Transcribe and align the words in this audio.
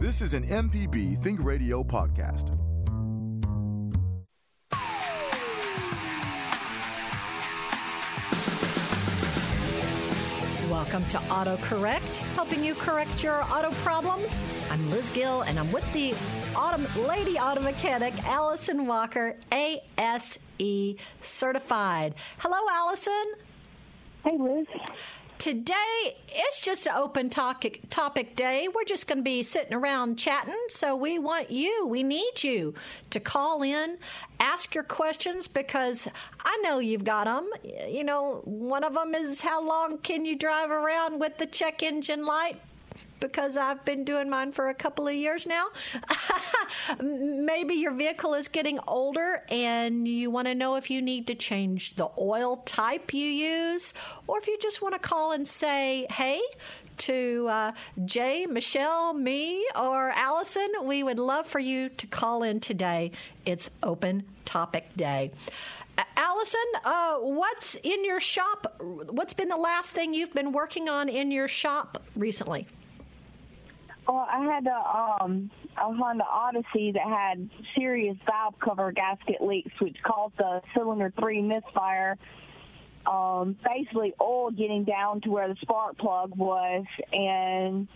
This 0.00 0.22
is 0.22 0.32
an 0.32 0.44
MPB 0.46 1.22
Think 1.22 1.44
Radio 1.44 1.84
podcast. 1.84 2.56
Welcome 10.70 11.06
to 11.08 11.18
AutoCorrect, 11.18 12.16
helping 12.34 12.64
you 12.64 12.74
correct 12.76 13.22
your 13.22 13.42
auto 13.42 13.72
problems. 13.82 14.40
I'm 14.70 14.90
Liz 14.90 15.10
Gill, 15.10 15.42
and 15.42 15.58
I'm 15.58 15.70
with 15.70 15.84
the 15.92 16.14
auto, 16.56 16.82
lady 17.06 17.38
auto 17.38 17.60
mechanic, 17.60 18.14
Allison 18.24 18.86
Walker, 18.86 19.36
ASE 19.52 20.38
certified. 21.20 22.14
Hello, 22.38 22.56
Allison. 22.70 23.32
Hey, 24.24 24.38
Liz. 24.38 24.66
Today, 25.40 26.18
it's 26.28 26.60
just 26.60 26.86
an 26.86 26.92
open 26.96 27.30
topic, 27.30 27.80
topic 27.88 28.36
day. 28.36 28.68
We're 28.74 28.84
just 28.84 29.06
going 29.06 29.20
to 29.20 29.24
be 29.24 29.42
sitting 29.42 29.72
around 29.72 30.18
chatting. 30.18 30.54
So, 30.68 30.94
we 30.94 31.18
want 31.18 31.50
you, 31.50 31.86
we 31.86 32.02
need 32.02 32.44
you 32.44 32.74
to 33.08 33.20
call 33.20 33.62
in, 33.62 33.96
ask 34.38 34.74
your 34.74 34.84
questions 34.84 35.48
because 35.48 36.06
I 36.44 36.60
know 36.62 36.78
you've 36.78 37.04
got 37.04 37.24
them. 37.24 37.48
You 37.88 38.04
know, 38.04 38.42
one 38.44 38.84
of 38.84 38.92
them 38.92 39.14
is 39.14 39.40
how 39.40 39.62
long 39.62 39.96
can 39.96 40.26
you 40.26 40.36
drive 40.36 40.70
around 40.70 41.18
with 41.18 41.38
the 41.38 41.46
check 41.46 41.82
engine 41.82 42.26
light? 42.26 42.60
Because 43.20 43.56
I've 43.56 43.84
been 43.84 44.04
doing 44.04 44.28
mine 44.28 44.52
for 44.52 44.68
a 44.68 44.74
couple 44.74 45.06
of 45.06 45.14
years 45.14 45.46
now. 45.46 45.66
Maybe 47.00 47.74
your 47.74 47.92
vehicle 47.92 48.34
is 48.34 48.48
getting 48.48 48.78
older 48.88 49.42
and 49.50 50.08
you 50.08 50.30
want 50.30 50.48
to 50.48 50.54
know 50.54 50.74
if 50.76 50.90
you 50.90 51.02
need 51.02 51.26
to 51.28 51.34
change 51.34 51.96
the 51.96 52.08
oil 52.18 52.58
type 52.58 53.14
you 53.14 53.26
use, 53.26 53.94
or 54.26 54.38
if 54.38 54.46
you 54.46 54.58
just 54.58 54.82
want 54.82 54.94
to 54.94 54.98
call 54.98 55.32
and 55.32 55.46
say, 55.46 56.06
hey, 56.10 56.40
to 56.98 57.46
uh, 57.48 57.72
Jay, 58.04 58.46
Michelle, 58.46 59.14
me, 59.14 59.66
or 59.74 60.10
Allison, 60.10 60.68
we 60.84 61.02
would 61.02 61.18
love 61.18 61.46
for 61.46 61.58
you 61.58 61.88
to 61.88 62.06
call 62.06 62.42
in 62.42 62.60
today. 62.60 63.12
It's 63.46 63.70
open 63.82 64.24
topic 64.44 64.94
day. 64.96 65.32
Allison, 66.16 66.60
uh, 66.84 67.16
what's 67.16 67.74
in 67.76 68.04
your 68.04 68.20
shop? 68.20 68.76
What's 68.80 69.34
been 69.34 69.48
the 69.48 69.56
last 69.56 69.92
thing 69.92 70.14
you've 70.14 70.32
been 70.32 70.52
working 70.52 70.88
on 70.88 71.08
in 71.08 71.30
your 71.30 71.48
shop 71.48 72.02
recently? 72.16 72.66
Well, 74.10 74.26
I 74.28 74.40
had 74.40 74.66
a 74.66 75.22
um 75.22 75.52
a 75.76 75.94
Honda 75.94 76.24
Odyssey 76.24 76.90
that 76.90 77.06
had 77.06 77.48
serious 77.76 78.16
valve 78.26 78.54
cover 78.58 78.90
gasket 78.90 79.40
leaks, 79.40 79.70
which 79.80 79.96
caused 80.04 80.36
the 80.36 80.60
cylinder 80.74 81.12
three 81.16 81.40
misfire. 81.40 82.18
Um, 83.06 83.56
basically, 83.64 84.12
oil 84.20 84.50
getting 84.50 84.82
down 84.82 85.20
to 85.20 85.30
where 85.30 85.46
the 85.46 85.54
spark 85.60 85.96
plug 85.96 86.36
was, 86.36 86.84
and 87.12 87.86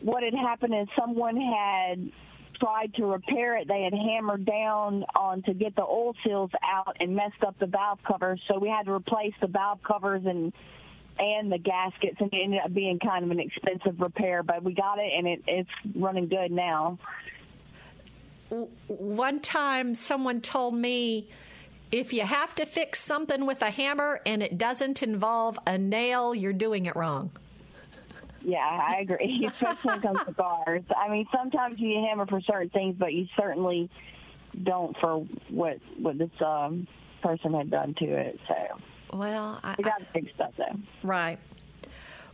what 0.00 0.24
had 0.24 0.34
happened 0.34 0.74
is 0.74 0.88
someone 0.98 1.36
had 1.36 2.10
tried 2.58 2.92
to 2.94 3.06
repair 3.06 3.56
it. 3.56 3.68
They 3.68 3.82
had 3.82 3.94
hammered 3.94 4.44
down 4.44 5.04
on 5.14 5.42
to 5.44 5.54
get 5.54 5.76
the 5.76 5.82
oil 5.82 6.12
seals 6.24 6.50
out 6.60 6.96
and 6.98 7.14
messed 7.14 7.44
up 7.46 7.56
the 7.60 7.66
valve 7.66 8.00
covers. 8.02 8.40
So 8.48 8.58
we 8.58 8.68
had 8.68 8.86
to 8.86 8.92
replace 8.92 9.34
the 9.40 9.46
valve 9.46 9.78
covers 9.84 10.22
and 10.26 10.52
and 11.20 11.52
the 11.52 11.58
gaskets, 11.58 12.16
and 12.18 12.32
it 12.32 12.36
ended 12.42 12.60
up 12.64 12.72
being 12.72 12.98
kind 12.98 13.24
of 13.24 13.30
an 13.30 13.38
expensive 13.38 14.00
repair. 14.00 14.42
But 14.42 14.62
we 14.62 14.72
got 14.74 14.98
it, 14.98 15.12
and 15.16 15.28
it, 15.28 15.42
it's 15.46 15.70
running 15.94 16.28
good 16.28 16.50
now. 16.50 16.98
One 18.88 19.40
time, 19.40 19.94
someone 19.94 20.40
told 20.40 20.74
me 20.74 21.28
if 21.92 22.12
you 22.12 22.22
have 22.22 22.54
to 22.56 22.66
fix 22.66 23.00
something 23.00 23.46
with 23.46 23.62
a 23.62 23.70
hammer 23.70 24.20
and 24.26 24.42
it 24.42 24.58
doesn't 24.58 25.02
involve 25.02 25.58
a 25.66 25.76
nail, 25.78 26.34
you're 26.34 26.52
doing 26.52 26.86
it 26.86 26.96
wrong. 26.96 27.30
Yeah, 28.42 28.58
I 28.58 29.00
agree, 29.00 29.46
especially 29.50 29.90
when 29.90 29.98
it 29.98 30.02
comes 30.02 30.20
to 30.26 30.34
cars. 30.34 30.82
I 30.96 31.08
mean, 31.08 31.26
sometimes 31.32 31.78
you 31.78 32.04
hammer 32.08 32.26
for 32.26 32.40
certain 32.40 32.70
things, 32.70 32.96
but 32.98 33.12
you 33.12 33.26
certainly 33.36 33.90
don't 34.62 34.96
for 34.98 35.26
what 35.48 35.78
what 35.98 36.18
this 36.18 36.30
um, 36.44 36.88
person 37.22 37.54
had 37.54 37.70
done 37.70 37.94
to 37.98 38.04
it. 38.04 38.40
So 38.48 38.54
well, 39.12 39.60
I, 39.62 39.74
we 39.78 39.84
got 39.84 39.98
to 39.98 40.06
fix 40.06 40.32
stuff 40.34 40.52
though. 40.56 40.76
Right. 41.02 41.38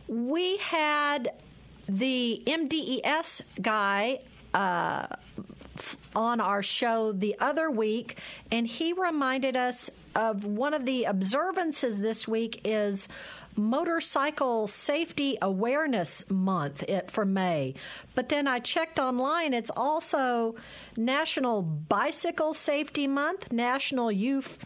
We 0.07 0.57
had 0.57 1.31
the 1.89 2.41
MDES 2.45 3.41
guy 3.61 4.21
uh, 4.53 5.07
on 6.15 6.39
our 6.39 6.63
show 6.63 7.11
the 7.11 7.35
other 7.39 7.69
week, 7.69 8.17
and 8.51 8.65
he 8.67 8.93
reminded 8.93 9.55
us 9.55 9.89
of 10.15 10.45
one 10.45 10.73
of 10.73 10.85
the 10.85 11.03
observances 11.03 11.99
this 11.99 12.27
week 12.27 12.61
is 12.63 13.07
Motorcycle 13.55 14.67
Safety 14.67 15.37
Awareness 15.41 16.29
Month 16.29 16.83
for 17.07 17.25
May. 17.25 17.73
But 18.15 18.29
then 18.29 18.47
I 18.47 18.59
checked 18.59 18.99
online, 18.99 19.53
it's 19.53 19.71
also 19.75 20.55
National 20.95 21.61
Bicycle 21.61 22.53
Safety 22.53 23.07
Month, 23.07 23.51
National 23.51 24.11
Youth 24.11 24.59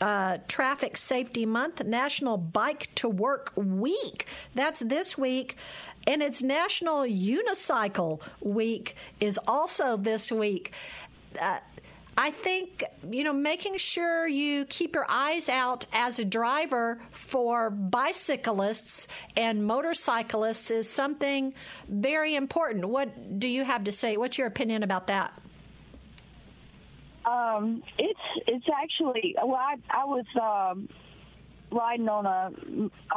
uh, 0.00 0.38
Traffic 0.48 0.96
Safety 0.96 1.46
Month, 1.46 1.84
National 1.84 2.36
Bike 2.36 2.88
to 2.96 3.08
Work 3.08 3.52
Week. 3.56 4.26
That's 4.54 4.80
this 4.80 5.16
week. 5.16 5.56
And 6.06 6.22
it's 6.22 6.42
National 6.42 7.02
Unicycle 7.02 8.20
Week 8.40 8.96
is 9.20 9.38
also 9.46 9.96
this 9.96 10.30
week. 10.30 10.72
Uh, 11.40 11.58
I 12.18 12.30
think, 12.30 12.82
you 13.10 13.24
know, 13.24 13.34
making 13.34 13.76
sure 13.76 14.26
you 14.26 14.64
keep 14.64 14.94
your 14.94 15.04
eyes 15.06 15.50
out 15.50 15.84
as 15.92 16.18
a 16.18 16.24
driver 16.24 16.98
for 17.10 17.68
bicyclists 17.68 19.06
and 19.36 19.66
motorcyclists 19.66 20.70
is 20.70 20.88
something 20.88 21.52
very 21.88 22.34
important. 22.34 22.86
What 22.86 23.38
do 23.38 23.48
you 23.48 23.64
have 23.64 23.84
to 23.84 23.92
say? 23.92 24.16
What's 24.16 24.38
your 24.38 24.46
opinion 24.46 24.82
about 24.82 25.08
that? 25.08 25.38
Um, 27.26 27.82
it's 27.98 28.20
it's 28.46 28.66
actually 28.72 29.34
well, 29.36 29.56
I 29.56 29.76
I 29.90 30.04
was 30.04 30.24
um, 30.40 30.88
riding 31.70 32.08
on 32.08 32.24
a, 32.26 32.50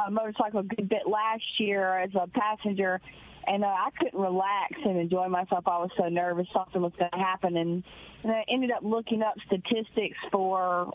a 0.06 0.10
motorcycle 0.10 0.60
a 0.60 0.64
good 0.64 0.88
bit 0.88 1.02
last 1.06 1.44
year 1.58 1.98
as 1.98 2.10
a 2.14 2.26
passenger, 2.26 3.00
and 3.46 3.64
uh, 3.64 3.68
I 3.68 3.90
couldn't 3.98 4.20
relax 4.20 4.72
and 4.84 4.98
enjoy 4.98 5.28
myself. 5.28 5.64
I 5.66 5.78
was 5.78 5.90
so 5.96 6.08
nervous 6.08 6.46
something 6.52 6.82
was 6.82 6.92
going 6.98 7.10
to 7.12 7.18
happen, 7.18 7.56
and, 7.56 7.84
and 8.24 8.32
I 8.32 8.44
ended 8.48 8.70
up 8.72 8.82
looking 8.82 9.22
up 9.22 9.34
statistics 9.46 10.16
for 10.32 10.92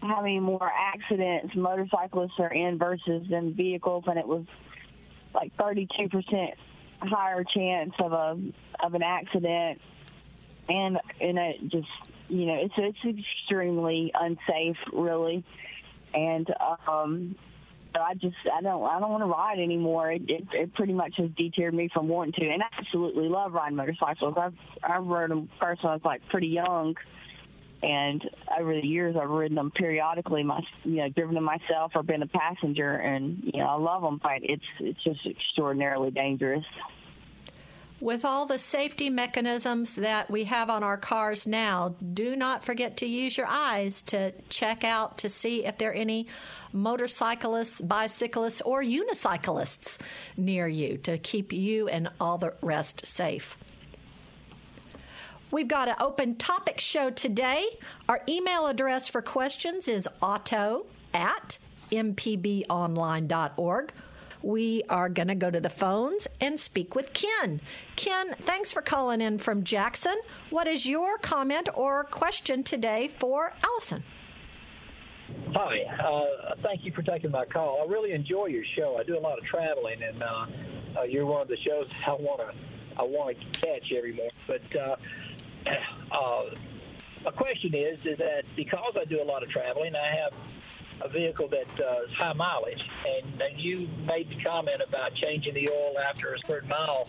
how 0.00 0.20
many 0.22 0.40
more 0.40 0.70
accidents 0.70 1.54
motorcyclists 1.54 2.38
are 2.38 2.52
in 2.52 2.78
versus 2.78 3.26
in 3.30 3.54
vehicles, 3.54 4.04
and 4.06 4.18
it 4.18 4.26
was 4.26 4.44
like 5.34 5.52
32 5.56 6.08
percent 6.08 6.54
higher 7.00 7.42
chance 7.42 7.92
of 7.98 8.12
a 8.12 8.38
of 8.84 8.94
an 8.94 9.02
accident, 9.02 9.80
and 10.68 10.98
and 11.20 11.38
it 11.38 11.60
just 11.68 11.88
you 12.32 12.46
know, 12.46 12.56
it's 12.58 12.74
it's 12.78 13.18
extremely 13.18 14.10
unsafe, 14.14 14.78
really, 14.90 15.44
and 16.14 16.46
um, 16.88 17.36
I 17.94 18.14
just 18.14 18.36
I 18.50 18.62
don't 18.62 18.82
I 18.84 18.98
don't 18.98 19.10
want 19.10 19.22
to 19.22 19.26
ride 19.26 19.58
anymore. 19.58 20.10
It, 20.10 20.22
it 20.28 20.44
it 20.54 20.74
pretty 20.74 20.94
much 20.94 21.12
has 21.18 21.28
deterred 21.36 21.74
me 21.74 21.90
from 21.92 22.08
wanting 22.08 22.32
to, 22.34 22.48
and 22.48 22.62
I 22.62 22.66
absolutely 22.78 23.28
love 23.28 23.52
riding 23.52 23.76
motorcycles. 23.76 24.34
I've 24.38 24.54
I've 24.82 25.04
rode 25.04 25.30
them 25.30 25.50
first 25.60 25.84
when 25.84 25.90
I 25.90 25.94
was 25.94 26.04
like 26.06 26.22
pretty 26.30 26.48
young, 26.48 26.94
and 27.82 28.22
over 28.58 28.80
the 28.80 28.86
years 28.86 29.14
I've 29.20 29.28
ridden 29.28 29.56
them 29.56 29.70
periodically. 29.70 30.42
My 30.42 30.60
you 30.84 30.96
know 30.96 31.10
driven 31.10 31.34
them 31.34 31.44
myself 31.44 31.92
or 31.94 32.02
been 32.02 32.22
a 32.22 32.28
passenger, 32.28 32.94
and 32.94 33.42
you 33.44 33.60
know 33.60 33.66
I 33.66 33.74
love 33.74 34.00
them, 34.00 34.20
but 34.22 34.40
it's 34.40 34.64
it's 34.80 35.04
just 35.04 35.20
extraordinarily 35.26 36.10
dangerous 36.10 36.64
with 38.02 38.24
all 38.24 38.46
the 38.46 38.58
safety 38.58 39.08
mechanisms 39.08 39.94
that 39.94 40.28
we 40.28 40.42
have 40.42 40.68
on 40.68 40.82
our 40.82 40.96
cars 40.96 41.46
now, 41.46 41.94
do 42.14 42.34
not 42.34 42.64
forget 42.64 42.96
to 42.96 43.06
use 43.06 43.36
your 43.36 43.46
eyes 43.46 44.02
to 44.02 44.32
check 44.48 44.82
out 44.82 45.18
to 45.18 45.28
see 45.28 45.64
if 45.64 45.78
there 45.78 45.90
are 45.90 45.94
any 45.94 46.26
motorcyclists, 46.72 47.80
bicyclists, 47.80 48.60
or 48.62 48.82
unicyclists 48.82 49.98
near 50.36 50.66
you 50.66 50.98
to 50.98 51.16
keep 51.16 51.52
you 51.52 51.86
and 51.86 52.08
all 52.20 52.38
the 52.38 52.52
rest 52.60 53.06
safe. 53.06 53.56
We've 55.52 55.68
got 55.68 55.86
an 55.86 55.94
open 56.00 56.34
topic 56.34 56.80
show 56.80 57.10
today. 57.10 57.64
Our 58.08 58.20
email 58.28 58.66
address 58.66 59.06
for 59.06 59.22
questions 59.22 59.86
is 59.86 60.08
auto 60.20 60.86
at 61.14 61.56
mpbonline.org 61.92 63.92
we 64.42 64.82
are 64.88 65.08
going 65.08 65.28
to 65.28 65.34
go 65.34 65.50
to 65.50 65.60
the 65.60 65.70
phones 65.70 66.26
and 66.40 66.58
speak 66.58 66.94
with 66.94 67.12
Ken. 67.12 67.60
Ken, 67.96 68.34
thanks 68.40 68.72
for 68.72 68.82
calling 68.82 69.20
in 69.20 69.38
from 69.38 69.64
Jackson. 69.64 70.16
What 70.50 70.66
is 70.66 70.86
your 70.86 71.18
comment 71.18 71.68
or 71.74 72.04
question 72.04 72.62
today 72.62 73.10
for 73.18 73.52
Allison? 73.64 74.02
Hi, 75.54 75.82
uh, 76.02 76.54
thank 76.62 76.84
you 76.84 76.92
for 76.92 77.02
taking 77.02 77.30
my 77.30 77.44
call. 77.44 77.82
I 77.82 77.90
really 77.90 78.12
enjoy 78.12 78.46
your 78.46 78.64
show. 78.76 78.96
I 78.98 79.04
do 79.04 79.18
a 79.18 79.20
lot 79.20 79.38
of 79.38 79.44
traveling, 79.44 80.02
and 80.02 80.22
uh, 80.22 80.46
uh, 80.98 81.02
you're 81.02 81.26
one 81.26 81.42
of 81.42 81.48
the 81.48 81.56
shows 81.58 81.86
I 82.06 82.12
want 82.12 82.40
to 82.40 82.54
I 82.98 83.02
want 83.02 83.38
to 83.38 83.60
catch 83.60 83.90
every 83.96 84.12
morning. 84.12 84.32
But 84.46 84.62
uh, 84.78 84.96
uh, 86.12 86.44
my 87.24 87.30
question 87.30 87.74
is, 87.74 88.04
is 88.04 88.18
that 88.18 88.44
because 88.56 88.94
I 89.00 89.04
do 89.04 89.22
a 89.22 89.24
lot 89.24 89.42
of 89.42 89.48
traveling, 89.48 89.94
I 89.94 90.16
have 90.16 90.32
a 91.04 91.08
vehicle 91.08 91.48
that 91.48 91.72
uh, 91.82 92.04
is 92.04 92.10
high 92.18 92.32
mileage. 92.32 92.82
And, 93.06 93.40
and 93.40 93.60
you 93.60 93.88
made 94.06 94.28
the 94.30 94.42
comment 94.42 94.80
about 94.86 95.10
changing 95.16 95.54
the 95.54 95.68
oil 95.70 95.94
after 95.98 96.34
a 96.34 96.38
certain 96.46 96.68
mile. 96.68 97.08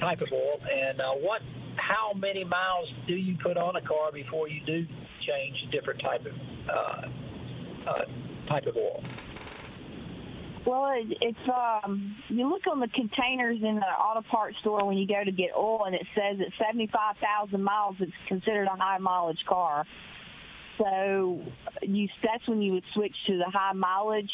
type 0.00 0.20
of 0.22 0.28
oil, 0.32 0.58
and 0.64 1.00
uh, 1.00 1.12
what, 1.20 1.42
how 1.76 2.12
many 2.16 2.42
miles 2.42 2.88
do 3.06 3.14
you 3.14 3.36
put 3.42 3.56
on 3.56 3.76
a 3.76 3.82
car 3.82 4.10
before 4.10 4.48
you 4.48 4.60
do 4.64 4.86
change 5.28 5.56
a 5.68 5.70
different 5.70 6.00
type 6.00 6.24
of 6.24 6.32
uh, 6.68 7.90
uh, 7.90 8.04
type 8.48 8.66
of 8.66 8.76
oil? 8.76 9.04
Well, 10.66 10.92
it, 10.96 11.16
it's 11.20 11.48
um, 11.84 12.16
you 12.28 12.48
look 12.48 12.62
on 12.70 12.80
the 12.80 12.88
containers 12.88 13.58
in 13.62 13.76
the 13.76 13.86
auto 13.86 14.22
parts 14.30 14.56
store 14.60 14.86
when 14.86 14.96
you 14.96 15.06
go 15.06 15.22
to 15.22 15.32
get 15.32 15.50
oil, 15.56 15.84
and 15.84 15.94
it 15.94 16.06
says 16.14 16.38
at 16.40 16.52
seventy-five 16.64 17.16
thousand 17.18 17.62
miles, 17.62 17.96
it's 18.00 18.12
considered 18.26 18.68
a 18.72 18.76
high 18.76 18.98
mileage 18.98 19.44
car. 19.46 19.84
So 20.80 21.40
you 21.82 22.08
that's 22.22 22.46
when 22.48 22.62
you 22.62 22.72
would 22.72 22.84
switch 22.94 23.14
to 23.26 23.36
the 23.36 23.50
high 23.52 23.72
mileage, 23.74 24.32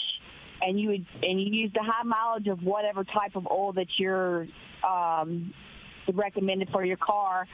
and 0.63 0.81
you 0.81 0.89
would 0.91 1.07
and 1.23 1.41
you 1.41 1.63
use 1.63 1.73
the 1.75 1.83
high 1.83 2.05
mileage 2.05 2.47
of 2.47 2.63
whatever 2.63 3.03
type 3.03 3.35
of 3.35 3.49
oil 3.51 3.73
that 3.73 3.89
you're 3.99 4.47
um, 4.87 5.53
recommended 6.13 6.71
for 6.71 6.85
your 6.85 6.97
car. 6.97 7.49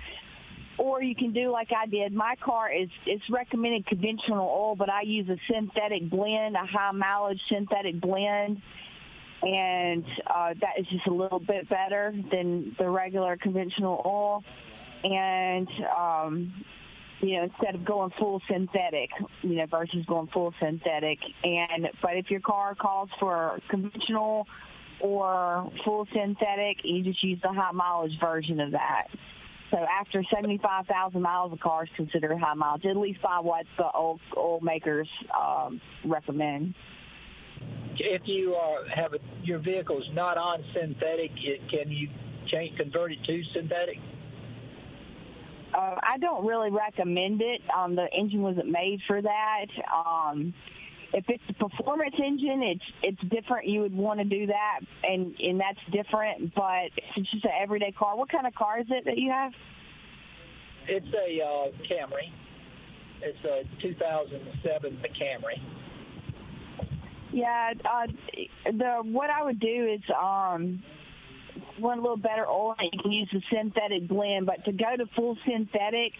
Or 0.79 1.03
you 1.03 1.15
can 1.15 1.33
do 1.33 1.51
like 1.51 1.71
I 1.77 1.87
did. 1.87 2.13
My 2.13 2.35
car 2.37 2.73
is 2.73 2.89
it's 3.07 3.29
recommended 3.31 3.87
conventional 3.87 4.47
oil, 4.47 4.77
but 4.77 4.91
I 4.91 5.03
use 5.03 5.29
a 5.29 5.39
synthetic 5.51 6.11
blend, 6.11 6.57
a 6.57 6.67
high 6.67 6.93
mileage 6.93 7.41
synthetic 7.49 8.01
blend, 8.01 8.61
and 9.43 10.05
uh, 10.27 10.55
that 10.61 10.79
is 10.79 10.87
just 10.89 11.07
a 11.07 11.13
little 11.13 11.39
bit 11.39 11.69
better 11.69 12.15
than 12.31 12.75
the 12.79 12.89
regular 12.89 13.37
conventional 13.37 14.03
oil. 14.05 14.45
And 15.05 15.69
um, 15.99 16.65
you 17.23 17.37
know, 17.37 17.45
instead 17.45 17.75
of 17.75 17.85
going 17.85 18.11
full 18.19 18.43
synthetic, 18.51 19.11
you 19.43 19.55
know, 19.55 19.67
versus 19.67 20.05
going 20.07 20.29
full 20.29 20.53
synthetic. 20.61 21.19
And 21.45 21.89
but 22.03 22.17
if 22.17 22.31
your 22.31 22.41
car 22.41 22.75
calls 22.75 23.09
for 23.21 23.59
conventional 23.71 24.47
or 25.01 25.71
full 25.85 26.07
synthetic, 26.13 26.79
you 26.83 27.05
just 27.05 27.23
use 27.23 27.39
the 27.43 27.53
high 27.53 27.73
mileage 27.73 28.19
version 28.21 28.61
of 28.61 28.73
that. 28.73 29.07
So 29.71 29.79
after 29.79 30.23
75,000 30.35 31.23
miles, 31.23 31.53
a 31.55 31.57
car 31.57 31.85
is 31.85 31.91
considered 31.97 32.37
high 32.39 32.55
mileage, 32.55 32.85
at 32.85 32.97
least 32.97 33.23
by 33.23 33.39
what 33.41 33.65
the 33.79 33.85
oil, 33.85 34.21
oil 34.37 34.61
makers 34.61 35.09
um, 35.35 35.81
recommend. 36.05 36.75
If 37.97 38.23
you 38.27 38.55
uh, 38.55 38.95
have 38.95 39.15
a, 39.15 39.19
your 39.43 39.61
vehicle 39.61 39.99
is 39.99 40.09
not 40.13 40.37
on 40.37 40.63
synthetic, 40.75 41.31
it, 41.37 41.61
can 41.71 41.91
you 41.91 42.09
change 42.49 42.77
convert 42.77 43.13
it 43.13 43.19
to 43.25 43.43
synthetic? 43.55 43.97
Uh, 45.75 45.97
I 46.03 46.19
don't 46.19 46.47
really 46.47 46.71
recommend 46.71 47.41
it. 47.41 47.61
Um, 47.75 47.97
the 47.97 48.07
engine 48.17 48.43
wasn't 48.43 48.69
made 48.69 49.01
for 49.07 49.23
that. 49.23 49.67
Um, 49.95 50.53
if 51.15 51.25
it's 51.29 51.43
a 51.49 51.69
performance 51.69 52.15
engine, 52.19 52.63
it's 52.63 52.85
it's 53.03 53.35
different. 53.35 53.69
You 53.69 53.81
would 53.81 53.95
want 53.95 54.21
to 54.21 54.25
do 54.25 54.47
that, 54.47 54.81
and 55.03 55.35
and 55.39 55.61
that's 55.61 55.79
different. 55.91 56.55
But 56.55 56.87
if 56.97 57.05
it's 57.17 57.31
just 57.31 57.45
an 57.45 57.53
everyday 57.61 57.93
car, 57.93 58.17
what 58.17 58.31
kind 58.31 58.47
of 58.47 58.55
car 58.55 58.81
is 58.81 58.87
it 58.91 59.05
that 59.05 59.19
you 59.19 59.31
have? 59.31 59.53
It's 60.89 61.07
a 61.07 61.43
uh, 61.43 61.71
Camry. 61.89 62.33
It's 63.23 63.45
a 63.45 63.83
2007 63.83 64.99
Camry. 65.21 65.61
Yeah, 67.33 67.73
uh, 67.85 68.07
the 68.67 69.03
what 69.05 69.31
I 69.31 69.43
would 69.43 69.61
do 69.61 69.95
is 69.95 70.03
um, 70.21 70.83
want 71.79 71.99
a 71.99 72.03
little 72.03 72.17
better 72.17 72.47
oil. 72.47 72.75
You 72.81 72.99
can 73.03 73.13
use 73.13 73.29
the 73.33 73.43
synthetic 73.53 74.09
blend, 74.09 74.47
but 74.47 74.65
to 74.65 74.73
go 74.73 74.97
to 74.97 75.07
full 75.15 75.37
synthetic 75.47 76.13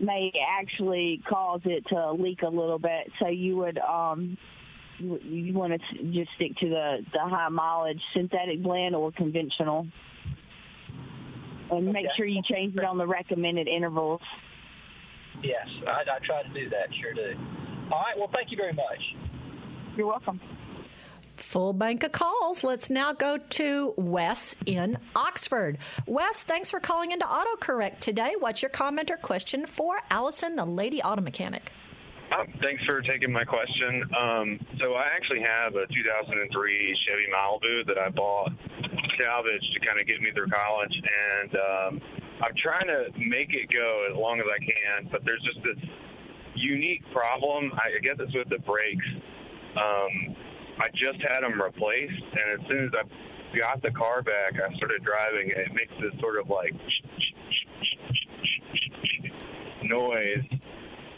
may 0.00 0.32
actually 0.58 1.22
cause 1.28 1.60
it 1.64 1.86
to 1.88 2.12
leak 2.12 2.42
a 2.42 2.48
little 2.48 2.78
bit. 2.78 3.10
So 3.20 3.28
you 3.28 3.56
would 3.56 3.78
um, 3.78 4.36
you, 4.98 5.52
want 5.54 5.72
to 5.72 6.04
just 6.12 6.30
stick 6.36 6.56
to 6.58 6.68
the 6.68 6.98
the 7.12 7.20
high 7.20 7.48
mileage 7.48 8.00
synthetic 8.14 8.62
blend 8.62 8.94
or 8.94 9.12
conventional, 9.12 9.86
and 11.70 11.92
make 11.92 12.06
sure 12.16 12.26
you 12.26 12.42
change 12.50 12.76
it 12.76 12.84
on 12.84 12.98
the 12.98 13.06
recommended 13.06 13.68
intervals. 13.68 14.20
Yes, 15.42 15.66
I, 15.86 16.02
I 16.02 16.24
try 16.24 16.42
to 16.42 16.48
do 16.48 16.70
that. 16.70 16.88
Sure 17.00 17.14
do. 17.14 17.38
All 17.92 18.00
right. 18.00 18.16
Well, 18.16 18.30
thank 18.32 18.50
you 18.50 18.56
very 18.56 18.72
much. 18.72 19.00
You're 19.96 20.06
welcome. 20.06 20.40
Full 21.44 21.72
bank 21.72 22.02
of 22.02 22.10
calls. 22.10 22.64
Let's 22.64 22.90
now 22.90 23.12
go 23.12 23.38
to 23.38 23.94
Wes 23.96 24.56
in 24.66 24.98
Oxford. 25.14 25.78
Wes, 26.06 26.42
thanks 26.42 26.70
for 26.70 26.80
calling 26.80 27.12
into 27.12 27.26
AutoCorrect 27.26 28.00
today. 28.00 28.34
What's 28.36 28.60
your 28.60 28.70
comment 28.70 29.10
or 29.10 29.16
question 29.18 29.66
for 29.66 29.98
Allison, 30.10 30.56
the 30.56 30.64
lady 30.64 31.00
auto 31.00 31.20
mechanic? 31.20 31.70
Um, 32.36 32.48
thanks 32.64 32.82
for 32.86 33.02
taking 33.02 33.30
my 33.30 33.44
question. 33.44 34.02
Um, 34.20 34.58
so 34.82 34.94
I 34.94 35.04
actually 35.14 35.42
have 35.42 35.76
a 35.76 35.86
2003 35.86 36.98
Chevy 37.06 37.26
Malibu 37.30 37.86
that 37.86 37.98
I 37.98 38.08
bought 38.08 38.50
salvage 39.20 39.62
to 39.74 39.86
kind 39.86 40.00
of 40.00 40.08
get 40.08 40.20
me 40.20 40.32
through 40.34 40.48
college, 40.48 40.94
and 40.94 41.54
um, 41.54 42.00
I'm 42.42 42.54
trying 42.60 42.88
to 42.88 43.12
make 43.18 43.54
it 43.54 43.70
go 43.70 44.08
as 44.10 44.16
long 44.16 44.40
as 44.40 44.46
I 44.50 44.58
can. 44.58 45.08
But 45.12 45.24
there's 45.24 45.42
just 45.42 45.62
this 45.62 45.88
unique 46.56 47.02
problem. 47.12 47.70
I 47.74 48.00
guess 48.02 48.16
it's 48.18 48.34
with 48.34 48.48
the 48.48 48.58
brakes. 48.58 49.06
Um, 49.76 50.36
I 50.78 50.88
just 50.94 51.20
had 51.22 51.40
them 51.40 51.60
replaced, 51.60 52.22
and 52.32 52.60
as 52.60 52.68
soon 52.68 52.84
as 52.84 52.90
I 52.94 53.58
got 53.58 53.82
the 53.82 53.90
car 53.90 54.22
back, 54.22 54.54
I 54.54 54.74
started 54.76 55.04
driving. 55.04 55.50
It 55.50 55.72
makes 55.74 55.92
this 56.00 56.18
sort 56.20 56.38
of 56.38 56.48
like 56.48 56.74
noise. 59.84 60.44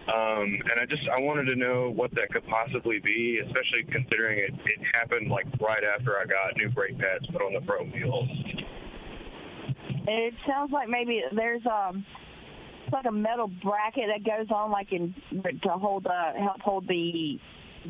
Um, 0.09 0.61
and 0.71 0.81
I 0.81 0.87
just 0.87 1.03
I 1.13 1.21
wanted 1.21 1.49
to 1.49 1.57
know 1.57 1.91
what 1.91 2.13
that 2.15 2.31
could 2.31 2.47
possibly 2.47 3.01
be, 3.01 3.41
especially 3.45 3.85
considering 3.91 4.39
it, 4.39 4.53
it 4.53 4.81
happened 4.95 5.29
like 5.29 5.47
right 5.61 5.83
after 5.83 6.17
I 6.19 6.27
got 6.27 6.57
new 6.57 6.69
brake 6.71 6.97
pads 6.99 7.27
put 7.27 7.43
on 7.43 7.55
the 7.55 7.61
Pro 7.61 7.85
wheels. 7.85 8.29
It 10.07 10.35
sounds 10.47 10.71
like 10.71 10.89
maybe 10.89 11.23
there's 11.35 11.67
um 11.67 12.05
like 12.93 13.07
a 13.07 13.13
metal 13.13 13.49
bracket 13.49 14.05
that 14.15 14.25
goes 14.25 14.47
on 14.55 14.71
like 14.71 14.93
in 14.93 15.13
to 15.43 15.71
hold 15.71 16.05
the 16.05 16.33
help 16.39 16.61
hold 16.61 16.87
the 16.87 17.41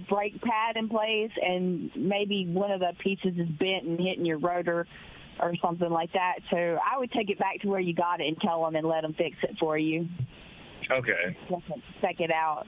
brake 0.09 0.41
pad 0.43 0.77
in 0.77 0.89
place 0.89 1.31
and 1.41 1.91
maybe 1.97 2.47
one 2.47 2.71
of 2.71 2.81
the 2.81 2.93
pieces 3.03 3.35
is 3.37 3.49
bent 3.59 3.85
and 3.85 3.99
hitting 3.99 4.25
your 4.25 4.39
rotor 4.39 4.87
or 5.41 5.55
something 5.63 5.91
like 5.91 6.13
that. 6.13 6.37
So 6.51 6.57
I 6.57 6.99
would 6.99 7.13
take 7.13 7.31
it 7.31 7.39
back 7.39 7.61
to 7.61 7.69
where 7.69 7.81
you 7.81 7.95
got 7.95 8.21
it 8.21 8.27
and 8.27 8.39
tell 8.41 8.65
them 8.65 8.77
and 8.77 8.87
let 8.87 9.03
them 9.03 9.15
fix 9.17 9.37
it 9.43 9.57
for 9.59 9.77
you. 9.77 10.09
Okay. 10.91 11.37
Check 12.01 12.21
it 12.21 12.31
out. 12.31 12.67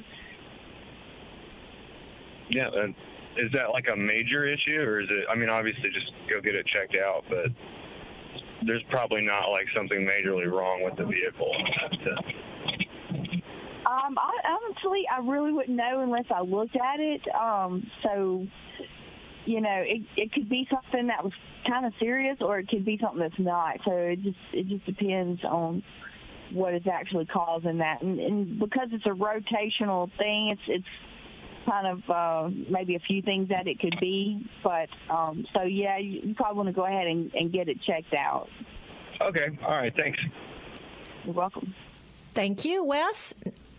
Yeah. 2.51 2.69
And 2.75 2.95
is 3.37 3.53
that 3.53 3.71
like 3.71 3.87
a 3.93 3.97
major 3.97 4.47
issue, 4.47 4.81
or 4.81 5.01
is 5.01 5.09
it? 5.11 5.25
I 5.31 5.37
mean, 5.37 5.49
obviously, 5.49 5.91
just 5.91 6.11
go 6.29 6.41
get 6.41 6.55
it 6.55 6.67
checked 6.67 6.97
out, 6.97 7.25
but 7.29 7.47
there's 8.67 8.83
probably 8.91 9.23
not 9.23 9.51
like 9.51 9.67
something 9.77 10.07
majorly 10.07 10.51
wrong 10.51 10.83
with 10.83 10.97
the 10.97 11.05
vehicle. 11.05 11.53
Um, 13.89 14.19
I, 14.19 14.33
honestly, 14.45 15.05
I 15.11 15.21
really 15.21 15.51
wouldn't 15.51 15.77
know 15.77 16.01
unless 16.03 16.27
I 16.31 16.43
looked 16.43 16.77
at 16.77 17.01
it. 17.01 17.23
Um, 17.35 17.91
so, 18.03 18.47
you 19.47 19.63
know, 19.63 19.83
it 19.83 20.03
it 20.15 20.33
could 20.33 20.49
be 20.51 20.69
something 20.71 21.07
that 21.07 21.25
was 21.25 21.33
kind 21.67 21.87
of 21.87 21.95
serious, 21.99 22.37
or 22.43 22.59
it 22.59 22.69
could 22.69 22.85
be 22.85 22.99
something 23.01 23.21
that's 23.21 23.39
not. 23.39 23.79
So 23.87 23.93
it 23.93 24.23
just 24.23 24.37
it 24.53 24.69
just 24.69 24.85
depends 24.85 25.43
on 25.43 25.83
what 26.53 26.75
is 26.75 26.83
actually 26.91 27.27
causing 27.27 27.79
that, 27.79 28.03
and, 28.03 28.21
and 28.21 28.59
because 28.59 28.89
it's 28.93 29.07
a 29.07 29.11
rotational 29.11 30.11
thing, 30.19 30.51
it's 30.51 30.63
it's 30.69 31.71
kind 31.71 31.87
of 31.87 32.11
uh, 32.11 32.51
maybe 32.71 32.95
a 32.95 33.01
few 33.01 33.23
things 33.23 33.49
that 33.49 33.67
it 33.67 33.79
could 33.79 33.97
be. 34.01 34.47
But 34.63 34.89
um, 35.09 35.47
so 35.55 35.63
yeah, 35.63 35.97
you, 35.97 36.21
you 36.25 36.35
probably 36.35 36.57
want 36.57 36.69
to 36.69 36.75
go 36.75 36.85
ahead 36.85 37.07
and, 37.07 37.33
and 37.33 37.51
get 37.51 37.69
it 37.69 37.79
checked 37.87 38.13
out. 38.13 38.49
Okay. 39.23 39.59
All 39.63 39.71
right. 39.79 39.95
Thanks. 39.97 40.19
You're 41.25 41.35
welcome. 41.35 41.75
Thank 42.35 42.67
you, 42.67 42.85
Wes. 42.85 43.33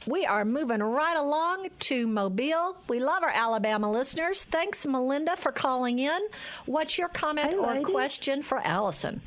We 0.08 0.26
are 0.26 0.46
moving 0.46 0.82
right 0.82 1.18
along 1.18 1.70
to 1.80 2.08
Mobile. 2.08 2.78
We 2.88 3.00
love 3.00 3.24
our 3.24 3.32
Alabama 3.34 3.92
listeners. 3.92 4.44
Thanks, 4.44 4.86
Melinda, 4.86 5.36
for 5.36 5.52
calling 5.52 6.00
in. 6.00 6.20
What's 6.66 6.98
your 6.98 7.10
comment 7.10 7.50
Hey, 7.50 7.58
or 7.58 7.82
question 7.82 8.42
for 8.44 8.60
Allison? 8.60 9.22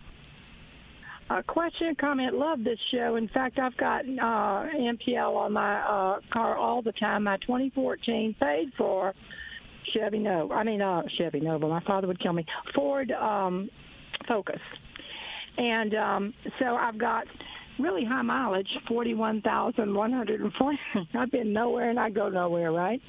A 1.31 1.43
question, 1.43 1.95
comment. 1.95 2.35
Love 2.35 2.63
this 2.65 2.79
show. 2.91 3.17
In 3.17 3.29
fact, 3.29 3.59
I've 3.59 3.77
got 3.77 4.05
uh, 4.05 4.69
MPB 4.77 5.17
on 5.17 5.53
my 5.53 5.81
uh, 5.81 6.21
car 6.31 6.57
all 6.57 6.83
the 6.83 6.93
time. 6.93 7.25
My 7.25 7.37
2014 7.39 8.35
paid 8.39 8.73
for 8.77 9.15
Chevy 9.95 10.19
Nova. 10.19 10.53
I 10.55 10.65
mean, 10.65 10.83
uh, 10.83 11.03
Chevy 11.17 11.41
Nova. 11.41 11.69
My 11.69 11.81
father 11.81 12.07
would 12.07 12.21
kill 12.21 12.33
me. 12.33 12.45
Ford 12.75 13.11
um, 13.13 13.71
Focus. 14.29 14.61
And 15.59 15.95
um, 15.95 16.35
so 16.59 16.77
I've 16.77 16.99
got 16.99 17.27
really 17.79 18.05
high 18.05 18.23
mileage, 18.23 18.69
41,140. 18.89 20.79
I've 21.15 21.31
been 21.31 21.53
nowhere 21.53 21.91
and 21.91 21.99
I 21.99 22.11
go 22.11 22.29
nowhere, 22.29 22.73
right? 22.73 23.01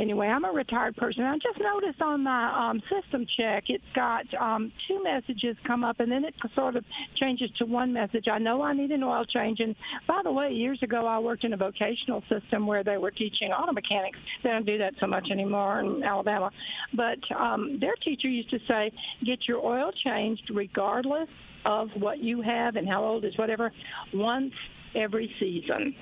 anyway, 0.00 0.28
I'm 0.28 0.44
a 0.44 0.50
retired 0.50 0.96
person. 0.96 1.24
I 1.24 1.34
just 1.34 1.58
noticed 1.60 2.00
on 2.00 2.24
my 2.24 2.70
um, 2.70 2.80
system 2.90 3.26
check, 3.36 3.64
it's 3.68 3.84
got 3.94 4.22
um, 4.40 4.72
two 4.88 5.02
messages 5.02 5.56
come 5.66 5.84
up, 5.84 6.00
and 6.00 6.10
then 6.10 6.24
it 6.24 6.34
sort 6.54 6.76
of 6.76 6.84
changes 7.16 7.50
to 7.58 7.66
one 7.66 7.92
message. 7.92 8.26
I 8.30 8.38
know 8.38 8.62
I 8.62 8.72
need 8.72 8.90
an 8.90 9.02
oil 9.02 9.24
change. 9.24 9.60
And 9.60 9.74
by 10.08 10.20
the 10.24 10.32
way, 10.32 10.50
years 10.50 10.80
ago, 10.82 11.06
I 11.06 11.18
worked 11.18 11.44
in 11.44 11.52
a 11.52 11.56
vocational 11.56 12.22
system 12.28 12.66
where 12.66 12.82
they 12.82 12.96
were 12.96 13.10
teaching 13.10 13.50
auto 13.50 13.72
mechanics. 13.72 14.18
They 14.42 14.50
don't 14.50 14.66
do 14.66 14.78
that 14.78 14.94
so 15.00 15.06
much 15.06 15.28
anymore 15.30 15.80
in 15.80 16.02
Alabama. 16.02 16.50
But 16.94 17.18
um, 17.36 17.78
their 17.80 17.94
teacher 18.04 18.28
used 18.28 18.50
to 18.50 18.58
say, 18.66 18.90
get 19.24 19.40
your 19.46 19.64
oil 19.64 19.90
changed 20.04 20.50
regardless 20.54 21.28
of 21.64 21.88
what 21.98 22.18
you 22.18 22.42
have 22.42 22.76
and 22.76 22.88
how 22.88 23.04
old 23.04 23.24
is 23.24 23.36
whatever, 23.36 23.72
once 24.14 24.52
every 24.94 25.32
season. 25.38 25.94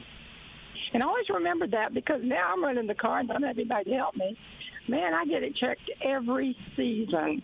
And 0.95 1.03
I 1.03 1.07
always 1.07 1.29
remembered 1.29 1.71
that 1.73 1.93
because 1.95 2.21
now 2.23 2.53
I'm 2.53 2.62
running 2.62 2.87
the 2.87 2.95
car 2.95 3.19
and 3.19 3.29
don't 3.29 3.43
have 3.43 3.59
anybody 3.59 3.91
to 3.91 3.97
help 3.97 4.17
me. 4.17 4.37
Man, 4.88 5.12
I 5.12 5.25
get 5.27 5.43
it 5.43 5.55
checked 5.57 5.91
every 6.03 6.57
season. 6.77 7.43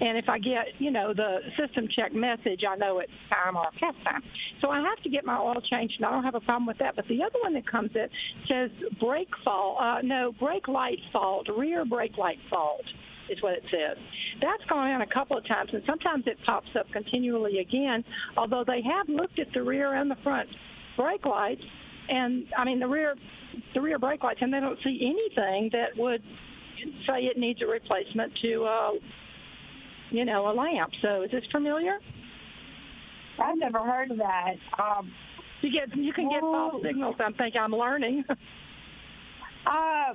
And 0.00 0.16
if 0.16 0.28
I 0.28 0.38
get, 0.38 0.66
you 0.78 0.92
know, 0.92 1.12
the 1.12 1.38
system 1.58 1.88
check 1.94 2.14
message, 2.14 2.60
I 2.68 2.76
know 2.76 3.00
it's 3.00 3.10
time 3.28 3.56
or 3.56 3.64
test 3.80 3.96
time. 4.04 4.22
So 4.60 4.70
I 4.70 4.80
have 4.80 5.02
to 5.02 5.10
get 5.10 5.24
my 5.24 5.36
oil 5.36 5.60
changed, 5.60 5.94
and 5.96 6.06
I 6.06 6.10
don't 6.12 6.22
have 6.22 6.36
a 6.36 6.40
problem 6.40 6.66
with 6.66 6.78
that. 6.78 6.94
But 6.94 7.08
the 7.08 7.20
other 7.22 7.38
one 7.42 7.52
that 7.54 7.68
comes 7.68 7.90
in 7.96 8.06
says 8.48 8.70
brake 9.00 9.30
fault, 9.44 9.78
uh, 9.80 9.96
no, 10.04 10.32
brake 10.38 10.68
light 10.68 11.00
fault, 11.12 11.48
rear 11.56 11.84
brake 11.84 12.16
light 12.16 12.38
fault 12.48 12.84
is 13.30 13.42
what 13.42 13.54
it 13.54 13.62
says. 13.70 13.96
That's 14.40 14.64
gone 14.68 14.90
on 14.90 15.02
a 15.02 15.06
couple 15.06 15.36
of 15.36 15.46
times, 15.46 15.70
and 15.72 15.82
sometimes 15.86 16.24
it 16.26 16.38
pops 16.44 16.68
up 16.78 16.86
continually 16.92 17.58
again, 17.58 18.04
although 18.36 18.64
they 18.66 18.82
have 18.82 19.08
looked 19.08 19.38
at 19.38 19.48
the 19.52 19.62
rear 19.62 19.94
and 19.94 20.10
the 20.10 20.16
front 20.22 20.48
brake 20.96 21.24
lights 21.24 21.62
and 22.08 22.46
I 22.56 22.64
mean 22.64 22.80
the 22.80 22.88
rear 22.88 23.14
the 23.74 23.80
rear 23.80 23.98
brake 23.98 24.22
lights, 24.22 24.40
and 24.42 24.52
they 24.52 24.60
don't 24.60 24.78
see 24.84 24.98
anything 25.02 25.70
that 25.72 25.96
would 25.96 26.22
say 27.06 27.22
it 27.22 27.36
needs 27.36 27.60
a 27.62 27.66
replacement 27.66 28.32
to, 28.42 28.64
uh, 28.64 28.90
you 30.10 30.24
know, 30.24 30.50
a 30.50 30.54
lamp. 30.54 30.92
So 31.02 31.22
is 31.22 31.30
this 31.30 31.44
familiar? 31.52 31.98
I've 33.42 33.58
never 33.58 33.78
heard 33.80 34.10
of 34.10 34.18
that. 34.18 34.54
Um, 34.78 35.12
you 35.60 35.72
get 35.72 35.96
you 35.96 36.12
can 36.12 36.28
get 36.28 36.40
false 36.40 36.82
signals. 36.82 37.16
I'm 37.20 37.34
thinking 37.34 37.60
I'm 37.60 37.72
learning. 37.72 38.24
uh, 39.66 40.14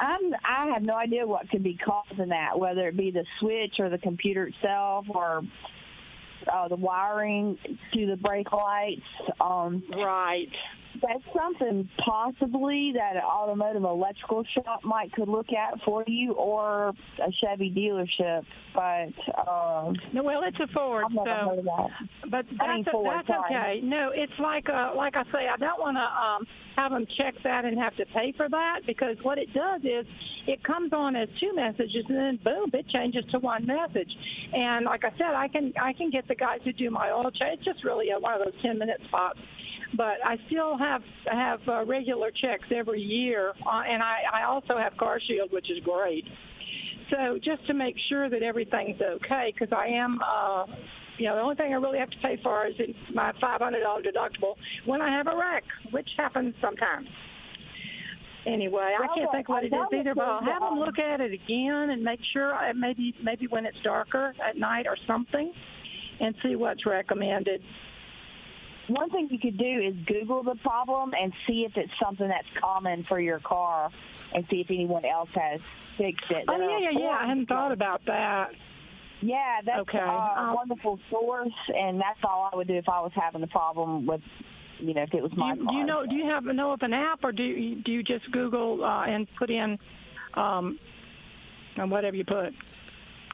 I'm 0.00 0.32
I 0.44 0.72
have 0.72 0.82
no 0.82 0.94
idea 0.94 1.26
what 1.26 1.48
could 1.50 1.62
be 1.62 1.76
causing 1.76 2.28
that, 2.28 2.58
whether 2.58 2.88
it 2.88 2.96
be 2.96 3.10
the 3.10 3.24
switch 3.38 3.74
or 3.78 3.90
the 3.90 3.98
computer 3.98 4.46
itself 4.46 5.06
or 5.10 5.42
uh, 6.50 6.68
the 6.68 6.76
wiring 6.76 7.58
to 7.92 8.06
the 8.06 8.16
brake 8.16 8.50
lights. 8.52 9.02
Um, 9.40 9.82
right 9.94 10.48
that's 11.02 11.24
something 11.36 11.88
possibly 12.04 12.92
that 12.94 13.16
an 13.16 13.22
automotive 13.22 13.84
electrical 13.84 14.44
shop 14.54 14.80
might 14.84 15.12
could 15.12 15.28
look 15.28 15.48
at 15.52 15.80
for 15.84 16.04
you 16.06 16.32
or 16.32 16.88
a 16.88 17.32
Chevy 17.42 17.70
dealership. 17.70 18.44
But 18.74 19.50
um, 19.50 19.96
no, 20.12 20.22
well, 20.22 20.42
it's 20.46 20.58
a 20.60 20.72
Ford. 20.72 21.04
I've 21.06 21.12
never 21.12 21.40
so, 21.42 21.48
heard 21.50 21.58
of 21.58 21.64
that. 21.64 21.88
But 22.30 22.46
that's, 22.50 22.60
I 22.60 22.74
mean 22.74 22.84
Ford, 22.90 23.08
that's 23.14 23.28
sorry. 23.28 23.54
okay. 23.54 23.86
No, 23.86 24.10
it's 24.14 24.32
like 24.38 24.68
uh, 24.68 24.92
like 24.96 25.16
I 25.16 25.24
say, 25.24 25.48
I 25.52 25.56
don't 25.56 25.80
want 25.80 25.96
to 25.96 26.02
um, 26.02 26.46
have 26.76 26.92
them 26.92 27.06
check 27.18 27.34
that 27.44 27.64
and 27.64 27.78
have 27.78 27.96
to 27.96 28.06
pay 28.14 28.32
for 28.36 28.48
that 28.48 28.80
because 28.86 29.16
what 29.22 29.38
it 29.38 29.52
does 29.52 29.82
is 29.82 30.06
it 30.46 30.62
comes 30.64 30.92
on 30.92 31.16
as 31.16 31.28
two 31.40 31.54
messages 31.54 32.04
and 32.08 32.16
then 32.16 32.38
boom, 32.42 32.70
it 32.72 32.88
changes 32.88 33.24
to 33.32 33.38
one 33.38 33.66
message. 33.66 34.10
And 34.52 34.86
like 34.86 35.04
I 35.04 35.10
said, 35.12 35.34
I 35.34 35.48
can 35.48 35.72
I 35.80 35.92
can 35.92 36.10
get 36.10 36.28
the 36.28 36.34
guys 36.34 36.60
who 36.64 36.72
do 36.72 36.90
my 36.90 37.10
oil 37.10 37.30
change. 37.30 37.60
It's 37.60 37.64
just 37.64 37.84
really 37.84 38.10
a, 38.10 38.18
one 38.18 38.34
of 38.34 38.44
those 38.44 38.62
ten 38.62 38.78
minute 38.78 39.00
spots 39.08 39.38
but 40.00 40.16
I 40.24 40.38
still 40.46 40.78
have 40.78 41.02
have 41.30 41.60
uh, 41.68 41.84
regular 41.84 42.30
checks 42.30 42.64
every 42.74 43.02
year, 43.02 43.50
uh, 43.50 43.82
and 43.86 44.02
I, 44.02 44.20
I 44.32 44.44
also 44.44 44.78
have 44.78 44.96
Car 44.96 45.20
Shield, 45.28 45.52
which 45.52 45.70
is 45.70 45.78
great. 45.84 46.24
So 47.10 47.38
just 47.44 47.66
to 47.66 47.74
make 47.74 47.96
sure 48.08 48.30
that 48.30 48.42
everything's 48.42 48.98
okay, 48.98 49.52
because 49.52 49.76
I 49.76 49.88
am, 49.88 50.18
uh, 50.22 50.64
you 51.18 51.26
know, 51.26 51.36
the 51.36 51.42
only 51.42 51.56
thing 51.56 51.74
I 51.74 51.76
really 51.76 51.98
have 51.98 52.08
to 52.08 52.18
pay 52.22 52.38
for 52.42 52.66
is 52.66 52.76
my 53.12 53.32
$500 53.42 53.60
deductible 53.60 54.54
when 54.86 55.02
I 55.02 55.10
have 55.10 55.26
a 55.26 55.36
wreck, 55.36 55.64
which 55.90 56.08
happens 56.16 56.54
sometimes. 56.62 57.08
Anyway, 58.46 58.94
I 58.98 59.06
can't 59.14 59.30
think 59.32 59.50
what 59.50 59.64
it 59.64 59.66
is 59.66 59.88
either, 59.92 60.14
but 60.14 60.24
I'll 60.24 60.42
have 60.42 60.62
them 60.62 60.78
look 60.78 60.98
at 60.98 61.20
it 61.20 61.34
again 61.34 61.90
and 61.90 62.02
make 62.02 62.20
sure 62.32 62.54
uh, 62.54 62.72
maybe 62.74 63.14
maybe 63.22 63.48
when 63.48 63.66
it's 63.66 63.76
darker 63.84 64.32
at 64.48 64.56
night 64.56 64.86
or 64.86 64.96
something, 65.06 65.52
and 66.20 66.34
see 66.42 66.56
what's 66.56 66.86
recommended 66.86 67.60
one 68.94 69.10
thing 69.10 69.28
you 69.30 69.38
could 69.38 69.58
do 69.58 69.80
is 69.80 69.94
Google 70.06 70.42
the 70.42 70.56
problem 70.56 71.12
and 71.20 71.32
see 71.46 71.64
if 71.64 71.76
it's 71.76 71.92
something 72.02 72.28
that's 72.28 72.48
common 72.60 73.04
for 73.04 73.20
your 73.20 73.38
car, 73.38 73.90
and 74.34 74.46
see 74.48 74.60
if 74.60 74.70
anyone 74.70 75.04
else 75.04 75.30
has 75.34 75.60
fixed 75.96 76.30
it. 76.30 76.44
Oh 76.48 76.56
yeah, 76.56 76.90
yeah, 76.90 76.98
yeah. 76.98 77.18
I 77.20 77.26
hadn't 77.26 77.46
thought 77.46 77.72
about 77.72 78.04
that. 78.06 78.52
Yeah, 79.20 79.60
that's 79.64 79.80
okay. 79.80 79.98
a 79.98 80.34
um, 80.38 80.54
wonderful 80.54 80.98
source, 81.10 81.52
and 81.76 82.00
that's 82.00 82.20
all 82.24 82.48
I 82.52 82.56
would 82.56 82.68
do 82.68 82.74
if 82.74 82.88
I 82.88 83.00
was 83.00 83.12
having 83.14 83.42
a 83.42 83.46
problem 83.46 84.06
with, 84.06 84.22
you 84.78 84.94
know, 84.94 85.02
if 85.02 85.12
it 85.12 85.22
was 85.22 85.32
my 85.36 85.54
do 85.54 85.60
you, 85.60 85.64
car. 85.66 85.72
Do 85.72 85.78
you 85.78 85.86
know? 85.86 86.06
Do 86.06 86.14
you 86.14 86.24
have 86.26 86.44
know 86.44 86.72
of 86.72 86.82
an 86.82 86.94
app, 86.94 87.22
or 87.22 87.32
do 87.32 87.42
you, 87.42 87.76
do 87.76 87.92
you 87.92 88.02
just 88.02 88.30
Google 88.32 88.82
uh, 88.82 89.04
and 89.04 89.26
put 89.36 89.50
in, 89.50 89.78
um, 90.34 90.78
and 91.76 91.90
whatever 91.90 92.16
you 92.16 92.24
put, 92.24 92.54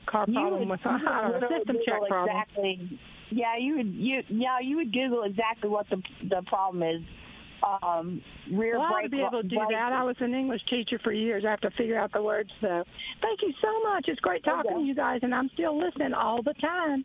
car 0.06 0.26
problem 0.26 0.60
would, 0.60 0.68
with 0.68 0.86
I 0.86 0.98
don't 1.30 1.40
know, 1.40 1.48
system 1.58 1.76
check 1.86 2.00
problem. 2.08 2.30
Exactly 2.30 2.98
yeah, 3.30 3.56
you 3.58 3.76
would 3.76 3.94
you 3.94 4.22
yeah 4.28 4.60
you 4.60 4.76
would 4.76 4.92
Google 4.92 5.24
exactly 5.24 5.68
what 5.68 5.88
the 5.90 6.02
the 6.28 6.42
problem 6.46 6.82
is. 6.82 7.02
Um, 7.82 8.22
rear 8.52 8.78
well, 8.78 8.92
brake. 8.92 9.06
I'd 9.06 9.10
be 9.10 9.20
able 9.20 9.42
to 9.42 9.48
do 9.48 9.56
brake. 9.56 9.70
that. 9.70 9.92
I 9.92 10.04
was 10.04 10.16
an 10.20 10.34
English 10.34 10.60
teacher 10.68 10.98
for 11.02 11.12
years. 11.12 11.44
I 11.44 11.50
have 11.50 11.60
to 11.62 11.70
figure 11.70 11.98
out 11.98 12.12
the 12.12 12.22
words. 12.22 12.50
So, 12.60 12.84
thank 13.22 13.42
you 13.42 13.52
so 13.60 13.82
much. 13.82 14.04
It's 14.08 14.20
great 14.20 14.44
talking 14.44 14.70
Okay. 14.72 14.80
to 14.80 14.86
you 14.86 14.94
guys, 14.94 15.20
and 15.22 15.34
I'm 15.34 15.48
still 15.54 15.76
listening 15.76 16.12
all 16.12 16.42
the 16.42 16.54
time. 16.54 17.04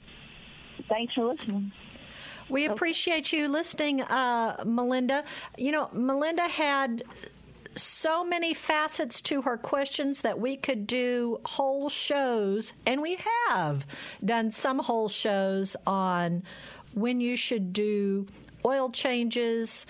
Thanks 0.90 1.14
for 1.14 1.34
listening. 1.34 1.72
We 2.50 2.66
appreciate 2.66 3.32
you 3.32 3.48
listening, 3.48 4.02
uh, 4.02 4.62
Melinda. 4.66 5.24
You 5.58 5.72
know, 5.72 5.90
Melinda 5.94 6.44
had 6.44 7.04
so 7.76 8.24
many 8.24 8.54
facets 8.54 9.22
to 9.22 9.42
her 9.44 9.58
questions 9.58 10.22
that 10.22 10.40
we 10.40 10.58
could 10.58 10.88
do 10.88 11.40
whole 11.46 11.90
shows, 11.90 12.74
and 12.86 13.02
we 13.02 13.18
have 13.48 13.86
done 14.24 14.52
some 14.52 14.80
whole 14.80 15.10
shows 15.10 15.76
on 15.88 16.44
when 16.94 17.22
you 17.22 17.36
should 17.36 17.72
do 17.74 18.28
oil 18.66 18.90
changes, 18.90 19.86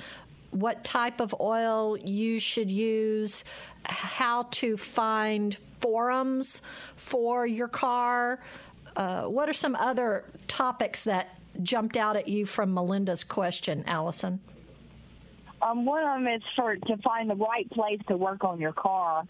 what 0.51 0.83
type 0.83 1.19
of 1.19 1.33
oil 1.39 1.97
you 1.97 2.39
should 2.39 2.69
use, 2.69 3.43
how 3.83 4.43
to 4.51 4.77
find 4.77 5.57
forums 5.79 6.61
for 6.95 7.47
your 7.47 7.67
car. 7.67 8.39
Uh, 8.95 9.23
what 9.23 9.49
are 9.49 9.53
some 9.53 9.75
other 9.75 10.25
topics 10.47 11.03
that 11.03 11.39
jumped 11.63 11.97
out 11.97 12.15
at 12.15 12.27
you 12.27 12.45
from 12.45 12.73
Melinda's 12.73 13.23
question, 13.23 13.83
Allison? 13.87 14.39
Um, 15.61 15.85
one 15.85 16.03
of 16.03 16.23
them 16.23 16.27
is 16.27 16.41
for 16.55 16.75
to 16.75 16.97
find 16.97 17.29
the 17.29 17.35
right 17.35 17.69
place 17.71 17.99
to 18.07 18.17
work 18.17 18.43
on 18.43 18.59
your 18.59 18.73
car, 18.73 19.25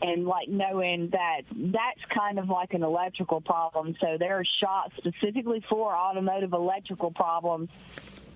and 0.00 0.26
like 0.26 0.48
knowing 0.48 1.10
that 1.10 1.42
that's 1.50 2.00
kind 2.14 2.38
of 2.38 2.48
like 2.48 2.74
an 2.74 2.82
electrical 2.82 3.40
problem. 3.40 3.96
So 4.00 4.16
there 4.18 4.38
are 4.38 4.44
shops 4.60 4.94
specifically 4.98 5.64
for 5.68 5.94
automotive 5.94 6.52
electrical 6.52 7.10
problems 7.10 7.68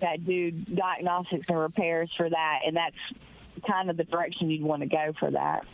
that 0.01 0.25
do 0.25 0.51
diagnostics 0.51 1.47
and 1.49 1.59
repairs 1.59 2.11
for 2.17 2.29
that, 2.29 2.61
and 2.67 2.77
that's 2.77 2.97
kind 3.67 3.91
of 3.91 3.97
the 3.97 4.05
direction 4.05 4.51
you'd 4.51 4.63
want 4.63 4.83
to 4.83 4.89
go 4.89 5.13
for 5.19 5.31
that. 5.31 5.65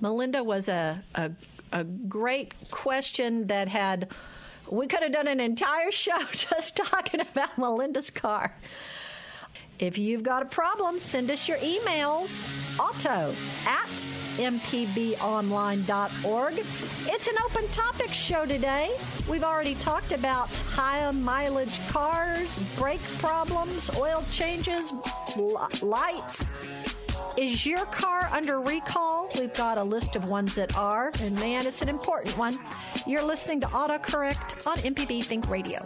Melinda 0.00 0.42
was 0.42 0.68
a, 0.68 1.02
a, 1.14 1.30
a 1.72 1.84
great 1.84 2.54
question 2.70 3.46
that 3.46 3.68
had, 3.68 4.08
we 4.70 4.86
could 4.86 5.02
have 5.02 5.12
done 5.12 5.28
an 5.28 5.40
entire 5.40 5.92
show 5.92 6.18
just 6.32 6.76
talking 6.76 7.20
about 7.20 7.56
Melinda's 7.58 8.10
car. 8.10 8.54
If 9.78 9.96
you've 9.98 10.22
got 10.22 10.42
a 10.42 10.46
problem, 10.46 10.98
send 11.00 11.30
us 11.30 11.48
your 11.48 11.58
emails, 11.58 12.44
auto 12.78 13.34
at 13.66 14.06
mpbonline.org. 14.36 16.64
It's 17.06 17.26
an 17.26 17.34
open 17.44 17.66
topic 17.68 18.12
show 18.12 18.46
today. 18.46 18.96
We've 19.28 19.42
already 19.42 19.74
talked 19.76 20.12
about 20.12 20.54
high 20.56 21.10
mileage 21.10 21.80
cars, 21.88 22.60
brake 22.76 23.02
problems, 23.18 23.90
oil 23.96 24.24
changes, 24.30 24.92
li- 25.36 25.56
lights. 25.82 26.46
Is 27.36 27.66
your 27.66 27.84
car 27.86 28.28
under 28.32 28.60
recall? 28.60 29.28
We've 29.36 29.52
got 29.54 29.76
a 29.76 29.82
list 29.82 30.14
of 30.14 30.28
ones 30.28 30.54
that 30.54 30.76
are, 30.76 31.10
and 31.20 31.34
man, 31.36 31.66
it's 31.66 31.82
an 31.82 31.88
important 31.88 32.38
one. 32.38 32.60
You're 33.08 33.24
listening 33.24 33.58
to 33.60 33.66
AutoCorrect 33.66 34.68
on 34.68 34.76
MPB 34.78 35.24
Think 35.24 35.50
Radio. 35.50 35.80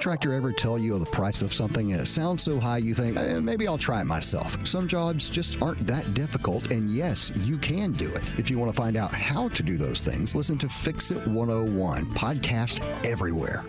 Contractor 0.00 0.32
ever 0.32 0.50
tell 0.50 0.78
you 0.78 0.98
the 0.98 1.04
price 1.04 1.42
of 1.42 1.52
something 1.52 1.92
and 1.92 2.00
it 2.00 2.06
sounds 2.06 2.42
so 2.42 2.58
high 2.58 2.78
you 2.78 2.94
think, 2.94 3.18
eh, 3.18 3.38
maybe 3.38 3.68
I'll 3.68 3.76
try 3.76 4.00
it 4.00 4.06
myself? 4.06 4.56
Some 4.66 4.88
jobs 4.88 5.28
just 5.28 5.60
aren't 5.60 5.86
that 5.86 6.14
difficult, 6.14 6.72
and 6.72 6.88
yes, 6.88 7.30
you 7.44 7.58
can 7.58 7.92
do 7.92 8.10
it. 8.10 8.22
If 8.38 8.48
you 8.48 8.58
want 8.58 8.72
to 8.72 8.76
find 8.76 8.96
out 8.96 9.12
how 9.12 9.50
to 9.50 9.62
do 9.62 9.76
those 9.76 10.00
things, 10.00 10.34
listen 10.34 10.56
to 10.56 10.70
Fix 10.70 11.10
It 11.10 11.26
101, 11.26 12.06
podcast 12.14 12.80
everywhere. 13.04 13.62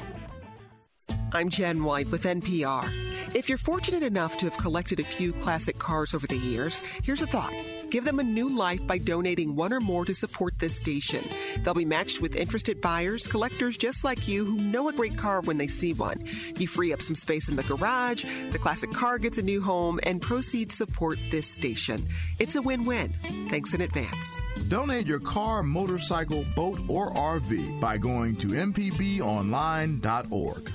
I'm 1.34 1.50
Jen 1.50 1.84
White 1.84 2.10
with 2.12 2.24
NPR. 2.24 2.90
If 3.36 3.50
you're 3.50 3.58
fortunate 3.58 4.02
enough 4.02 4.38
to 4.38 4.46
have 4.46 4.58
collected 4.58 5.02
a 5.02 5.04
few 5.04 5.34
classic 5.34 5.80
cars 5.80 6.14
over 6.14 6.28
the 6.28 6.38
years, 6.38 6.80
here's 7.04 7.22
a 7.22 7.28
thought. 7.28 7.54
Give 7.92 8.04
them 8.06 8.20
a 8.20 8.24
new 8.24 8.50
life 8.50 8.88
by 8.88 8.98
donating 8.98 9.56
one 9.58 9.74
or 9.74 9.82
more 9.82 10.06
to 10.06 10.16
support 10.16 10.58
this 10.60 10.74
station. 10.74 11.22
They'll 11.62 11.74
be 11.74 11.84
matched 11.84 12.22
with 12.22 12.38
interested 12.38 12.80
buyers, 12.80 13.28
collectors 13.28 13.78
just 13.78 14.06
like 14.06 14.30
you 14.30 14.46
who 14.46 14.56
know 14.56 14.88
a 14.88 14.94
great 14.94 15.18
car 15.18 15.42
when 15.42 15.58
they 15.58 15.68
see 15.68 15.92
one. 15.92 16.26
You 16.58 16.70
free 16.70 16.94
up 16.94 17.02
some 17.02 17.16
space 17.16 17.50
in 17.50 17.58
the 17.58 17.64
garage, 17.64 18.24
the 18.52 18.60
classic 18.60 18.92
car 18.92 19.18
gets 19.18 19.40
a 19.40 19.42
new 19.42 19.62
home, 19.62 20.00
and 20.04 20.22
proceeds 20.22 20.74
support 20.74 21.20
this 21.32 21.48
station. 21.48 22.08
It's 22.40 22.56
a 22.56 22.62
win 22.62 22.86
win. 22.86 23.14
Thanks 23.50 23.74
in 23.74 23.82
advance. 23.82 24.38
Donate 24.70 25.06
your 25.06 25.20
car, 25.20 25.62
motorcycle, 25.62 26.46
boat, 26.56 26.80
or 26.88 27.12
RV 27.12 27.82
by 27.82 27.98
going 27.98 28.38
to 28.38 28.48
mpbonline.org. 28.48 30.72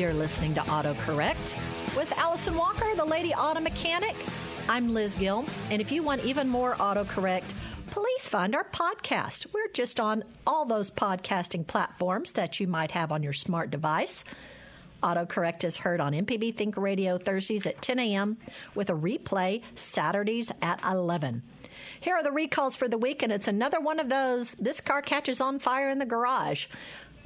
You're 0.00 0.14
listening 0.14 0.54
to 0.54 0.62
AutoCorrect 0.62 1.54
with 1.94 2.10
Allison 2.16 2.54
Walker, 2.54 2.94
the 2.96 3.04
Lady 3.04 3.34
Auto 3.34 3.60
Mechanic. 3.60 4.16
I'm 4.66 4.94
Liz 4.94 5.14
Gill, 5.14 5.44
and 5.68 5.82
if 5.82 5.92
you 5.92 6.02
want 6.02 6.24
even 6.24 6.48
more 6.48 6.74
AutoCorrect, 6.76 7.52
please 7.88 8.26
find 8.26 8.54
our 8.54 8.64
podcast. 8.64 9.52
We're 9.52 9.68
just 9.74 10.00
on 10.00 10.24
all 10.46 10.64
those 10.64 10.90
podcasting 10.90 11.66
platforms 11.66 12.32
that 12.32 12.58
you 12.58 12.66
might 12.66 12.92
have 12.92 13.12
on 13.12 13.22
your 13.22 13.34
smart 13.34 13.70
device. 13.70 14.24
AutoCorrect 15.02 15.64
is 15.64 15.76
heard 15.76 16.00
on 16.00 16.14
MPB 16.14 16.56
Think 16.56 16.78
Radio 16.78 17.18
Thursdays 17.18 17.66
at 17.66 17.82
10 17.82 17.98
a.m. 17.98 18.38
with 18.74 18.88
a 18.88 18.94
replay 18.94 19.60
Saturdays 19.74 20.50
at 20.62 20.82
11. 20.82 21.42
Here 22.00 22.14
are 22.14 22.22
the 22.22 22.32
recalls 22.32 22.74
for 22.74 22.88
the 22.88 22.96
week, 22.96 23.22
and 23.22 23.30
it's 23.30 23.48
another 23.48 23.80
one 23.80 24.00
of 24.00 24.08
those. 24.08 24.56
This 24.58 24.80
car 24.80 25.02
catches 25.02 25.42
on 25.42 25.58
fire 25.58 25.90
in 25.90 25.98
the 25.98 26.06
garage. 26.06 26.66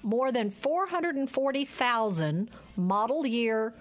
More 0.04 0.30
than 0.30 0.50
440,000 0.50 2.50
model 2.76 3.26
year 3.26 3.72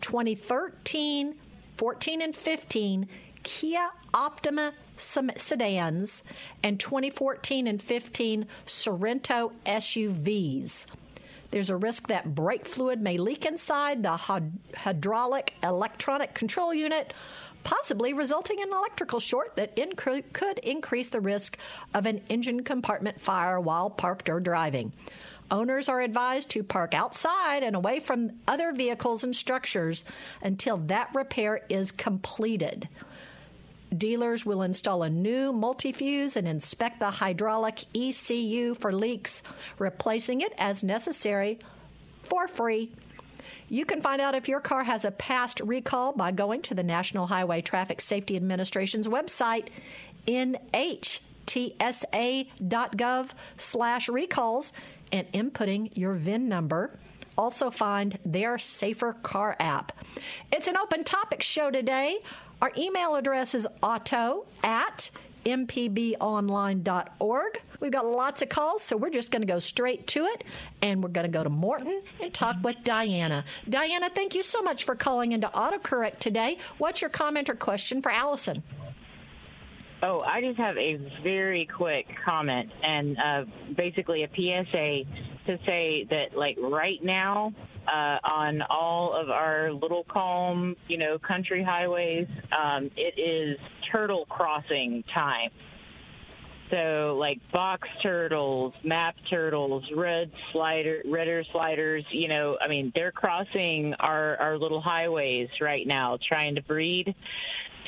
2013, 0.00 1.36
14, 1.76 2.20
and 2.20 2.34
15 2.34 3.08
Kia 3.44 3.88
Optima 4.12 4.72
sedans 4.96 6.24
and 6.64 6.80
2014 6.80 7.68
and 7.68 7.80
15 7.80 8.48
Sorento 8.66 9.52
SUVs. 9.64 10.86
There's 11.52 11.70
a 11.70 11.76
risk 11.76 12.08
that 12.08 12.34
brake 12.34 12.66
fluid 12.66 13.00
may 13.00 13.16
leak 13.16 13.46
inside 13.46 14.02
the 14.02 14.16
hydraulic 14.74 15.54
electronic 15.62 16.34
control 16.34 16.74
unit, 16.74 17.12
possibly 17.62 18.14
resulting 18.14 18.58
in 18.58 18.66
an 18.66 18.74
electrical 18.74 19.20
short 19.20 19.54
that 19.54 19.76
could 20.32 20.58
increase 20.58 21.06
the 21.06 21.20
risk 21.20 21.56
of 21.94 22.06
an 22.06 22.20
engine 22.28 22.64
compartment 22.64 23.20
fire 23.20 23.60
while 23.60 23.88
parked 23.88 24.28
or 24.28 24.40
driving. 24.40 24.92
Owners 25.50 25.88
are 25.88 26.00
advised 26.00 26.50
to 26.50 26.62
park 26.62 26.94
outside 26.94 27.62
and 27.62 27.74
away 27.74 28.00
from 28.00 28.32
other 28.46 28.72
vehicles 28.72 29.24
and 29.24 29.34
structures 29.34 30.04
until 30.42 30.76
that 30.76 31.10
repair 31.14 31.62
is 31.68 31.90
completed. 31.90 32.88
Dealers 33.96 34.44
will 34.44 34.62
install 34.62 35.02
a 35.02 35.08
new 35.08 35.50
multi-fuse 35.52 36.36
and 36.36 36.46
inspect 36.46 37.00
the 37.00 37.10
hydraulic 37.10 37.84
ECU 37.96 38.74
for 38.74 38.92
leaks, 38.92 39.42
replacing 39.78 40.42
it 40.42 40.52
as 40.58 40.84
necessary 40.84 41.58
for 42.24 42.46
free. 42.46 42.92
You 43.70 43.86
can 43.86 44.00
find 44.00 44.20
out 44.20 44.34
if 44.34 44.48
your 44.48 44.60
car 44.60 44.84
has 44.84 45.04
a 45.04 45.10
past 45.10 45.60
recall 45.60 46.12
by 46.12 46.32
going 46.32 46.62
to 46.62 46.74
the 46.74 46.82
National 46.82 47.26
Highway 47.26 47.62
Traffic 47.62 48.00
Safety 48.00 48.36
Administration's 48.36 49.08
website, 49.08 49.68
nhtsa.gov 50.26 51.08
slash 53.56 54.08
recalls, 54.08 54.72
and 55.12 55.30
inputting 55.32 55.90
your 55.94 56.14
VIN 56.14 56.48
number. 56.48 56.98
Also, 57.36 57.70
find 57.70 58.18
their 58.24 58.58
Safer 58.58 59.12
Car 59.12 59.54
app. 59.60 59.92
It's 60.52 60.66
an 60.66 60.76
open 60.76 61.04
topic 61.04 61.42
show 61.42 61.70
today. 61.70 62.18
Our 62.60 62.72
email 62.76 63.14
address 63.14 63.54
is 63.54 63.68
auto 63.82 64.46
at 64.64 65.10
mpbonline.org. 65.44 67.62
We've 67.80 67.92
got 67.92 68.06
lots 68.06 68.42
of 68.42 68.48
calls, 68.48 68.82
so 68.82 68.96
we're 68.96 69.10
just 69.10 69.30
going 69.30 69.42
to 69.42 69.46
go 69.46 69.60
straight 69.60 70.06
to 70.08 70.24
it. 70.24 70.42
And 70.82 71.00
we're 71.02 71.10
going 71.10 71.30
to 71.30 71.32
go 71.32 71.44
to 71.44 71.50
Morton 71.50 72.02
and 72.20 72.34
talk 72.34 72.56
with 72.62 72.76
Diana. 72.82 73.44
Diana, 73.68 74.10
thank 74.14 74.34
you 74.34 74.42
so 74.42 74.60
much 74.62 74.82
for 74.84 74.96
calling 74.96 75.32
into 75.32 75.48
AutoCorrect 75.48 76.18
today. 76.18 76.58
What's 76.78 77.00
your 77.00 77.10
comment 77.10 77.48
or 77.48 77.54
question 77.54 78.02
for 78.02 78.10
Allison? 78.10 78.62
Oh, 80.00 80.20
I 80.20 80.40
just 80.40 80.58
have 80.58 80.76
a 80.76 80.96
very 81.24 81.68
quick 81.76 82.06
comment 82.28 82.70
and 82.84 83.16
uh, 83.18 83.44
basically 83.76 84.22
a 84.22 84.28
PSA 84.28 85.02
to 85.46 85.58
say 85.66 86.06
that, 86.10 86.36
like, 86.36 86.56
right 86.60 87.02
now, 87.02 87.52
uh, 87.88 88.18
on 88.24 88.62
all 88.70 89.12
of 89.18 89.28
our 89.30 89.72
little 89.72 90.04
calm, 90.08 90.76
you 90.86 90.98
know, 90.98 91.18
country 91.18 91.66
highways, 91.68 92.28
um, 92.56 92.90
it 92.96 93.18
is 93.18 93.58
turtle 93.90 94.26
crossing 94.26 95.02
time. 95.12 95.50
So, 96.70 97.16
like 97.18 97.38
box 97.50 97.88
turtles, 98.02 98.74
map 98.84 99.16
turtles, 99.30 99.82
red 99.96 100.30
slider, 100.52 101.02
redder 101.06 101.42
sliders, 101.50 102.04
you 102.12 102.28
know, 102.28 102.58
I 102.62 102.68
mean, 102.68 102.92
they're 102.94 103.10
crossing 103.10 103.94
our, 103.98 104.36
our 104.36 104.58
little 104.58 104.82
highways 104.82 105.48
right 105.62 105.86
now 105.86 106.18
trying 106.30 106.54
to 106.56 106.62
breed. 106.62 107.14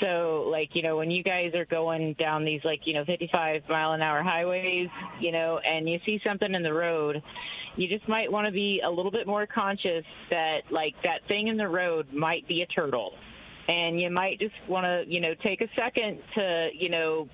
So, 0.00 0.48
like, 0.50 0.70
you 0.74 0.82
know, 0.82 0.96
when 0.96 1.10
you 1.10 1.22
guys 1.22 1.54
are 1.54 1.66
going 1.66 2.14
down 2.14 2.44
these, 2.44 2.60
like, 2.64 2.80
you 2.84 2.94
know, 2.94 3.04
55 3.04 3.62
mile 3.68 3.92
an 3.92 4.02
hour 4.02 4.22
highways, 4.22 4.88
you 5.20 5.32
know, 5.32 5.58
and 5.58 5.88
you 5.88 5.98
see 6.06 6.20
something 6.26 6.54
in 6.54 6.62
the 6.62 6.72
road, 6.72 7.22
you 7.76 7.88
just 7.88 8.08
might 8.08 8.30
want 8.30 8.46
to 8.46 8.52
be 8.52 8.80
a 8.84 8.90
little 8.90 9.10
bit 9.10 9.26
more 9.26 9.46
conscious 9.46 10.04
that, 10.30 10.60
like, 10.70 10.94
that 11.04 11.20
thing 11.28 11.48
in 11.48 11.56
the 11.56 11.68
road 11.68 12.12
might 12.12 12.46
be 12.48 12.62
a 12.62 12.66
turtle. 12.66 13.12
And 13.68 14.00
you 14.00 14.10
might 14.10 14.40
just 14.40 14.54
want 14.68 14.84
to, 14.84 15.04
you 15.06 15.20
know, 15.20 15.34
take 15.42 15.60
a 15.60 15.68
second 15.76 16.18
to, 16.34 16.70
you 16.74 16.88
know, 16.88 17.28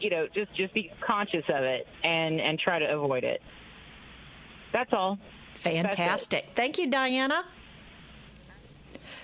you 0.00 0.10
know, 0.10 0.26
just 0.34 0.54
just 0.54 0.74
be 0.74 0.90
conscious 1.06 1.44
of 1.48 1.62
it 1.64 1.86
and 2.02 2.40
and 2.40 2.58
try 2.58 2.78
to 2.78 2.86
avoid 2.86 3.24
it. 3.24 3.40
That's 4.72 4.92
all. 4.92 5.18
Fantastic. 5.54 6.44
That's 6.46 6.56
Thank 6.56 6.78
you, 6.78 6.90
Diana. 6.90 7.44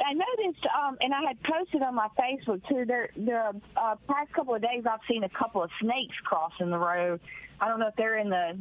I 0.05 0.13
noticed, 0.13 0.67
um, 0.67 0.97
and 1.01 1.13
I 1.13 1.23
had 1.29 1.43
posted 1.43 1.83
on 1.83 1.95
my 1.95 2.09
Facebook 2.19 2.67
too. 2.69 2.85
There, 2.87 3.11
there, 3.17 3.53
uh, 3.77 3.97
past 4.09 4.33
couple 4.33 4.55
of 4.55 4.63
days, 4.63 4.85
I've 4.91 5.01
seen 5.09 5.25
a 5.25 5.29
couple 5.29 5.63
of 5.63 5.71
snakes 5.81 6.17
crossing 6.25 6.71
the 6.71 6.79
road. 6.79 7.21
I 7.61 7.69
don't 7.69 7.81
know 7.81 7.89
if 7.89 7.97
they're 7.97 8.19
in 8.19 8.31
the 8.31 8.59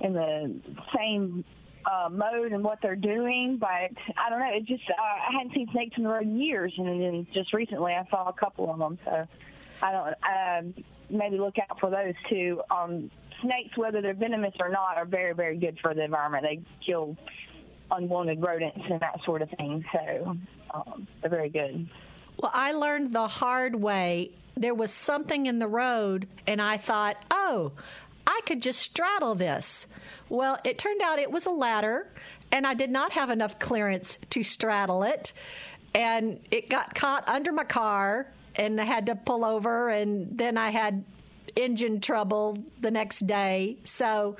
in 0.00 0.12
the 0.14 0.60
same 0.96 1.44
uh, 1.84 2.08
mode 2.10 2.52
and 2.52 2.64
what 2.64 2.80
they're 2.82 2.96
doing, 2.96 3.58
but 3.58 3.68
I 3.68 4.30
don't 4.30 4.40
know. 4.40 4.50
It 4.52 4.66
just 4.66 4.82
uh, 4.90 5.02
I 5.02 5.32
hadn't 5.32 5.54
seen 5.54 5.68
snakes 5.72 5.96
in 5.96 6.04
the 6.04 6.10
road 6.10 6.22
in 6.22 6.40
years, 6.40 6.72
and 6.76 6.86
then 6.86 7.26
just 7.32 7.52
recently 7.52 7.92
I 7.92 8.04
saw 8.10 8.28
a 8.28 8.32
couple 8.32 8.70
of 8.72 8.78
them. 8.78 8.98
So 9.04 9.26
I 9.82 9.92
don't. 9.92 10.14
Uh, 10.22 10.82
maybe 11.10 11.38
look 11.38 11.56
out 11.58 11.78
for 11.80 11.90
those 11.90 12.14
too. 12.28 12.62
Um, 12.70 13.10
snakes, 13.42 13.76
whether 13.76 14.00
they're 14.00 14.14
venomous 14.14 14.54
or 14.60 14.68
not, 14.68 14.96
are 14.96 15.04
very, 15.04 15.34
very 15.34 15.56
good 15.56 15.78
for 15.80 15.94
the 15.94 16.04
environment. 16.04 16.44
They 16.44 16.60
kill 16.84 17.16
unwanted 17.90 18.42
rodents 18.42 18.80
and 18.90 19.00
that 19.00 19.20
sort 19.24 19.42
of 19.42 19.50
thing. 19.50 19.84
So 19.92 20.36
um, 20.72 21.06
they're 21.20 21.30
very 21.30 21.48
good. 21.48 21.88
Well, 22.38 22.50
I 22.54 22.72
learned 22.72 23.12
the 23.12 23.26
hard 23.26 23.74
way. 23.74 24.32
There 24.56 24.74
was 24.74 24.90
something 24.90 25.46
in 25.46 25.58
the 25.58 25.68
road, 25.68 26.26
and 26.46 26.60
I 26.60 26.76
thought, 26.76 27.16
oh, 27.30 27.72
I 28.26 28.40
could 28.46 28.62
just 28.62 28.80
straddle 28.80 29.34
this. 29.34 29.86
Well, 30.28 30.58
it 30.64 30.78
turned 30.78 31.00
out 31.02 31.18
it 31.18 31.30
was 31.30 31.46
a 31.46 31.50
ladder, 31.50 32.06
and 32.52 32.66
I 32.66 32.74
did 32.74 32.90
not 32.90 33.12
have 33.12 33.30
enough 33.30 33.58
clearance 33.58 34.18
to 34.30 34.42
straddle 34.42 35.02
it. 35.02 35.32
And 35.94 36.40
it 36.50 36.68
got 36.68 36.94
caught 36.94 37.28
under 37.28 37.52
my 37.52 37.64
car, 37.64 38.26
and 38.56 38.80
I 38.80 38.84
had 38.84 39.06
to 39.06 39.16
pull 39.16 39.44
over, 39.44 39.88
and 39.88 40.36
then 40.36 40.56
I 40.56 40.70
had 40.70 41.04
engine 41.56 42.00
trouble 42.00 42.58
the 42.80 42.90
next 42.90 43.26
day. 43.26 43.76
So, 43.84 44.36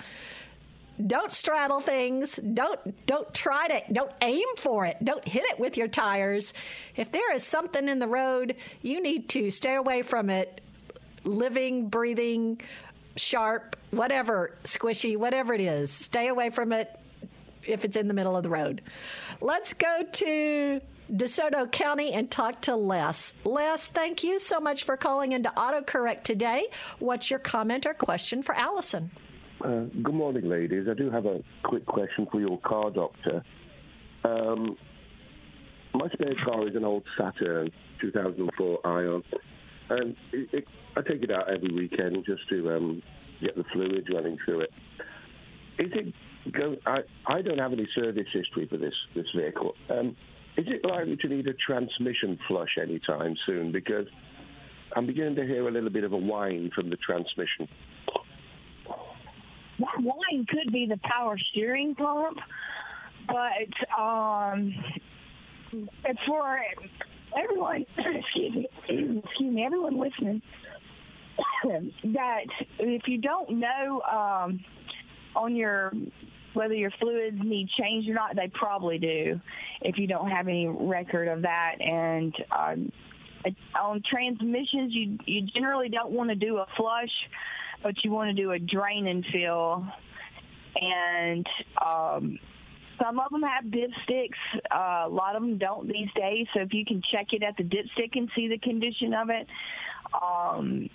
don't 1.07 1.33
straddle 1.33 1.81
things. 1.81 2.37
Don't 2.37 3.07
don't 3.07 3.33
try 3.35 3.69
to 3.69 3.93
don't 3.93 4.13
aim 4.23 4.47
for 4.57 4.87
it. 4.87 4.97
Don't 5.03 5.27
hit 5.27 5.45
it 5.45 5.59
with 5.59 5.77
your 5.77 5.89
tires. 5.89 6.53
If 6.97 7.13
there 7.13 7.35
is 7.35 7.45
something 7.45 7.89
in 7.89 7.99
the 7.99 8.09
road, 8.09 8.57
you 8.83 9.03
need 9.03 9.29
to 9.31 9.51
stay 9.51 9.75
away 9.75 10.03
from 10.03 10.31
it. 10.31 10.61
Living, 11.25 11.89
breathing, 11.89 12.61
sharp, 13.17 13.77
whatever, 13.91 14.57
squishy, 14.65 15.17
whatever 15.17 15.53
it 15.55 15.61
is. 15.61 15.91
Stay 15.91 16.29
away 16.29 16.51
from 16.51 16.73
it 16.73 16.99
if 17.67 17.85
it's 17.85 17.97
in 17.97 18.09
the 18.09 18.15
middle 18.15 18.37
of 18.37 18.43
the 18.43 18.49
road. 18.49 18.83
Let's 19.41 19.73
go 19.75 20.03
to 20.11 20.81
DeSoto 21.13 21.71
County 21.71 22.13
and 22.13 22.31
talk 22.31 22.63
to 22.63 22.77
Les. 22.77 23.33
Les, 23.45 23.87
thank 23.87 24.23
you 24.23 24.39
so 24.39 24.61
much 24.61 24.85
for 24.85 24.97
calling 24.97 25.33
into 25.33 25.51
AutoCorrect 25.57 26.23
today. 26.23 26.69
What's 26.99 27.31
your 27.31 27.41
comment 27.41 27.87
or 27.87 27.95
question 27.95 28.43
for 28.43 28.55
Allison? 28.55 29.11
Uh, 29.63 29.85
good 30.03 30.15
morning, 30.15 30.49
ladies. 30.49 30.87
I 30.91 30.95
do 30.95 31.11
have 31.11 31.27
a 31.27 31.43
quick 31.65 31.85
question 31.85 32.27
for 32.33 32.41
your 32.41 32.59
car 32.61 32.91
doctor. 32.91 33.45
Um, 34.25 34.79
my 35.93 36.09
spare 36.09 36.35
car 36.43 36.67
is 36.67 36.75
an 36.77 36.85
old 36.85 37.05
Saturn 37.19 37.71
2004 38.01 38.87
Ion, 38.87 39.23
and 39.91 40.17
it, 40.33 40.49
it, 40.53 40.65
I 40.97 41.03
take 41.03 41.23
it 41.23 41.31
out 41.31 41.51
every 41.51 41.75
weekend 41.75 42.25
just 42.25 42.49
to 42.49 42.71
um, 42.75 43.03
get 43.43 43.55
the 43.55 43.65
fluids 43.65 44.07
running 44.11 44.39
through 44.39 44.61
it. 44.61 44.71
Is 45.79 45.93
it 45.93 46.15
go? 46.53 46.77
I, 46.87 47.01
I 47.27 47.43
don't 47.43 47.59
have 47.59 47.75
any 47.75 47.89
service 47.95 48.29
history 48.33 48.67
for 48.67 48.79
this 48.79 48.95
this 49.15 49.27
vehicle. 49.37 49.75
Um, 49.91 50.17
is 50.57 50.67
it 50.69 50.87
likely 50.87 51.17
to 51.17 51.29
need 51.29 51.47
a 51.49 51.55
transmission 51.55 52.39
flush 52.49 52.79
anytime 52.81 53.37
soon? 53.45 53.73
Because 53.73 54.07
I'm 54.97 55.07
beginning 55.07 55.37
to 55.37 55.47
hear 55.47 55.69
a 55.69 55.71
little 55.71 55.91
bit 55.91 56.05
of 56.05 56.13
a 56.13 56.19
whine 56.19 56.71
from 56.75 56.89
the 56.89 56.97
transmission. 56.97 57.69
Whine 59.81 60.47
could 60.49 60.73
be 60.73 60.87
the 60.87 60.99
power 61.03 61.37
steering 61.51 61.95
pump, 61.95 62.39
but 63.27 64.01
um, 64.01 64.75
it's 65.73 66.21
for 66.27 66.61
everyone. 67.39 67.87
excuse 67.99 68.55
me. 68.55 68.69
excuse 69.25 69.55
me. 69.55 69.65
Everyone 69.65 69.99
listening. 69.99 70.43
that 72.13 72.45
if 72.79 73.03
you 73.07 73.19
don't 73.19 73.61
know 73.61 74.03
um, 74.03 74.61
on 75.35 75.57
your 75.57 75.93
whether 76.53 76.75
your 76.75 76.91
fluids 76.99 77.39
need 77.43 77.69
change 77.79 78.09
or 78.09 78.15
not, 78.15 78.35
they 78.35 78.51
probably 78.53 78.99
do. 78.99 79.41
If 79.83 79.99
you 79.99 80.09
don't 80.09 80.29
have 80.29 80.49
any 80.49 80.67
record 80.67 81.29
of 81.29 81.43
that, 81.43 81.77
and 81.81 82.35
um, 82.51 82.93
on 83.81 84.03
transmissions, 84.09 84.93
you 84.93 85.19
you 85.27 85.43
generally 85.55 85.89
don't 85.89 86.11
want 86.11 86.31
to 86.31 86.37
do 86.37 86.57
a 86.59 86.67
flush, 86.77 87.11
but 87.83 88.05
you 88.05 88.11
want 88.11 88.35
to 88.35 88.43
do 88.43 88.53
a 88.53 88.59
drain 88.59 89.07
and 89.07 89.25
fill, 89.33 89.87
and 90.81 91.47
um, 91.85 92.39
some 93.03 93.19
of 93.19 93.31
them 93.31 93.43
have 93.43 93.65
dipsticks. 93.65 94.39
Uh, 94.71 95.07
a 95.07 95.09
lot 95.09 95.37
of 95.37 95.43
them 95.43 95.59
don't 95.59 95.89
these 95.89 96.09
days. 96.15 96.47
So 96.55 96.61
if 96.61 96.73
you 96.73 96.85
can 96.85 97.03
check 97.11 97.33
it 97.33 97.43
at 97.43 97.57
the 97.57 97.65
dipstick 97.65 98.17
and 98.17 98.31
see 98.35 98.49
the 98.49 98.59
condition 98.59 99.15
of 99.15 99.31
it, 99.31 99.47
um, 100.21 100.89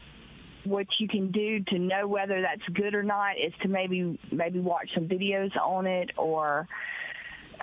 what 0.65 0.87
you 0.99 1.07
can 1.07 1.31
do 1.31 1.59
to 1.61 1.79
know 1.79 2.07
whether 2.07 2.41
that's 2.41 2.63
good 2.73 2.95
or 2.95 3.03
not 3.03 3.37
is 3.37 3.53
to 3.61 3.67
maybe 3.67 4.19
maybe 4.31 4.59
watch 4.59 4.89
some 4.93 5.07
videos 5.07 5.55
on 5.57 5.85
it 5.85 6.11
or 6.17 6.67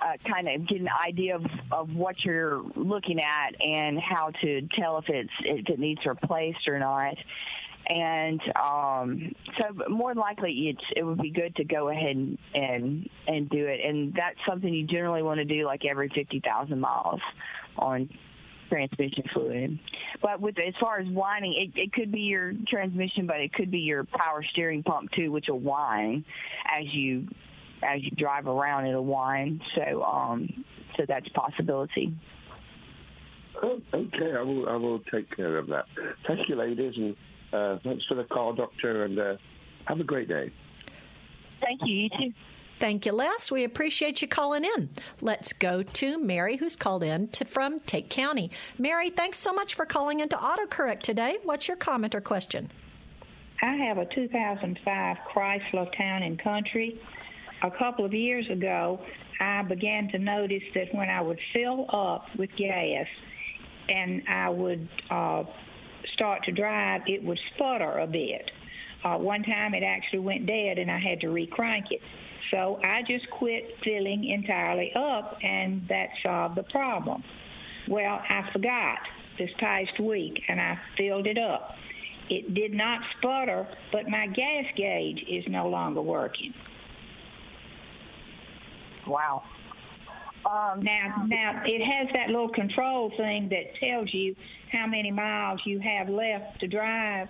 uh, 0.01 0.13
kind 0.29 0.47
of 0.47 0.67
get 0.67 0.81
an 0.81 0.89
idea 1.05 1.35
of, 1.35 1.45
of 1.71 1.93
what 1.93 2.23
you're 2.23 2.61
looking 2.75 3.21
at 3.21 3.55
and 3.61 3.99
how 3.99 4.31
to 4.41 4.61
tell 4.77 4.97
if 4.97 5.05
it's 5.09 5.33
if 5.41 5.69
it 5.69 5.79
needs 5.79 6.05
replaced 6.05 6.67
or 6.67 6.79
not. 6.79 7.15
And 7.87 8.41
um, 8.55 9.35
so, 9.59 9.89
more 9.89 10.15
likely, 10.15 10.69
it's 10.69 10.83
it 10.95 11.03
would 11.03 11.21
be 11.21 11.31
good 11.31 11.55
to 11.57 11.65
go 11.65 11.89
ahead 11.89 12.15
and 12.15 12.37
and, 12.53 13.09
and 13.27 13.49
do 13.49 13.65
it. 13.65 13.81
And 13.83 14.13
that's 14.13 14.39
something 14.47 14.73
you 14.73 14.87
generally 14.87 15.21
want 15.21 15.39
to 15.39 15.45
do 15.45 15.65
like 15.65 15.83
every 15.83 16.09
fifty 16.09 16.39
thousand 16.39 16.79
miles 16.79 17.19
on 17.77 18.09
transmission 18.69 19.23
fluid. 19.33 19.79
But 20.21 20.39
with 20.39 20.57
as 20.59 20.73
far 20.79 20.99
as 20.99 21.07
whining, 21.07 21.53
it, 21.53 21.79
it 21.79 21.93
could 21.93 22.11
be 22.11 22.21
your 22.21 22.53
transmission, 22.67 23.27
but 23.27 23.41
it 23.41 23.53
could 23.53 23.69
be 23.69 23.79
your 23.79 24.05
power 24.05 24.43
steering 24.43 24.83
pump 24.83 25.11
too, 25.11 25.31
which 25.31 25.47
will 25.49 25.59
whine 25.59 26.23
as 26.65 26.85
you 26.93 27.27
as 27.81 28.01
you 28.01 28.11
drive 28.11 28.47
around. 28.47 28.87
It'll 28.87 29.03
whine. 29.03 29.61
So 29.75 30.03
um, 30.03 30.63
so 30.95 31.05
that's 31.07 31.27
possibility. 31.29 32.13
Oh, 33.61 33.81
okay, 33.93 34.33
I 34.35 34.41
will. 34.41 34.69
I 34.69 34.75
will 34.75 34.99
take 34.99 35.35
care 35.35 35.57
of 35.57 35.67
that. 35.67 35.85
Thank 36.27 36.49
you, 36.49 36.55
ladies, 36.55 36.93
and 36.97 37.15
uh, 37.53 37.77
thanks 37.83 38.05
for 38.05 38.15
the 38.15 38.23
call, 38.23 38.53
doctor, 38.53 39.05
and 39.05 39.19
uh, 39.19 39.37
have 39.85 39.99
a 39.99 40.03
great 40.03 40.27
day. 40.27 40.51
Thank 41.61 41.81
you. 41.85 41.95
You 41.95 42.09
too. 42.09 42.33
Thank 42.79 43.05
you, 43.05 43.13
Les. 43.13 43.49
We 43.49 43.63
appreciate 43.63 44.21
you 44.21 44.27
calling 44.27 44.65
in. 44.65 44.89
Let's 45.21 45.53
go 45.53 45.83
to 45.83 46.17
Mary, 46.17 46.57
who's 46.57 46.75
called 46.75 47.03
in 47.03 47.29
to, 47.29 47.45
from 47.45 47.79
Tate 47.81 48.09
County. 48.09 48.51
Mary, 48.77 49.09
thanks 49.09 49.37
so 49.37 49.53
much 49.53 49.75
for 49.75 49.85
calling 49.85 50.19
into 50.19 50.35
AutoCorrect 50.35 51.01
today. 51.01 51.37
What's 51.43 51.67
your 51.67 51.77
comment 51.77 52.13
or 52.13 52.19
question? 52.19 52.69
I 53.61 53.75
have 53.75 53.99
a 53.99 54.05
2005 54.13 55.17
Chrysler 55.33 55.97
Town 55.97 56.23
and 56.23 56.37
Country. 56.37 56.99
A 57.61 57.71
couple 57.71 58.03
of 58.03 58.13
years 58.13 58.49
ago, 58.49 58.99
I 59.39 59.61
began 59.61 60.09
to 60.09 60.19
notice 60.19 60.63
that 60.75 60.93
when 60.93 61.09
I 61.09 61.21
would 61.21 61.39
fill 61.53 61.85
up 61.89 62.25
with 62.37 62.49
gas 62.57 63.07
and 63.87 64.23
I 64.27 64.49
would 64.49 64.89
uh, 65.09 65.43
start 66.13 66.43
to 66.45 66.51
drive, 66.51 67.01
it 67.07 67.23
would 67.23 67.39
sputter 67.55 67.99
a 67.99 68.07
bit. 68.07 68.49
Uh, 69.03 69.17
one 69.17 69.43
time 69.43 69.73
it 69.73 69.83
actually 69.83 70.19
went 70.19 70.45
dead 70.45 70.77
and 70.77 70.89
I 70.89 70.99
had 70.99 71.19
to 71.21 71.27
recrank 71.27 71.91
it. 71.91 72.01
So 72.51 72.79
I 72.83 73.01
just 73.07 73.29
quit 73.31 73.77
filling 73.83 74.25
entirely 74.25 74.91
up, 74.95 75.37
and 75.41 75.81
that 75.89 76.09
solved 76.21 76.55
the 76.55 76.63
problem. 76.63 77.23
Well, 77.87 78.21
I 78.29 78.47
forgot 78.53 78.99
this 79.39 79.49
past 79.57 79.99
week, 79.99 80.39
and 80.47 80.61
I 80.61 80.77
filled 80.95 81.25
it 81.25 81.37
up. 81.37 81.75
It 82.29 82.53
did 82.53 82.73
not 82.73 83.01
sputter, 83.17 83.67
but 83.91 84.07
my 84.07 84.27
gas 84.27 84.65
gauge 84.75 85.23
is 85.27 85.43
no 85.47 85.67
longer 85.67 86.01
working. 86.01 86.53
Wow. 89.07 89.43
Um, 90.45 90.81
now, 90.81 91.25
now 91.27 91.61
it 91.65 91.81
has 91.81 92.07
that 92.15 92.27
little 92.27 92.49
control 92.49 93.11
thing 93.15 93.49
that 93.49 93.75
tells 93.79 94.13
you 94.13 94.35
how 94.71 94.87
many 94.87 95.11
miles 95.11 95.61
you 95.65 95.79
have 95.79 96.09
left 96.09 96.59
to 96.59 96.67
drive 96.67 97.29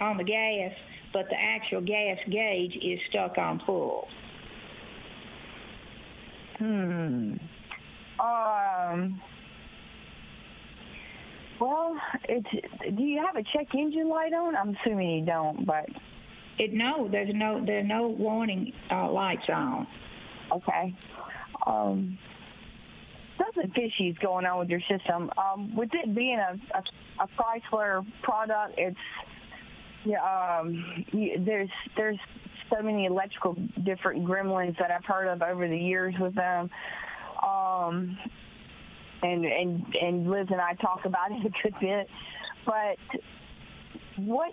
on 0.00 0.18
the 0.18 0.24
gas, 0.24 0.72
but 1.12 1.26
the 1.30 1.36
actual 1.36 1.80
gas 1.80 2.18
gauge 2.30 2.76
is 2.76 3.00
stuck 3.08 3.38
on 3.38 3.62
full. 3.64 4.06
Hmm. 6.58 7.34
Um. 8.20 9.20
Well, 11.60 11.96
it's. 12.28 12.96
Do 12.96 13.02
you 13.02 13.22
have 13.24 13.36
a 13.36 13.42
check 13.42 13.74
engine 13.74 14.08
light 14.08 14.32
on? 14.32 14.56
I'm 14.56 14.76
assuming 14.76 15.10
you 15.10 15.26
don't, 15.26 15.66
but 15.66 15.86
it 16.58 16.72
no. 16.72 17.08
There's 17.10 17.34
no. 17.34 17.62
There's 17.64 17.86
no 17.86 18.08
warning 18.08 18.72
uh, 18.90 19.10
lights 19.10 19.48
on. 19.52 19.86
Okay. 20.52 20.94
Um. 21.66 22.18
Something 23.38 23.70
fishy 23.74 24.08
is 24.08 24.16
going 24.18 24.46
on 24.46 24.58
with 24.58 24.70
your 24.70 24.80
system. 24.88 25.30
Um, 25.36 25.76
with 25.76 25.90
it 25.92 26.14
being 26.14 26.38
a, 26.38 26.58
a, 26.74 26.82
a 27.22 27.28
Chrysler 27.36 28.06
product, 28.22 28.74
it's 28.78 28.96
yeah. 30.06 30.60
Um, 30.60 31.04
you, 31.12 31.44
there's 31.44 31.68
there's 31.96 32.18
so 32.70 32.82
many 32.82 33.04
electrical 33.04 33.54
different 33.84 34.24
gremlins 34.24 34.78
that 34.78 34.90
I've 34.90 35.04
heard 35.04 35.28
of 35.28 35.42
over 35.42 35.68
the 35.68 35.76
years 35.76 36.14
with 36.18 36.34
them. 36.34 36.70
Um, 37.42 38.18
and 39.22 39.44
and 39.44 39.84
and 40.00 40.30
Liz 40.30 40.46
and 40.50 40.60
I 40.60 40.74
talk 40.74 41.04
about 41.04 41.32
it 41.32 41.46
a 41.46 41.50
good 41.62 41.74
bit, 41.80 42.08
but 42.64 42.98
what 44.16 44.52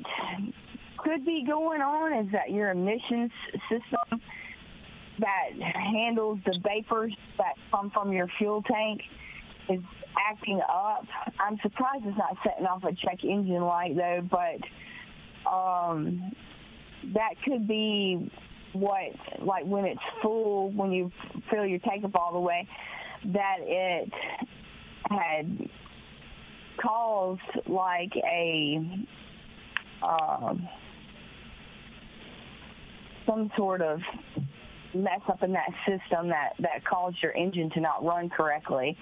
could 0.98 1.26
be 1.26 1.44
going 1.46 1.82
on 1.82 2.26
is 2.26 2.32
that 2.32 2.52
your 2.52 2.72
emissions 2.72 3.32
system 3.70 4.22
that 5.20 5.50
handles 5.60 6.40
the 6.46 6.60
vapors 6.64 7.14
that 7.38 7.54
come 7.72 7.92
from 7.92 8.12
your 8.12 8.28
fuel 8.38 8.64
tank 8.64 9.02
is 9.70 9.82
acting 10.30 10.62
up. 10.70 11.06
I'm 11.40 11.58
surprised 11.62 12.06
it's 12.06 12.18
not 12.18 12.38
setting 12.44 12.66
off 12.66 12.84
a 12.84 12.94
check 12.94 13.24
engine 13.24 13.64
light 13.64 13.96
though, 13.96 14.28
but 14.30 15.50
um, 15.50 16.32
that 17.14 17.36
could 17.44 17.68
be 17.68 18.32
what, 18.74 19.12
like 19.40 19.66
when 19.66 19.86
it's 19.86 20.02
full, 20.22 20.72
when 20.72 20.92
you 20.92 21.12
fill 21.50 21.66
your 21.66 21.80
tank 21.80 22.04
up 22.04 22.16
all 22.16 22.34
the 22.34 22.40
way, 22.40 22.68
that 23.26 23.58
it 23.62 24.12
had 25.10 25.70
caused 26.82 27.42
like 27.68 28.14
a 28.16 29.06
um, 30.02 30.68
some 33.26 33.52
sort 33.56 33.82
of 33.82 34.00
mess 34.94 35.22
up 35.28 35.44
in 35.44 35.54
that 35.54 35.70
system 35.88 36.30
that 36.30 36.54
that 36.60 36.86
caused 36.86 37.18
your 37.22 37.32
engine 37.34 37.70
to 37.72 37.82
not 37.82 38.04
run 38.04 38.30
correctly. 38.30 38.98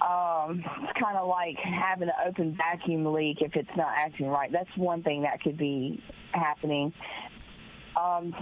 Um, 0.00 0.62
it's 0.82 0.92
kind 1.00 1.16
of 1.16 1.28
like 1.28 1.56
having 1.56 2.08
an 2.08 2.14
open 2.26 2.56
vacuum 2.56 3.12
leak 3.12 3.38
if 3.40 3.56
it's 3.56 3.76
not 3.76 3.88
acting 3.96 4.28
right. 4.28 4.50
That's 4.52 4.68
one 4.76 5.02
thing 5.02 5.22
that 5.22 5.40
could 5.42 5.58
be 5.58 6.02
happening. 6.32 6.92
Um, 8.00 8.32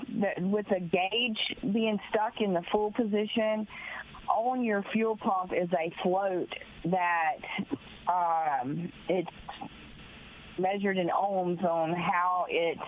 with 0.52 0.66
the 0.68 0.80
gauge 0.80 1.72
being 1.72 1.98
stuck 2.10 2.40
in 2.40 2.52
the 2.52 2.62
full 2.70 2.92
position, 2.92 3.66
on 4.28 4.62
your 4.62 4.84
fuel 4.92 5.16
pump 5.16 5.52
is 5.52 5.68
a 5.72 5.92
float 6.02 6.52
that 6.84 7.36
um, 8.06 8.92
it's 9.08 9.30
measured 10.58 10.98
in 10.98 11.08
ohms 11.08 11.62
on 11.64 11.92
how 11.92 12.46
it 12.48 12.78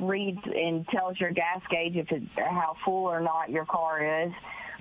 reads 0.00 0.40
and 0.44 0.86
tells 0.88 1.18
your 1.20 1.30
gas 1.30 1.60
gauge 1.70 1.96
if 1.96 2.10
it's 2.10 2.26
how 2.36 2.74
full 2.84 3.04
or 3.06 3.20
not 3.20 3.50
your 3.50 3.64
car 3.66 4.24
is. 4.24 4.32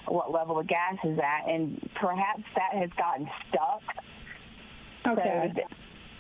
what 0.08 0.32
level 0.32 0.56
the 0.56 0.63
gas 0.63 0.95
is 1.03 1.19
at, 1.19 1.49
and 1.49 1.89
perhaps 1.99 2.43
that 2.56 2.80
has 2.80 2.89
gotten 2.97 3.27
stuck. 3.49 3.82
Okay. 5.06 5.49
So 5.49 5.53
th- 5.53 5.67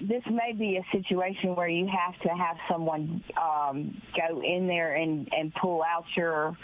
this 0.09 0.23
may 0.29 0.51
be 0.53 0.77
a 0.77 0.85
situation 0.97 1.55
where 1.55 1.67
you 1.69 1.87
have 1.87 2.19
to 2.21 2.29
have 2.29 2.57
someone 2.69 3.23
um, 3.41 3.99
go 4.15 4.41
in 4.43 4.67
there 4.67 4.95
and, 4.95 5.27
and 5.31 5.53
pull 5.55 5.83
out 5.83 6.03
your 6.15 6.57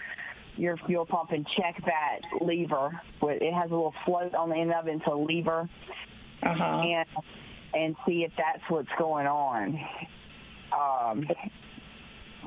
your 0.56 0.78
fuel 0.86 1.04
pump 1.06 1.32
and 1.32 1.48
check 1.58 1.82
that 1.86 2.20
lever. 2.42 2.92
It 3.24 3.54
has 3.54 3.72
a 3.72 3.74
little 3.74 3.94
float 4.06 4.36
on 4.36 4.50
the 4.50 4.56
end 4.56 4.72
of 4.72 4.88
it, 4.88 4.96
it's 4.98 5.08
a 5.08 5.16
lever, 5.16 5.68
Uh-huh. 6.44 6.64
and 6.64 7.08
and 7.74 7.96
see 8.06 8.24
if 8.24 8.32
that's 8.38 8.62
what's 8.70 8.92
going 9.00 9.26
on. 9.26 9.80
Um, 10.72 11.26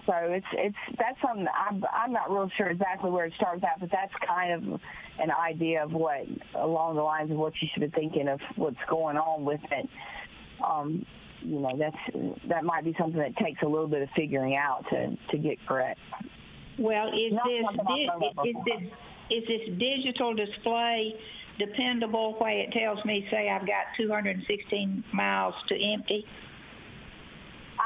so 0.06 0.12
it's 0.16 0.46
it's 0.52 0.76
that's 0.98 1.20
something 1.20 1.46
I'm 1.48 1.84
I'm 1.92 2.12
not 2.12 2.30
real 2.30 2.48
sure 2.56 2.68
exactly 2.68 3.10
where 3.10 3.26
it 3.26 3.32
starts 3.36 3.62
at, 3.64 3.80
but 3.80 3.90
that's 3.90 4.12
kind 4.26 4.52
of 4.52 4.80
an 5.18 5.30
idea 5.30 5.82
of 5.82 5.92
what 5.92 6.26
along 6.54 6.96
the 6.96 7.02
lines 7.02 7.30
of 7.30 7.36
what 7.36 7.52
you 7.60 7.68
should 7.72 7.80
be 7.92 8.00
thinking 8.00 8.28
of 8.28 8.40
what's 8.54 8.76
going 8.88 9.16
on 9.16 9.44
with 9.44 9.60
it. 9.70 9.88
Um, 10.64 11.04
you 11.42 11.58
know, 11.58 11.76
that's 11.76 12.38
that 12.48 12.64
might 12.64 12.84
be 12.84 12.94
something 12.98 13.20
that 13.20 13.36
takes 13.36 13.62
a 13.62 13.66
little 13.66 13.88
bit 13.88 14.02
of 14.02 14.08
figuring 14.14 14.56
out 14.56 14.84
to 14.90 15.16
to 15.30 15.38
get 15.38 15.58
correct. 15.66 15.98
Well, 16.78 17.08
is 17.08 17.32
Not 17.32 17.46
this 17.46 17.64
something 17.64 17.86
I've 17.88 18.20
heard 18.20 18.32
of 18.38 18.44
di- 18.44 18.50
is 18.50 18.56
this 18.64 18.92
is 19.30 19.44
this 19.48 19.78
digital 19.78 20.34
display 20.34 21.14
dependable? 21.58 22.36
Way 22.40 22.66
it 22.68 22.78
tells 22.78 23.04
me, 23.04 23.26
say, 23.30 23.48
I've 23.48 23.66
got 23.66 23.86
216 23.96 25.04
miles 25.12 25.54
to 25.68 25.74
empty. 25.74 26.24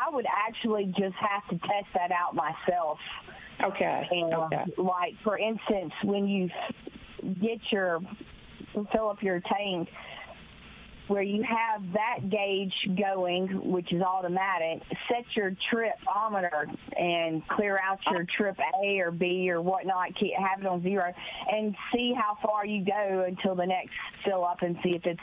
I 0.00 0.14
would 0.14 0.26
actually 0.26 0.86
just 0.98 1.16
have 1.16 1.46
to 1.50 1.58
test 1.58 1.86
that 1.94 2.10
out 2.12 2.34
myself. 2.34 2.98
Okay. 3.62 4.08
And 4.10 4.34
Okay. 4.34 4.64
like 4.78 5.14
for 5.22 5.38
instance, 5.38 5.92
when 6.04 6.26
you 6.26 6.48
get 7.40 7.60
your 7.70 8.00
fill 8.92 9.10
up 9.10 9.22
your 9.22 9.40
tank, 9.40 9.88
where 11.08 11.22
you 11.22 11.42
have 11.42 11.82
that 11.92 12.30
gauge 12.30 12.72
going, 12.96 13.48
which 13.72 13.92
is 13.92 14.00
automatic, 14.00 14.80
set 15.08 15.24
your 15.34 15.52
tripometer 15.70 16.72
and 16.96 17.46
clear 17.48 17.76
out 17.82 17.98
your 18.12 18.24
trip 18.36 18.56
A 18.84 19.00
or 19.00 19.10
B 19.10 19.50
or 19.50 19.60
whatnot. 19.60 20.14
Keep, 20.14 20.34
have 20.38 20.60
it 20.60 20.66
on 20.66 20.82
zero, 20.82 21.12
and 21.50 21.74
see 21.92 22.14
how 22.16 22.38
far 22.40 22.64
you 22.64 22.84
go 22.84 23.24
until 23.26 23.56
the 23.56 23.66
next 23.66 23.90
fill 24.24 24.44
up, 24.44 24.62
and 24.62 24.76
see 24.84 24.94
if 24.94 25.04
it's 25.04 25.20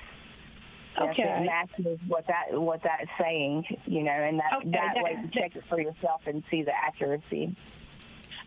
if 0.97 1.11
Okay. 1.11 1.23
it 1.23 1.45
matches 1.45 1.99
what 2.07 2.25
that 2.27 2.59
what 2.59 2.81
that 2.83 3.03
is 3.03 3.09
saying, 3.19 3.65
you 3.85 4.03
know, 4.03 4.11
and 4.11 4.39
that 4.39 4.53
Okay, 4.57 4.69
that 4.71 4.95
that- 4.95 5.03
way 5.03 5.17
you 5.21 5.27
check 5.29 5.55
it 5.55 5.63
for 5.65 5.79
yourself 5.79 6.25
and 6.25 6.43
see 6.49 6.63
the 6.63 6.75
accuracy. 6.75 7.55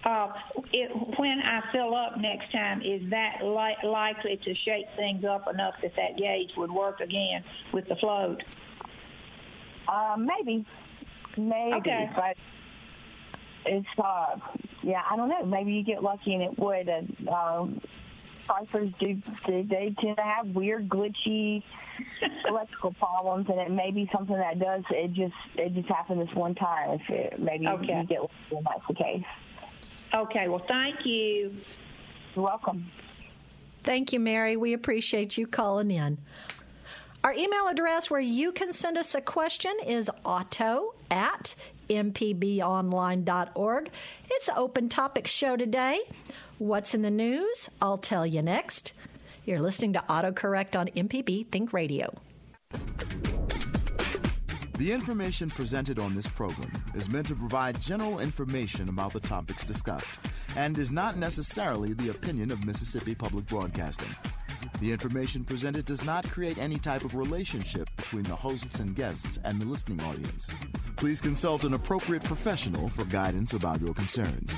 Uh, 0.03 0.33
it, 0.73 0.91
when 1.19 1.41
I 1.43 1.61
fill 1.73 1.95
up 1.95 2.17
next 2.17 2.51
time, 2.53 2.81
is 2.81 3.09
that 3.11 3.43
li- 3.45 3.77
likely 3.89 4.39
to 4.39 4.55
shake 4.55 4.87
things 4.97 5.25
up 5.27 5.47
enough 5.47 5.75
that 5.83 5.95
that 5.97 6.17
gauge 6.17 6.51
would 6.57 6.71
work 6.71 7.01
again 7.01 7.45
with 7.73 7.87
the 7.87 7.97
float? 7.97 8.43
Uh, 9.87 10.17
maybe, 10.17 10.65
maybe, 11.37 11.75
Okay. 11.77 12.11
but 12.17 12.37
it's 13.67 13.87
uh, 14.03 14.39
yeah, 14.83 15.03
I 15.09 15.17
don't 15.17 15.29
know. 15.29 15.45
Maybe 15.45 15.73
you 15.75 15.83
get 15.85 16.03
lucky 16.03 16.33
and 16.33 16.43
it 16.45 16.59
would. 16.59 16.89
And 16.89 17.29
um, 17.29 17.81
Chryslers 18.51 18.99
do 18.99 19.23
they, 19.47 19.63
they 19.63 19.95
tend 20.01 20.17
to 20.17 20.23
have 20.23 20.49
weird, 20.49 20.89
glitchy 20.89 21.63
electrical 22.49 22.93
problems, 22.95 23.47
and 23.49 23.61
it 23.61 23.71
may 23.71 23.91
be 23.91 24.09
something 24.13 24.37
that 24.37 24.59
does. 24.59 24.83
It 24.91 25.13
just 25.13 25.35
it 25.55 25.75
just 25.75 25.89
happened 25.89 26.21
this 26.21 26.35
one 26.35 26.55
time. 26.55 27.01
If 27.01 27.11
it, 27.11 27.41
maybe 27.41 27.69
Okay. 27.69 28.01
you 28.01 28.07
get 28.07 28.21
lucky 28.21 28.33
and 28.57 28.67
that's 28.67 28.87
the 28.89 28.95
case. 28.95 29.25
Okay. 30.15 30.49
Well, 30.49 30.65
thank 30.67 31.05
you. 31.05 31.55
You're 32.35 32.45
welcome. 32.45 32.91
Thank 33.85 34.13
you, 34.13 34.21
Mary. 34.21 34.57
We 34.57 34.73
appreciate 34.73 35.39
you 35.39 35.47
calling 35.47 35.91
in. 35.91 36.19
Our 37.23 37.33
email 37.35 37.69
address 37.69 38.11
where 38.11 38.21
you 38.21 38.51
can 38.53 38.73
send 38.73 38.97
us 38.97 39.15
a 39.15 39.21
question 39.21 39.73
is 39.87 40.11
auto 40.25 40.95
at 41.11 41.55
mpbonline.org. 41.91 43.91
It's 44.31 44.49
an 44.49 44.55
open 44.57 44.89
topic 44.89 45.27
show 45.27 45.57
today. 45.57 46.01
What's 46.59 46.95
in 46.95 47.03
the 47.03 47.11
news? 47.11 47.69
I'll 47.83 47.99
tell 47.99 48.27
you 48.27 48.43
next. 48.43 48.93
You're 49.45 49.61
listening 49.61 49.95
to 49.95 50.05
AutoCorrect 50.09 50.79
on 50.79 50.89
MPB 50.89 51.49
Think 51.49 51.73
Radio. 51.73 52.13
The 54.79 54.93
information 54.93 55.51
presented 55.51 55.99
on 55.99 56.15
this 56.15 56.27
program 56.27 56.71
is 56.95 57.11
meant 57.11 57.27
to 57.27 57.35
provide 57.35 57.81
general 57.81 58.21
information 58.21 58.89
about 58.89 59.13
the 59.13 59.21
topics 59.21 59.65
discussed 59.65 60.19
and 60.57 60.79
is 60.79 60.91
not 60.91 61.19
necessarily 61.19 61.93
the 61.93 62.09
opinion 62.09 62.51
of 62.51 62.65
Mississippi 62.65 63.15
Public 63.15 63.47
Broadcasting. 63.47 64.09
The 64.81 64.91
information 64.91 65.45
presented 65.45 65.85
does 65.85 66.05
not 66.05 66.27
create 66.31 66.57
any 66.57 66.79
type 66.79 67.05
of 67.05 67.15
relationship 67.15 67.91
between 67.99 68.23
the 68.23 68.35
hosts 68.35 68.79
and 68.79 68.97
guests 68.97 69.39
and 69.45 69.61
the 69.61 69.67
listening 69.67 70.03
audience. 70.03 70.49
Please 70.97 71.21
consult 71.21 71.65
an 71.65 71.75
appropriate 71.75 72.25
professional 72.25 72.89
for 72.89 73.05
guidance 73.05 73.53
about 73.53 73.83
your 73.83 73.93
concerns. 73.93 74.55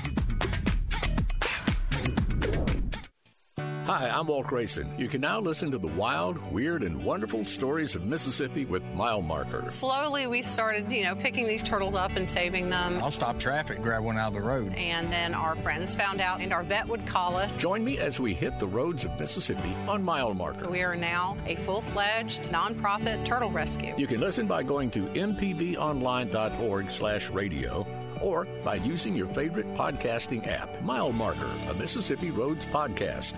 Hi, 3.85 4.07
I'm 4.07 4.27
Walt 4.27 4.47
Grayson. 4.47 4.93
You 4.97 5.09
can 5.09 5.19
now 5.19 5.41
listen 5.41 5.69
to 5.71 5.77
the 5.77 5.89
wild, 5.89 6.37
weird, 6.53 6.83
and 6.83 7.03
wonderful 7.03 7.43
stories 7.43 7.95
of 7.95 8.05
Mississippi 8.05 8.63
with 8.63 8.81
Mile 8.93 9.21
Marker. 9.21 9.65
Slowly, 9.67 10.25
we 10.25 10.41
started, 10.41 10.89
you 10.89 11.03
know, 11.03 11.15
picking 11.15 11.45
these 11.45 11.61
turtles 11.61 11.93
up 11.93 12.11
and 12.11 12.29
saving 12.29 12.69
them. 12.69 12.97
I'll 13.03 13.11
stop 13.11 13.37
traffic, 13.39 13.81
grab 13.81 14.05
one 14.05 14.17
out 14.17 14.29
of 14.29 14.35
the 14.35 14.41
road. 14.41 14.73
And 14.75 15.11
then 15.11 15.33
our 15.33 15.57
friends 15.57 15.95
found 15.95 16.21
out, 16.21 16.39
and 16.39 16.53
our 16.53 16.63
vet 16.63 16.87
would 16.87 17.05
call 17.05 17.35
us. 17.35 17.57
Join 17.57 17.83
me 17.83 17.99
as 17.99 18.21
we 18.21 18.33
hit 18.33 18.57
the 18.57 18.67
roads 18.67 19.03
of 19.03 19.19
Mississippi 19.19 19.75
on 19.85 20.01
Mile 20.01 20.33
Marker. 20.33 20.69
We 20.69 20.81
are 20.81 20.95
now 20.95 21.35
a 21.45 21.57
full 21.57 21.81
fledged 21.81 22.43
nonprofit 22.51 23.25
turtle 23.25 23.51
rescue. 23.51 23.93
You 23.97 24.07
can 24.07 24.21
listen 24.21 24.47
by 24.47 24.63
going 24.63 24.91
to 24.91 25.07
mpbonline.org 25.07 26.89
slash 26.89 27.29
radio 27.31 27.85
or 28.21 28.47
by 28.63 28.75
using 28.75 29.13
your 29.13 29.27
favorite 29.33 29.73
podcasting 29.73 30.47
app, 30.47 30.81
Mile 30.81 31.11
Marker, 31.11 31.51
a 31.69 31.73
Mississippi 31.73 32.31
Roads 32.31 32.65
podcast. 32.65 33.37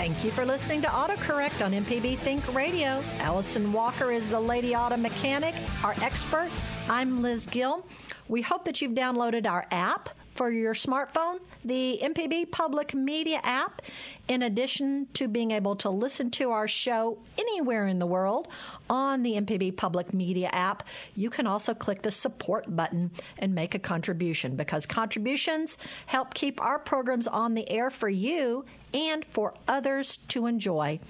Thank 0.00 0.24
you 0.24 0.30
for 0.30 0.46
listening 0.46 0.80
to 0.80 0.88
AutoCorrect 0.88 1.62
on 1.62 1.72
MPB 1.72 2.16
Think 2.20 2.54
Radio. 2.54 3.04
Allison 3.18 3.70
Walker 3.70 4.10
is 4.10 4.26
the 4.30 4.40
Lady 4.40 4.74
Auto 4.74 4.96
Mechanic, 4.96 5.54
our 5.84 5.94
expert. 6.00 6.48
I'm 6.88 7.20
Liz 7.20 7.44
Gill. 7.44 7.84
We 8.26 8.40
hope 8.40 8.64
that 8.64 8.80
you've 8.80 8.94
downloaded 8.94 9.46
our 9.46 9.66
app 9.70 10.08
for 10.40 10.50
your 10.50 10.72
smartphone, 10.72 11.38
the 11.66 12.00
MPB 12.02 12.50
Public 12.50 12.94
Media 12.94 13.40
app, 13.42 13.82
in 14.26 14.44
addition 14.44 15.06
to 15.12 15.28
being 15.28 15.50
able 15.50 15.76
to 15.76 15.90
listen 15.90 16.30
to 16.30 16.50
our 16.50 16.66
show 16.66 17.18
anywhere 17.36 17.88
in 17.88 17.98
the 17.98 18.06
world 18.06 18.48
on 18.88 19.22
the 19.22 19.34
MPB 19.34 19.76
Public 19.76 20.14
Media 20.14 20.48
app. 20.50 20.84
You 21.14 21.28
can 21.28 21.46
also 21.46 21.74
click 21.74 22.00
the 22.00 22.10
support 22.10 22.74
button 22.74 23.10
and 23.36 23.54
make 23.54 23.74
a 23.74 23.78
contribution 23.78 24.56
because 24.56 24.86
contributions 24.86 25.76
help 26.06 26.32
keep 26.32 26.58
our 26.62 26.78
programs 26.78 27.26
on 27.26 27.52
the 27.52 27.68
air 27.68 27.90
for 27.90 28.08
you 28.08 28.64
and 28.94 29.26
for 29.26 29.52
others 29.68 30.20
to 30.28 30.46
enjoy. 30.46 31.00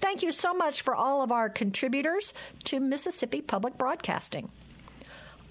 Thank 0.00 0.22
you 0.22 0.30
so 0.30 0.54
much 0.54 0.82
for 0.82 0.94
all 0.94 1.22
of 1.22 1.32
our 1.32 1.50
contributors 1.50 2.32
to 2.66 2.78
Mississippi 2.78 3.40
Public 3.40 3.76
Broadcasting. 3.76 4.48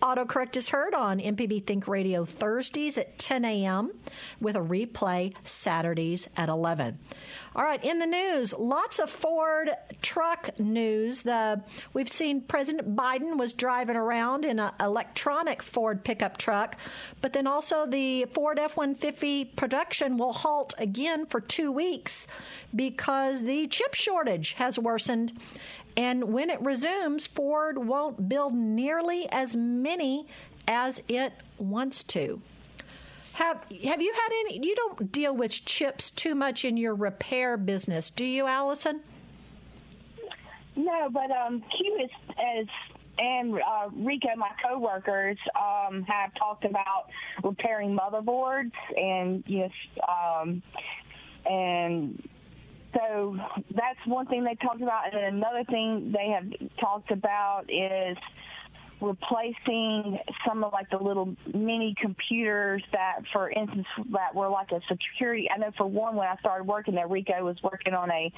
Autocorrect 0.02 0.58
is 0.58 0.70
heard 0.70 0.94
on 0.94 1.20
MPB 1.20 1.66
Think 1.66 1.88
Radio 1.88 2.26
Thursdays 2.26 2.98
at 2.98 3.18
10 3.18 3.46
a.m. 3.46 3.92
with 4.40 4.56
a 4.56 4.60
replay 4.60 5.34
Saturdays 5.44 6.28
at 6.36 6.50
11. 6.50 7.00
All 7.56 7.64
right, 7.64 7.84
in 7.84 8.00
the 8.00 8.06
news, 8.06 8.54
lots 8.54 9.00
of 9.00 9.10
Ford 9.10 9.70
truck 10.02 10.60
news. 10.60 11.22
The 11.22 11.62
we've 11.94 12.10
seen 12.10 12.42
President 12.42 12.96
Biden 12.96 13.38
was 13.38 13.54
driving 13.54 13.96
around 13.96 14.44
in 14.44 14.60
an 14.60 14.72
electronic 14.80 15.64
Ford 15.64 16.04
pickup 16.04 16.38
truck, 16.38 16.78
but 17.22 17.34
then 17.34 17.48
also 17.48 17.86
the 17.86 18.26
Ford 18.26 18.60
F-150 18.60 19.56
production 19.56 20.18
will 20.18 20.34
halt 20.34 20.74
again 20.78 21.26
for 21.26 21.40
2 21.40 21.72
weeks 21.72 22.28
because 22.76 23.44
the 23.44 23.68
chip 23.68 23.94
shortage 23.94 24.52
has 24.54 24.78
worsened 24.78 25.32
and 25.98 26.34
when 26.34 26.50
it 26.50 26.62
resumes, 26.62 27.26
Ford 27.26 27.78
won't 27.78 28.28
build 28.28 28.54
nearly 28.54 29.30
as 29.32 29.56
many 29.56 30.28
as 30.68 31.02
it 31.08 31.34
wants 31.58 32.04
to. 32.04 32.42
Have 33.34 33.58
Have 33.84 34.02
you 34.02 34.14
had 34.14 34.30
any? 34.42 34.66
You 34.66 34.76
don't 34.76 35.12
deal 35.12 35.36
with 35.36 35.52
chips 35.52 36.12
too 36.12 36.36
much 36.36 36.64
in 36.66 36.78
your 36.78 36.96
repair 36.96 37.58
business, 37.58 38.10
do 38.10 38.26
you, 38.26 38.48
Allison? 38.48 39.02
No, 40.76 41.10
but 41.10 41.32
um, 41.32 41.62
Q 41.62 42.00
is 42.02 42.68
and 43.18 43.56
uh, 43.56 43.90
Rico, 43.94 44.28
my 44.36 44.50
coworkers, 44.64 45.38
um, 45.56 46.04
have 46.04 46.34
talked 46.36 46.66
about 46.66 47.10
repairing 47.44 47.98
motherboards, 47.98 48.74
and 48.98 49.44
you 49.48 49.60
know, 49.60 50.04
um, 50.08 50.62
and 51.46 52.22
so 52.96 53.38
that's 53.76 54.00
one 54.06 54.26
thing 54.28 54.44
they 54.44 54.56
talked 54.56 54.82
about. 54.82 55.06
And 55.06 55.14
then 55.16 55.34
another 55.36 55.64
thing 55.66 56.14
they 56.14 56.30
have 56.30 56.70
talked 56.80 57.12
about 57.12 57.64
is 57.70 58.18
replacing 59.02 60.18
some 60.48 60.64
of 60.64 60.72
like 60.72 60.90
the 60.90 60.98
little 60.98 61.36
mini 61.54 61.96
computers 62.02 62.82
that, 62.94 63.20
for 63.34 63.50
instance, 63.50 63.88
that 64.12 64.34
were 64.34 64.50
like 64.50 64.72
a 64.72 64.80
security. 64.90 65.50
I 65.54 65.58
know 65.58 65.72
for 65.78 65.86
one, 65.86 66.16
when 66.16 66.28
I 66.28 66.36
started 66.38 66.66
working 66.66 66.96
there, 66.96 67.08
Rico 67.08 67.44
was 67.44 67.58
working 67.62 67.94
on 67.94 68.10
a 68.12 68.32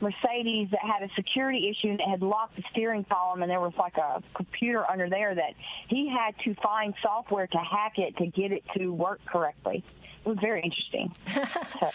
Mercedes 0.00 0.68
that 0.70 0.80
had 0.80 1.02
a 1.02 1.12
security 1.14 1.68
issue 1.68 1.90
and 1.90 2.00
it 2.00 2.08
had 2.08 2.22
locked 2.22 2.56
the 2.56 2.62
steering 2.70 3.04
column, 3.04 3.42
and 3.42 3.50
there 3.50 3.60
was 3.60 3.74
like 3.78 3.98
a 3.98 4.22
computer 4.34 4.90
under 4.90 5.10
there 5.10 5.34
that 5.34 5.52
he 5.88 6.08
had 6.08 6.34
to 6.44 6.58
find 6.62 6.94
software 7.02 7.46
to 7.46 7.58
hack 7.58 7.98
it 7.98 8.16
to 8.16 8.26
get 8.26 8.50
it 8.50 8.62
to 8.78 8.88
work 8.88 9.20
correctly 9.26 9.84
was 10.24 10.38
very 10.40 10.62
interesting. 10.62 11.12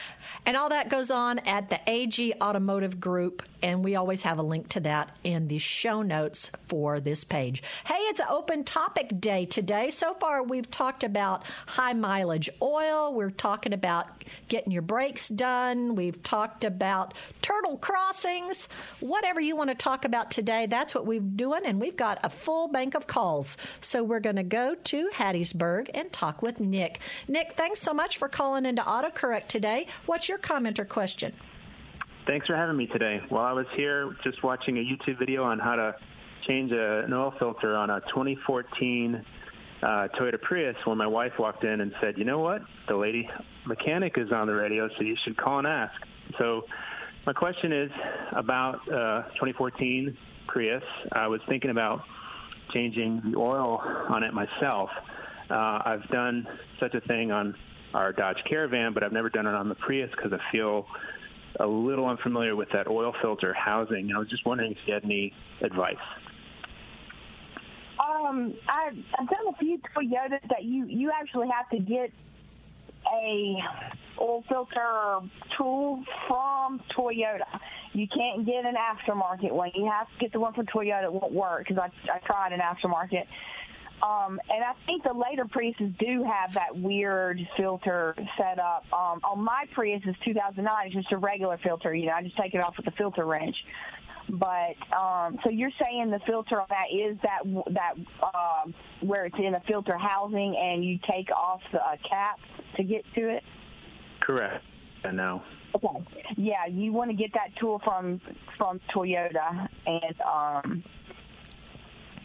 and 0.46 0.58
all 0.58 0.70
that 0.70 0.90
goes 0.90 1.12
on 1.12 1.40
at 1.40 1.70
the 1.70 1.80
AG 1.88 2.34
Automotive 2.42 3.00
Group, 3.00 3.44
and 3.62 3.84
we 3.84 3.96
always 3.96 4.24
have 4.24 4.40
a 4.40 4.44
link 4.44 4.70
to 4.70 4.80
that 4.82 5.16
in 5.24 5.48
the 5.48 5.60
show 5.60 6.02
notes 6.02 6.52
for 6.68 7.00
this 7.00 7.24
page. 7.24 7.62
Hey, 7.86 7.96
it's 7.96 8.20
an 8.20 8.28
open 8.30 8.64
topic 8.64 9.20
day 9.20 9.46
today. 9.46 9.92
So 9.92 10.14
far, 10.16 10.44
we've 10.44 10.70
talked 10.70 11.04
about 11.04 11.44
high 11.68 11.94
mileage 11.94 12.50
oil, 12.62 13.14
we're 13.14 13.30
talking 13.30 13.74
about 13.74 14.08
getting 14.48 14.72
your 14.72 14.82
brakes 14.82 15.30
done, 15.30 15.96
we've 15.96 16.22
talked 16.24 16.64
about 16.64 17.14
turtle 17.42 17.78
crossings. 17.78 18.68
Whatever 19.00 19.40
you 19.40 19.56
want 19.56 19.70
to 19.70 19.76
talk 19.76 20.06
about 20.06 20.32
today, 20.32 20.66
that's 20.66 20.96
what 20.96 21.06
we're 21.06 21.20
doing, 21.20 21.62
and 21.66 21.80
we've 21.80 21.98
got 21.98 22.20
a 22.24 22.30
full 22.30 22.68
bank 22.70 22.96
of 22.96 23.06
calls. 23.06 23.58
So 23.82 24.04
we're 24.04 24.20
going 24.20 24.38
to 24.38 24.44
go 24.44 24.76
to 24.76 25.10
Hattiesburg 25.14 25.92
and 25.94 26.12
talk 26.12 26.42
with 26.42 26.60
Nick. 26.60 27.00
Nick, 27.28 27.54
thanks 27.54 27.82
so 27.82 27.94
much 27.94 28.15
much 28.16 28.20
for 28.20 28.30
calling 28.30 28.66
into 28.66 28.82
AutoCorrect 28.82 29.48
today. 29.48 29.88
What's 30.06 30.30
your 30.30 30.38
comment 30.38 30.80
or 30.80 30.86
question? 30.86 31.34
Thanks 32.28 32.48
for 32.48 32.56
having 32.56 32.78
me 32.78 32.88
today. 32.88 33.22
Well, 33.30 33.44
I 33.44 33.52
was 33.52 33.66
here 33.76 34.16
just 34.24 34.44
watching 34.44 34.78
a 34.78 34.82
YouTube 34.82 35.20
video 35.20 35.44
on 35.44 35.60
how 35.60 35.76
to 35.76 35.96
change 36.48 36.72
a, 36.72 37.04
an 37.04 37.14
oil 37.14 37.34
filter 37.38 37.76
on 37.76 37.90
a 37.90 38.00
2014 38.10 39.24
uh, 39.82 39.86
Toyota 40.18 40.42
Prius 40.42 40.76
when 40.86 40.98
my 40.98 41.08
wife 41.08 41.34
walked 41.38 41.64
in 41.64 41.82
and 41.82 41.94
said, 42.02 42.18
you 42.18 42.24
know 42.24 42.40
what? 42.40 42.62
The 42.88 42.96
lady 42.96 43.30
mechanic 43.68 44.14
is 44.18 44.32
on 44.32 44.48
the 44.48 44.54
radio, 44.54 44.88
so 44.98 45.04
you 45.04 45.16
should 45.24 45.38
call 45.38 45.60
and 45.60 45.68
ask. 45.68 45.94
So 46.40 46.64
my 47.26 47.34
question 47.34 47.72
is 47.74 47.92
about 48.32 48.76
uh, 48.88 49.24
2014 49.34 50.18
Prius. 50.48 50.84
I 51.12 51.28
was 51.28 51.42
thinking 51.48 51.70
about 51.70 52.02
changing 52.74 53.22
the 53.26 53.38
oil 53.38 53.82
on 54.10 54.24
it 54.24 54.34
myself. 54.34 54.90
Uh, 55.50 55.80
I've 55.86 56.08
done 56.10 56.48
such 56.80 56.96
a 56.96 57.02
thing 57.02 57.32
on 57.32 57.54
our 57.96 58.12
Dodge 58.12 58.38
Caravan, 58.48 58.94
but 58.94 59.04
I've 59.04 59.14
never 59.14 59.30
done 59.30 59.48
it 59.48 59.56
on 59.56 59.70
the 59.70 59.76
Prius 59.76 60.12
because 60.16 60.34
I 60.34 60.52
feel 60.52 60.86
a 61.60 61.66
little 61.66 62.06
unfamiliar 62.06 62.56
with 62.56 62.68
that 62.74 62.88
oil 62.88 63.14
filter 63.22 63.54
housing. 63.54 64.12
I 64.14 64.20
was 64.20 64.30
just 64.30 64.46
wondering 64.46 64.74
if 64.74 64.78
you 64.86 64.94
had 64.94 65.06
any 65.06 65.34
advice. 65.62 65.96
Um, 67.98 68.54
I've, 68.70 68.98
I've 69.18 69.30
done 69.30 69.48
a 69.54 69.58
few 69.58 69.80
Toyotas 69.96 70.48
that 70.50 70.64
you 70.64 70.86
you 70.88 71.12
actually 71.18 71.48
have 71.48 71.70
to 71.70 71.80
get 71.80 72.12
a 73.14 73.56
oil 74.20 74.44
filter 74.50 75.20
tool 75.58 76.04
from 76.28 76.82
Toyota. 76.98 77.48
You 77.94 78.08
can't 78.08 78.46
get 78.46 78.66
an 78.66 78.76
aftermarket 78.76 79.54
one. 79.54 79.72
You 79.74 79.90
have 79.90 80.08
to 80.08 80.14
get 80.20 80.34
the 80.34 80.40
one 80.40 80.54
from 80.54 80.66
Toyota. 80.66 81.06
It 81.06 81.14
won't 81.14 81.32
work 81.32 81.66
because 81.66 81.78
I, 81.78 82.12
I 82.12 82.20
tried 82.26 82.52
an 82.52 82.60
aftermarket. 82.60 83.24
Um, 84.04 84.40
and 84.50 84.64
I 84.64 84.74
think 84.86 85.04
the 85.04 85.14
later 85.14 85.46
Priuses 85.46 85.98
do 85.98 86.24
have 86.24 86.54
that 86.54 86.76
weird 86.76 87.40
filter 87.58 88.16
set 88.38 88.60
up. 88.60 88.86
Um, 88.94 89.22
on 89.24 89.44
my 89.44 89.66
Prius 89.74 90.02
is 90.06 90.16
2009. 90.26 90.88
It's 90.88 90.96
just 90.96 91.12
a 91.12 91.18
regular 91.18 91.58
filter. 91.64 91.94
You 91.94 92.08
know, 92.08 92.14
I 92.14 92.22
just 92.22 92.38
take 92.38 92.54
it 92.54 92.62
off 92.62 92.76
with 92.78 92.88
a 92.88 92.92
filter 92.92 93.26
wrench. 93.26 93.56
But 94.28 94.76
um, 94.96 95.38
so 95.44 95.50
you're 95.50 95.72
saying 95.82 96.10
the 96.10 96.20
filter 96.26 96.60
on 96.60 96.68
that 96.70 96.88
is 96.92 97.18
that 97.22 97.44
that 97.74 97.94
uh, 98.22 98.72
where 99.02 99.26
it's 99.26 99.36
in 99.38 99.54
a 99.54 99.62
filter 99.68 99.98
housing 99.98 100.56
and 100.58 100.84
you 100.84 100.98
take 101.10 101.30
off 101.32 101.62
the 101.72 101.80
uh, 101.80 101.96
cap 102.08 102.40
to 102.76 102.84
get 102.84 103.06
to 103.16 103.30
it. 103.30 103.44
Correct. 104.22 104.64
I 105.04 105.12
know. 105.12 105.44
Okay. 105.76 106.24
Yeah, 106.38 106.66
you 106.68 106.92
want 106.92 107.12
to 107.12 107.16
get 107.16 107.34
that 107.34 107.56
tool 107.60 107.80
from 107.84 108.20
from 108.58 108.80
Toyota 108.94 109.68
and 109.86 110.22
um 110.22 110.84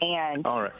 and 0.00 0.46
all 0.46 0.62
right 0.62 0.72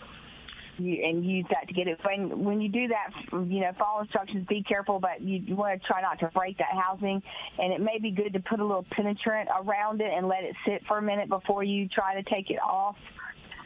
you, 0.83 1.05
and 1.05 1.25
use 1.25 1.47
that 1.51 1.69
to 1.69 1.75
get 1.75 1.89
it. 1.89 1.99
When 2.05 2.45
when 2.45 2.61
you 2.61 2.69
do 2.69 2.89
that, 2.89 3.11
you 3.33 3.61
know, 3.61 3.73
follow 3.79 4.01
instructions. 4.01 4.47
Be 4.47 4.63
careful, 4.63 4.99
but 5.01 5.21
you, 5.21 5.39
you 5.39 5.57
want 5.57 5.81
to 5.81 5.87
try 5.87 6.01
not 6.01 6.19
to 6.21 6.29
break 6.35 6.59
that 6.59 6.73
housing. 6.73 7.23
And 7.59 7.73
it 7.73 7.81
may 7.81 7.99
be 7.99 8.11
good 8.11 8.33
to 8.33 8.41
put 8.41 8.61
a 8.61 8.65
little 8.65 8.87
penetrant 8.91 9.49
around 9.63 10.01
it 10.01 10.13
and 10.13 10.29
let 10.29 10.45
it 10.45 10.55
sit 10.67 10.83
for 10.87 10.99
a 10.99 11.03
minute 11.03 11.29
before 11.29 11.63
you 11.63 11.89
try 11.89 12.15
to 12.15 12.23
take 12.29 12.51
it 12.51 12.61
off. 12.63 12.97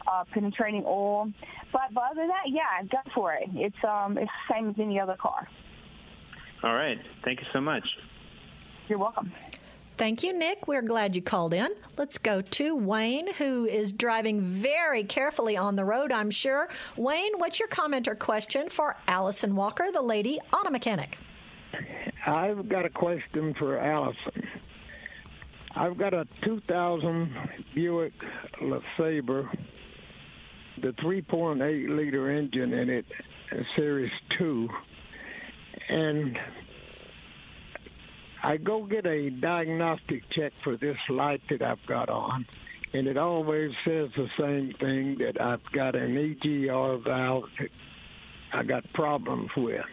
Uh, 0.07 0.23
penetrating 0.31 0.83
oil, 0.85 1.27
but, 1.73 1.81
but 1.91 2.03
other 2.11 2.21
than 2.21 2.27
that, 2.27 2.43
yeah, 2.45 2.83
go 2.91 2.99
for 3.15 3.33
it. 3.33 3.49
It's 3.55 3.83
um, 3.83 4.19
it's 4.19 4.29
the 4.47 4.53
same 4.53 4.69
as 4.69 4.75
any 4.77 4.99
other 4.99 5.15
car. 5.19 5.49
All 6.61 6.75
right, 6.75 6.99
thank 7.23 7.39
you 7.39 7.47
so 7.51 7.59
much. 7.59 7.83
You're 8.87 8.99
welcome. 8.99 9.31
Thank 9.97 10.23
you, 10.23 10.37
Nick. 10.37 10.67
We're 10.67 10.81
glad 10.81 11.15
you 11.15 11.21
called 11.21 11.53
in. 11.53 11.69
Let's 11.97 12.17
go 12.17 12.41
to 12.41 12.75
Wayne, 12.75 13.33
who 13.35 13.65
is 13.65 13.93
driving 13.93 14.41
very 14.41 15.05
carefully 15.05 15.55
on 15.55 15.77
the 15.77 15.85
road, 15.85 16.11
I'm 16.11 16.29
sure. 16.29 16.67
Wayne, 16.97 17.31
what's 17.37 17.59
your 17.59 17.69
comment 17.69 18.09
or 18.09 18.15
question 18.15 18.69
for 18.69 18.97
Allison 19.07 19.55
Walker, 19.55 19.91
the 19.93 20.01
lady 20.01 20.39
auto 20.51 20.69
mechanic? 20.69 21.17
I've 22.27 22.67
got 22.67 22.85
a 22.85 22.89
question 22.89 23.53
for 23.57 23.79
Allison. 23.79 24.43
I've 25.77 25.97
got 25.97 26.13
a 26.13 26.25
2000 26.43 27.33
Buick 27.73 28.13
LeSabre, 28.61 29.47
the 30.81 30.89
3.8 31.03 31.95
liter 31.95 32.31
engine 32.31 32.73
in 32.73 32.89
it, 32.89 33.05
Series 33.77 34.11
2. 34.37 34.67
And 35.87 36.37
I 38.45 38.57
go 38.57 38.85
get 38.85 39.07
a 39.07 39.31
diagnostic 39.31 40.21
check 40.29 40.53
for 40.63 40.77
this 40.77 40.97
light 41.09 41.41
that 41.49 41.63
I've 41.63 41.83
got 41.87 42.09
on, 42.09 42.45
and 42.93 43.07
it 43.07 43.17
always 43.17 43.71
says 43.83 44.09
the 44.15 44.27
same 44.39 44.71
thing 44.79 45.17
that 45.17 45.41
I've 45.41 45.63
got 45.73 45.95
an 45.95 46.15
EGR 46.15 47.03
valve 47.03 47.45
that 47.57 47.69
I 48.53 48.61
got 48.61 48.83
problems 48.93 49.49
with. 49.57 49.83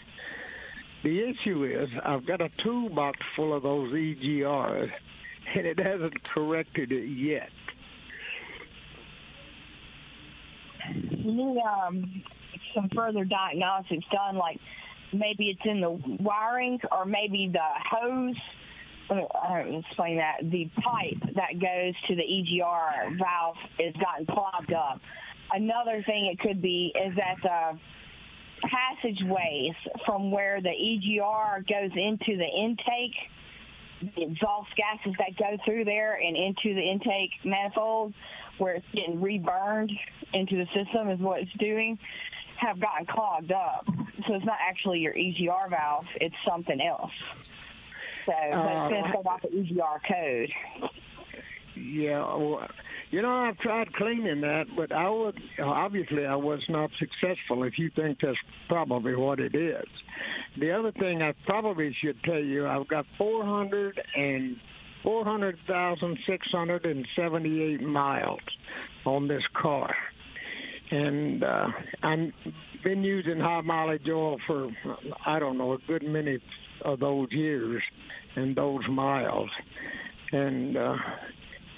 The 1.02 1.30
issue 1.30 1.64
is 1.64 1.88
I've 2.04 2.26
got 2.26 2.42
a 2.42 2.50
toolbox 2.62 3.18
full 3.36 3.56
of 3.56 3.62
those 3.62 3.90
EGRs, 3.90 4.90
and 5.56 5.66
it 5.66 5.78
hasn't 5.78 6.22
corrected 6.22 6.92
it 6.92 7.06
yet. 7.06 7.48
You 10.94 11.32
need 11.32 11.58
um, 11.62 12.22
some 12.74 12.90
further 12.94 13.24
diagnostics 13.24 14.04
done, 14.12 14.36
like 14.36 14.60
maybe 15.12 15.50
it's 15.50 15.60
in 15.64 15.80
the 15.80 15.90
wiring 16.22 16.80
or 16.90 17.04
maybe 17.04 17.50
the 17.52 17.58
hose. 17.90 18.36
I 19.10 19.62
don't 19.62 19.74
explain 19.74 20.16
that. 20.16 20.38
The 20.50 20.70
pipe 20.82 21.34
that 21.34 21.60
goes 21.60 21.94
to 22.08 22.14
the 22.14 22.22
EGR 22.22 23.18
valve 23.18 23.56
has 23.78 23.94
gotten 23.94 24.26
clogged 24.26 24.72
up. 24.72 25.00
Another 25.52 26.02
thing 26.06 26.26
it 26.32 26.38
could 26.40 26.62
be 26.62 26.92
is 26.94 27.14
that 27.16 27.36
the 27.42 27.78
passageways 28.68 29.74
from 30.06 30.30
where 30.30 30.60
the 30.62 30.70
EGR 30.70 31.66
goes 31.68 31.90
into 31.94 32.38
the 32.38 32.46
intake, 32.46 33.14
the 34.16 34.22
exhaust 34.22 34.70
gases 34.76 35.14
that 35.18 35.36
go 35.36 35.58
through 35.64 35.84
there 35.84 36.14
and 36.14 36.36
into 36.36 36.74
the 36.74 36.80
intake 36.80 37.32
manifold, 37.44 38.14
where 38.58 38.74
it's 38.76 38.86
getting 38.94 39.20
reburned 39.20 39.92
into 40.32 40.56
the 40.56 40.66
system, 40.74 41.10
is 41.10 41.20
what 41.20 41.40
it's 41.40 41.52
doing 41.58 41.98
have 42.62 42.80
gotten 42.80 43.06
clogged 43.06 43.52
up. 43.52 43.86
So 44.26 44.34
it's 44.34 44.44
not 44.44 44.58
actually 44.60 45.00
your 45.00 45.14
EGR 45.14 45.70
valve; 45.70 46.06
it's 46.20 46.34
something 46.46 46.80
else. 46.80 47.12
So 48.26 48.32
uh, 48.32 48.88
it's 48.88 49.12
going 49.12 49.24
to 49.24 49.28
off 49.28 49.42
the 49.42 49.48
EGR 49.48 50.00
code. 50.08 50.50
Yeah, 51.74 52.20
well, 52.36 52.68
you 53.10 53.22
know, 53.22 53.30
I've 53.30 53.58
tried 53.58 53.92
cleaning 53.94 54.42
that, 54.42 54.66
but 54.76 54.92
I 54.92 55.08
would 55.10 55.38
obviously 55.58 56.24
I 56.24 56.36
was 56.36 56.60
not 56.68 56.90
successful. 56.98 57.64
If 57.64 57.78
you 57.78 57.90
think 57.94 58.18
that's 58.22 58.36
probably 58.68 59.16
what 59.16 59.40
it 59.40 59.54
is, 59.54 59.86
the 60.58 60.70
other 60.70 60.92
thing 60.92 61.22
I 61.22 61.34
probably 61.46 61.96
should 62.00 62.22
tell 62.22 62.38
you, 62.38 62.66
I've 62.66 62.88
got 62.88 63.06
four 63.18 63.44
hundred 63.44 64.00
and 64.16 64.56
four 65.02 65.24
hundred 65.24 65.58
thousand 65.66 66.18
six 66.26 66.46
hundred 66.52 66.86
and 66.86 67.06
seventy-eight 67.16 67.82
miles 67.82 68.40
on 69.04 69.26
this 69.26 69.42
car 69.60 69.94
and 70.92 71.42
uh, 71.42 71.66
I've 72.02 72.32
been 72.84 73.02
using 73.02 73.40
high 73.40 73.62
mileage 73.62 74.06
oil 74.08 74.36
for 74.46 74.68
I 75.26 75.38
don't 75.38 75.56
know 75.56 75.72
a 75.72 75.78
good 75.88 76.02
many 76.02 76.38
of 76.84 77.00
those 77.00 77.28
years 77.30 77.82
and 78.36 78.54
those 78.54 78.82
miles, 78.90 79.48
and 80.32 80.76
uh, 80.76 80.94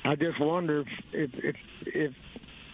I 0.04 0.16
just 0.16 0.40
wonder 0.40 0.80
if 0.80 0.86
if 1.12 1.30
if, 1.44 1.56
if 1.86 2.12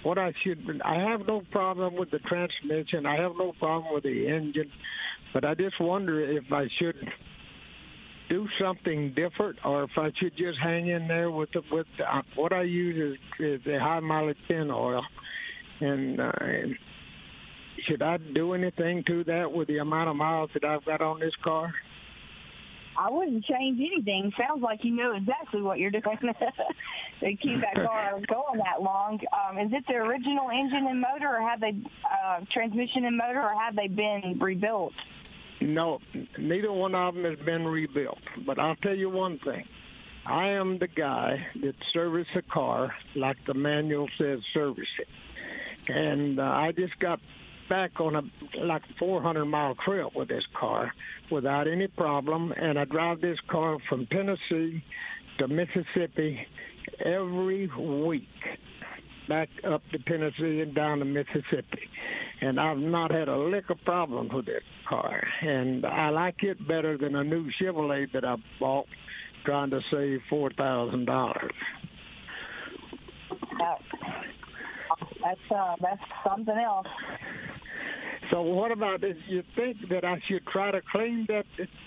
what 0.03 0.17
I 0.17 0.33
should. 0.43 0.67
I 0.83 0.95
have 0.95 1.27
no 1.27 1.43
problem 1.53 1.95
with 1.95 2.11
the 2.11 2.21
transmission. 2.21 3.05
I 3.05 3.21
have 3.21 3.33
no 3.39 3.53
problem 3.59 3.93
with 3.93 4.05
the 4.05 4.27
engine, 4.29 4.71
but 5.35 5.45
I 5.45 5.55
just 5.55 5.79
wonder 5.79 6.23
if 6.23 6.45
I 6.51 6.67
should 6.79 6.97
do 8.31 8.47
something 8.59 9.13
different, 9.15 9.59
or 9.65 9.83
if 9.83 9.91
I 9.99 10.11
should 10.19 10.37
just 10.39 10.59
hang 10.63 10.89
in 10.89 11.07
there 11.09 11.31
with 11.31 11.51
the, 11.53 11.63
with 11.71 11.87
the, 11.99 12.05
what 12.37 12.53
I 12.53 12.63
use 12.63 13.19
is, 13.19 13.45
is 13.45 13.61
the 13.67 13.79
high 13.81 13.99
mileage 13.99 14.39
tin 14.47 14.71
oil, 14.71 15.03
and, 15.81 16.21
uh, 16.21 16.33
and 16.41 16.77
should 17.89 18.03
I 18.03 18.19
do 18.19 18.55
anything 18.55 19.05
to 19.07 19.25
that 19.25 19.53
with 19.53 19.69
the 19.69 19.79
amount 19.79 20.11
of 20.11 20.17
miles 20.17 20.51
that 20.55 20.65
I've 20.65 20.85
got 20.85 21.01
on 21.01 21.21
this 21.21 21.35
car? 21.43 21.73
I 22.97 23.11
wouldn't 23.11 23.45
change 23.45 23.81
anything. 23.81 24.33
Sounds 24.37 24.63
like 24.63 24.85
you 24.85 24.95
know 24.95 25.13
exactly 25.15 25.63
what 25.63 25.79
you're 25.79 25.91
doing 25.91 26.19
to 26.23 27.37
keep 27.37 27.61
that 27.61 27.75
car 27.75 28.21
going 28.29 28.59
that 28.59 28.83
long. 28.83 29.21
Um, 29.33 29.59
is 29.59 29.73
it 29.73 29.85
the 29.87 29.95
original 29.95 30.51
engine 30.51 30.87
and 30.87 31.01
motor, 31.01 31.29
or 31.29 31.49
have 31.49 31.61
they 31.61 31.75
uh, 32.05 32.41
transmission 32.53 33.05
and 33.07 33.17
motor, 33.17 33.41
or 33.41 33.55
have 33.59 33.77
they 33.77 33.87
been 33.87 34.39
rebuilt? 34.39 34.93
No, 35.61 36.01
neither 36.39 36.73
one 36.73 36.95
of 36.95 37.15
them 37.15 37.25
has 37.25 37.39
been 37.39 37.67
rebuilt. 37.67 38.19
But 38.45 38.59
I'll 38.59 38.77
tell 38.77 38.97
you 38.97 39.09
one 39.09 39.39
thing. 39.39 39.65
I 40.27 40.49
am 40.51 40.79
the 40.79 40.89
guy 40.89 41.47
that 41.63 41.75
services 41.93 42.33
a 42.37 42.43
car 42.43 42.95
like 43.15 43.43
the 43.45 43.55
manual 43.55 44.09
says 44.19 44.41
service 44.53 44.89
it. 44.99 45.09
And 45.89 46.39
uh, 46.39 46.43
I 46.43 46.73
just 46.73 46.99
got 46.99 47.21
back 47.69 48.01
on 48.01 48.17
a 48.17 48.23
like 48.59 48.83
400 48.99 49.45
mile 49.45 49.77
trip 49.85 50.15
with 50.15 50.29
this 50.29 50.45
car 50.59 50.93
without 51.31 51.69
any 51.69 51.87
problem, 51.87 52.53
and 52.53 52.79
I 52.79 52.85
drive 52.85 53.21
this 53.21 53.39
car 53.49 53.79
from 53.89 54.07
Tennessee 54.07 54.83
to 55.39 55.49
Mississippi 55.49 56.47
every 57.05 57.69
week, 57.79 58.29
back 59.29 59.49
up 59.65 59.83
to 59.93 59.99
Tennessee 59.99 60.61
and 60.61 60.75
down 60.75 60.99
to 60.99 61.05
Mississippi 61.05 61.89
and 62.41 62.59
I've 62.59 62.79
not 62.79 63.11
had 63.11 63.29
a 63.29 63.37
lick 63.37 63.71
of 63.71 63.83
problem 63.85 64.29
with 64.33 64.47
this 64.47 64.63
car. 64.89 65.23
And 65.43 65.85
I 65.85 66.09
like 66.11 66.43
it 66.43 66.67
better 66.67 66.97
than 66.97 67.15
a 67.15 67.25
new 67.25 67.51
Chevrolet 67.61 68.11
that 68.13 68.25
I 68.25 68.37
bought, 68.59 68.87
trying 69.45 69.71
to 69.71 69.81
save 69.91 70.21
four 70.29 70.51
thousand 70.51 71.07
dollars. 71.07 71.53
That's 75.23 75.41
uh, 75.55 75.77
that's 75.81 76.01
something 76.27 76.57
else. 76.57 76.87
So 78.31 78.43
what 78.43 78.71
about 78.71 79.01
this? 79.01 79.17
You 79.29 79.43
think 79.57 79.77
that 79.91 80.05
I 80.05 80.21
should 80.29 80.47
try 80.47 80.71
to 80.71 80.81
clean 80.93 81.27
that 81.29 81.45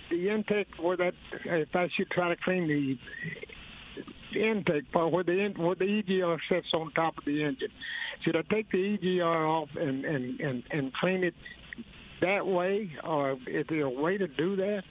the 0.10 0.30
intake 0.30 0.68
or 0.82 0.98
that 0.98 1.14
if 1.46 1.70
I 1.74 1.88
should 1.96 2.10
try 2.12 2.30
to 2.30 2.36
clean 2.44 2.68
the 2.68 4.40
intake 4.40 4.92
part 4.92 5.12
where 5.12 5.24
the 5.24 5.54
where 5.58 5.76
the 5.76 5.86
EGR 5.86 6.38
sits 6.50 6.68
on 6.74 6.92
top 6.94 7.18
of 7.18 7.26
the 7.26 7.44
engine? 7.44 7.70
Should 8.24 8.36
I 8.36 8.42
take 8.54 8.70
the 8.72 8.98
EGR 8.98 9.48
off 9.48 9.70
and 9.76 10.04
and 10.06 10.40
and 10.40 10.64
and 10.72 10.94
clean 10.96 11.24
it 11.24 11.36
that 12.22 12.46
way, 12.46 12.92
or 13.04 13.38
is 13.48 13.66
there 13.70 13.86
a 13.86 13.90
way 13.90 14.18
to 14.18 14.28
do 14.28 14.56
that? 14.58 14.84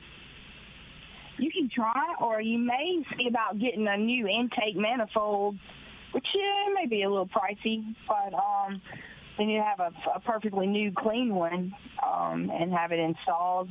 You 1.39 1.51
can 1.51 1.68
try, 1.75 2.14
or 2.20 2.41
you 2.41 2.59
may 2.59 3.03
see 3.16 3.27
about 3.29 3.59
getting 3.59 3.89
a 3.89 3.97
new 3.97 4.29
intake 4.29 4.77
manifold, 4.77 5.57
which 6.13 6.27
yeah, 6.35 6.73
may 6.75 6.87
be 6.87 7.03
a 7.03 7.11
little 7.11 7.29
pricey, 7.29 7.83
but 8.07 8.35
um, 8.35 8.81
then 9.39 9.49
you 9.49 9.63
have 9.63 9.81
a, 9.81 9.93
a 10.15 10.21
perfectly 10.21 10.67
new, 10.67 10.93
clean 10.97 11.35
one, 11.35 11.73
um, 12.07 12.51
and 12.53 12.73
have 12.73 12.93
it 12.93 12.99
installed. 12.99 13.69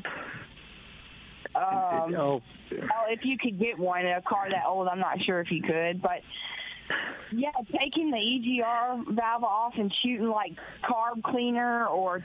Um, 1.55 2.15
oh. 2.15 2.41
oh, 2.71 3.03
if 3.09 3.21
you 3.23 3.37
could 3.37 3.59
get 3.59 3.77
one 3.77 4.05
in 4.05 4.13
a 4.13 4.21
car 4.21 4.47
that 4.49 4.63
old, 4.67 4.87
I'm 4.87 4.99
not 4.99 5.17
sure 5.25 5.41
if 5.41 5.51
you 5.51 5.61
could, 5.61 6.01
but 6.01 6.21
yeah, 7.31 7.51
taking 7.77 8.11
the 8.11 8.17
EGR 8.17 9.15
valve 9.15 9.43
off 9.43 9.73
and 9.77 9.93
shooting 10.03 10.27
like 10.27 10.51
carb 10.83 11.23
cleaner 11.23 11.87
or 11.87 12.23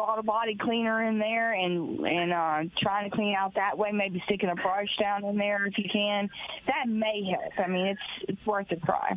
auto 0.00 0.22
body 0.22 0.56
cleaner 0.60 1.02
in 1.08 1.18
there 1.18 1.52
and 1.52 2.00
and 2.00 2.32
uh 2.32 2.62
trying 2.82 3.10
to 3.10 3.16
clean 3.16 3.34
out 3.38 3.54
that 3.54 3.76
way. 3.76 3.90
Maybe 3.92 4.22
sticking 4.26 4.50
a 4.50 4.54
brush 4.54 4.88
down 5.00 5.24
in 5.24 5.36
there 5.36 5.66
if 5.66 5.78
you 5.78 5.84
can. 5.92 6.28
That 6.66 6.88
may 6.88 7.22
help. 7.30 7.52
I 7.58 7.70
mean 7.70 7.86
it's 7.86 8.28
it's 8.28 8.46
worth 8.46 8.70
a 8.70 8.76
try. 8.76 9.12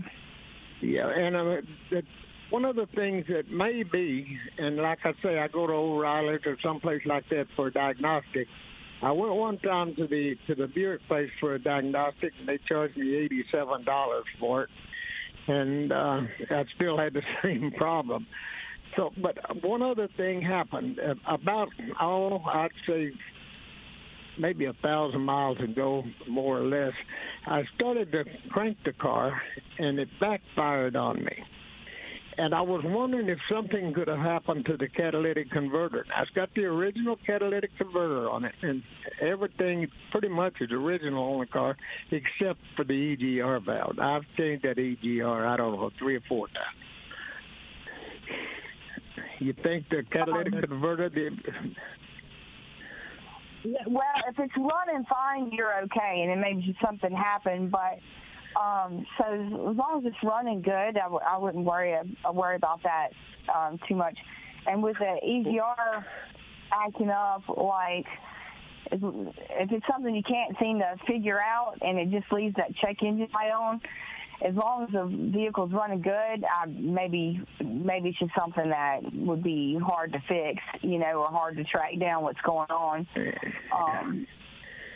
Yeah 0.81 1.09
and 1.09 1.35
uh, 1.35 1.61
the, 1.89 2.03
one 2.49 2.65
of 2.65 2.75
the 2.75 2.87
things 2.95 3.25
that 3.29 3.51
may 3.51 3.83
be 3.83 4.37
and 4.57 4.77
like 4.77 4.99
i 5.03 5.11
say 5.21 5.37
i 5.37 5.47
go 5.47 5.67
to 5.67 5.73
o'reilly's 5.73 6.41
or 6.45 6.57
someplace 6.63 7.01
like 7.05 7.23
that 7.29 7.45
for 7.55 7.67
a 7.67 7.71
diagnostic. 7.71 8.47
I 9.01 9.11
went 9.11 9.33
one 9.33 9.57
time 9.59 9.95
to 9.95 10.07
the 10.07 10.35
to 10.47 10.55
the 10.55 10.67
Buick 10.67 10.99
place 11.07 11.29
for 11.39 11.55
a 11.55 11.59
diagnostic, 11.59 12.33
and 12.37 12.47
they 12.47 12.59
charged 12.67 12.97
me 12.97 13.15
eighty 13.15 13.45
seven 13.51 13.85
dollars 13.85 14.25
for 14.39 14.63
it, 14.63 14.69
and 15.47 15.91
uh, 15.91 16.21
I 16.49 16.65
still 16.75 16.97
had 16.97 17.13
the 17.13 17.21
same 17.43 17.71
problem. 17.77 18.27
So, 18.95 19.11
but 19.21 19.37
one 19.63 19.81
other 19.81 20.09
thing 20.17 20.41
happened 20.41 20.99
uh, 20.99 21.13
about 21.31 21.69
oh, 22.01 22.39
I'd 22.45 22.69
say 22.87 23.11
maybe 24.39 24.65
a 24.65 24.73
thousand 24.81 25.21
miles 25.21 25.57
ago, 25.59 26.03
more 26.27 26.59
or 26.59 26.63
less. 26.63 26.93
I 27.45 27.63
started 27.75 28.11
to 28.13 28.23
crank 28.49 28.77
the 28.85 28.93
car, 28.93 29.39
and 29.77 29.99
it 29.99 30.07
backfired 30.19 30.95
on 30.95 31.23
me 31.23 31.37
and 32.39 32.55
I 32.55 32.61
was 32.61 32.81
wondering 32.85 33.27
if 33.27 33.37
something 33.51 33.93
could 33.93 34.07
have 34.07 34.19
happened 34.19 34.65
to 34.67 34.77
the 34.77 34.87
catalytic 34.87 35.51
converter. 35.51 36.05
I've 36.15 36.33
got 36.33 36.47
the 36.55 36.63
original 36.63 37.17
catalytic 37.25 37.69
converter 37.77 38.29
on 38.29 38.45
it, 38.45 38.55
and 38.61 38.81
everything 39.21 39.87
pretty 40.11 40.29
much 40.29 40.53
is 40.61 40.71
original 40.71 41.33
on 41.33 41.39
the 41.41 41.47
car 41.47 41.75
except 42.11 42.61
for 42.77 42.85
the 42.85 43.17
EGR 43.17 43.65
valve. 43.65 43.99
I've 43.99 44.23
changed 44.37 44.63
that 44.63 44.77
EGR, 44.77 45.45
I 45.45 45.57
don't 45.57 45.73
know, 45.73 45.89
three 45.99 46.15
or 46.15 46.21
four 46.29 46.47
times. 46.47 46.79
You 49.39 49.53
think 49.63 49.89
the 49.89 50.03
catalytic 50.11 50.53
um, 50.53 50.61
converter? 50.61 51.09
The, 51.09 51.29
well, 53.87 54.03
if 54.27 54.37
it's 54.37 54.53
running 54.57 55.05
fine, 55.09 55.49
you're 55.51 55.81
okay, 55.83 56.21
and 56.21 56.31
it 56.31 56.37
maybe 56.37 56.75
something 56.83 57.11
happened, 57.11 57.71
but 57.71 57.99
um, 58.59 59.05
so 59.17 59.25
as 59.33 59.77
long 59.77 59.99
as 59.99 60.05
it's 60.05 60.23
running 60.23 60.61
good, 60.61 60.97
I 60.97 61.03
w- 61.03 61.21
I 61.25 61.37
wouldn't 61.37 61.65
worry 61.65 61.93
uh, 61.93 62.31
worry 62.31 62.55
about 62.55 62.81
that 62.83 63.09
um, 63.53 63.79
too 63.87 63.95
much. 63.95 64.17
And 64.65 64.83
with 64.83 64.97
the 64.97 65.17
EGR 65.25 66.03
acting 66.71 67.09
up, 67.09 67.43
like 67.47 68.05
if, 68.91 69.01
if 69.01 69.71
it's 69.71 69.85
something 69.91 70.13
you 70.13 70.23
can't 70.23 70.55
seem 70.59 70.79
to 70.79 70.95
figure 71.07 71.39
out, 71.39 71.75
and 71.81 71.97
it 71.97 72.09
just 72.11 72.31
leaves 72.31 72.55
that 72.55 72.75
check 72.75 72.97
engine 73.01 73.29
light 73.33 73.51
on, 73.51 73.81
as 74.45 74.55
long 74.55 74.83
as 74.83 74.93
the 74.93 75.31
vehicle's 75.33 75.71
running 75.73 76.01
good, 76.01 76.11
I, 76.11 76.65
maybe 76.67 77.41
maybe 77.63 78.09
it's 78.09 78.19
just 78.19 78.31
something 78.37 78.69
that 78.69 79.01
would 79.13 79.43
be 79.43 79.77
hard 79.83 80.13
to 80.13 80.19
fix, 80.27 80.61
you 80.81 80.97
know, 80.97 81.23
or 81.23 81.27
hard 81.27 81.57
to 81.57 81.63
track 81.65 81.99
down 81.99 82.23
what's 82.23 82.39
going 82.41 82.69
on. 82.69 83.07
Um, 83.75 84.27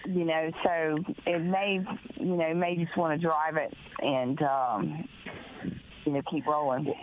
you 0.06 0.26
know, 0.26 0.52
so 0.64 0.98
it 1.26 1.42
may, 1.42 1.80
you 2.16 2.36
know, 2.36 2.54
may 2.54 2.76
just 2.76 2.98
want 2.98 3.20
to 3.20 3.26
drive 3.26 3.56
it 3.56 3.74
and, 4.00 4.42
um, 4.42 5.08
you 6.06 6.12
know, 6.14 6.22
keep 6.30 6.46
rolling. 6.46 6.94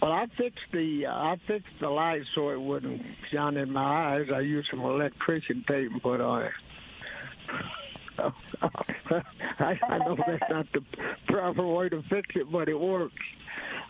Well, 0.00 0.12
I 0.12 0.26
fixed 0.36 0.58
the 0.72 1.06
uh, 1.06 1.12
I 1.12 1.36
fixed 1.46 1.72
the 1.80 1.88
light 1.88 2.22
so 2.34 2.50
it 2.50 2.60
wouldn't 2.60 3.00
shine 3.32 3.56
in 3.56 3.72
my 3.72 4.16
eyes. 4.16 4.26
I 4.34 4.40
used 4.40 4.68
some 4.70 4.80
electrician 4.80 5.64
tape 5.66 5.90
and 5.92 6.02
put 6.02 6.20
on 6.20 6.42
it. 6.42 6.52
I, 9.58 9.78
I 9.88 9.98
know 9.98 10.16
that's 10.26 10.50
not 10.50 10.66
the 10.72 10.82
proper 11.26 11.66
way 11.66 11.88
to 11.88 12.02
fix 12.08 12.28
it, 12.34 12.50
but 12.50 12.68
it 12.68 12.78
works. 12.78 13.14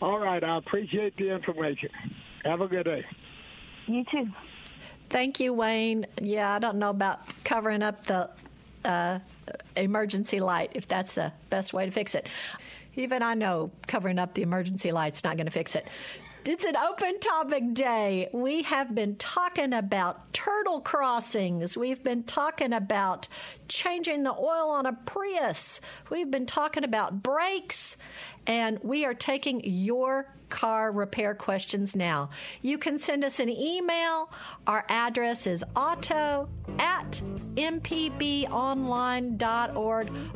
All 0.01 0.19
right, 0.19 0.43
I 0.43 0.59
appreciate 0.59 1.17
the 1.17 1.31
information. 1.31 1.91
Have 2.45 2.61
a 2.61 2.69
good 2.69 2.85
day. 2.85 3.05
You 3.87 4.05
too. 4.11 4.29
Thank 5.11 5.41
you, 5.41 5.53
Wayne. 5.53 6.07
Yeah, 6.21 6.55
I 6.55 6.59
don't 6.59 6.79
know 6.79 6.91
about 6.91 7.21
covering 7.45 7.83
up 7.83 8.07
the 8.07 8.31
uh, 8.85 9.19
emergency 9.77 10.41
light 10.41 10.71
if 10.75 10.89
that's 10.89 11.13
the 11.13 11.33
best 11.51 11.73
way 11.73 11.87
to 11.87 11.93
fix 11.93 12.15
it. 12.15 12.29
Even 12.97 13.23
I 13.23 13.35
know 13.35 13.71
covering 13.87 14.19
up 14.19 14.35
the 14.35 14.43
emergency 14.43 14.93
light's 14.93 15.25
not 15.25 15.37
going 15.37 15.47
to 15.47 15.53
fix 15.53 15.75
it. 15.75 15.87
It's 16.47 16.67
an 16.67 16.77
open 16.77 17.21
topic 17.21 17.73
day. 17.73 18.29
We 18.35 18.65
have 18.65 18.95
been 18.95 19.17
talking 19.17 19.73
about 19.73 20.31
turtle 20.35 20.83
crossings. 20.83 21.75
We've 21.75 22.05
been 22.05 22.23
talking 22.23 22.75
about 22.75 23.29
changing 23.67 24.25
the 24.25 24.35
oil 24.35 24.69
on 24.69 24.85
a 24.85 24.93
Prius. 24.93 25.81
We've 26.11 26.31
been 26.31 26.45
talking 26.45 26.85
about 26.85 27.23
brakes. 27.23 27.97
And 28.47 28.79
we 28.83 29.07
are 29.07 29.15
taking 29.15 29.63
your 29.65 30.35
car 30.51 30.93
repair 30.93 31.35
questions 31.35 31.97
now. 31.97 32.29
You 32.61 32.77
can 32.77 32.99
send 32.99 33.25
us 33.25 33.41
an 33.41 33.49
email. 33.49 34.31
Our 34.67 34.85
address 34.91 35.47
is 35.47 35.65
auto 35.75 36.51
at 36.79 37.23
mpbonline.org. 37.55 38.51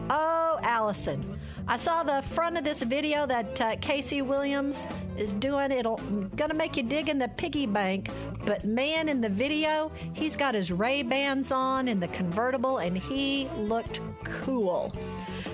Oh, 0.09 0.59
Allison. 0.63 1.39
I 1.71 1.77
saw 1.77 2.03
the 2.03 2.23
front 2.23 2.57
of 2.57 2.65
this 2.65 2.81
video 2.81 3.27
that 3.27 3.61
uh, 3.61 3.77
Casey 3.77 4.23
Williams 4.23 4.87
is 5.19 5.35
doing. 5.35 5.71
It'll 5.71 5.99
gonna 6.35 6.55
make 6.55 6.79
you 6.79 6.83
dig 6.83 7.11
in 7.11 7.19
the 7.19 7.29
piggy 7.29 7.67
bank. 7.67 8.09
But 8.47 8.65
man, 8.65 9.11
in 9.11 9.21
the 9.21 9.29
video, 9.29 9.93
he's 10.15 10.35
got 10.35 10.55
his 10.55 10.73
Ray 10.73 11.03
Bans 11.03 11.53
on 11.53 11.87
in 11.87 12.01
the 12.01 12.09
convertible, 12.09 12.79
and 12.79 12.97
he 12.97 13.49
looked 13.59 14.01
cool. 14.25 14.95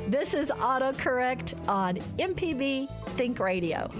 This 0.06 0.34
is 0.34 0.50
autocorrect 0.50 1.54
on 1.68 1.96
MPB 2.18 2.88
Think 3.16 3.40
Radio. 3.40 3.90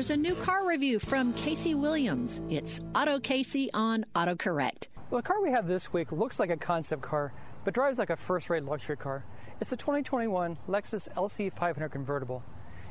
Here's 0.00 0.08
a 0.08 0.16
new 0.16 0.34
car 0.34 0.66
review 0.66 0.98
from 0.98 1.34
Casey 1.34 1.74
Williams. 1.74 2.40
It's 2.48 2.80
Auto 2.94 3.20
Casey 3.20 3.68
on 3.74 4.06
AutoCorrect. 4.14 4.86
Well, 5.10 5.20
the 5.20 5.28
car 5.28 5.42
we 5.42 5.50
have 5.50 5.66
this 5.66 5.92
week 5.92 6.10
looks 6.10 6.40
like 6.40 6.48
a 6.48 6.56
concept 6.56 7.02
car, 7.02 7.34
but 7.66 7.74
drives 7.74 7.98
like 7.98 8.08
a 8.08 8.16
first-rate 8.16 8.64
luxury 8.64 8.96
car. 8.96 9.26
It's 9.60 9.68
the 9.68 9.76
2021 9.76 10.56
Lexus 10.66 11.06
LC 11.16 11.52
500 11.52 11.90
convertible. 11.90 12.42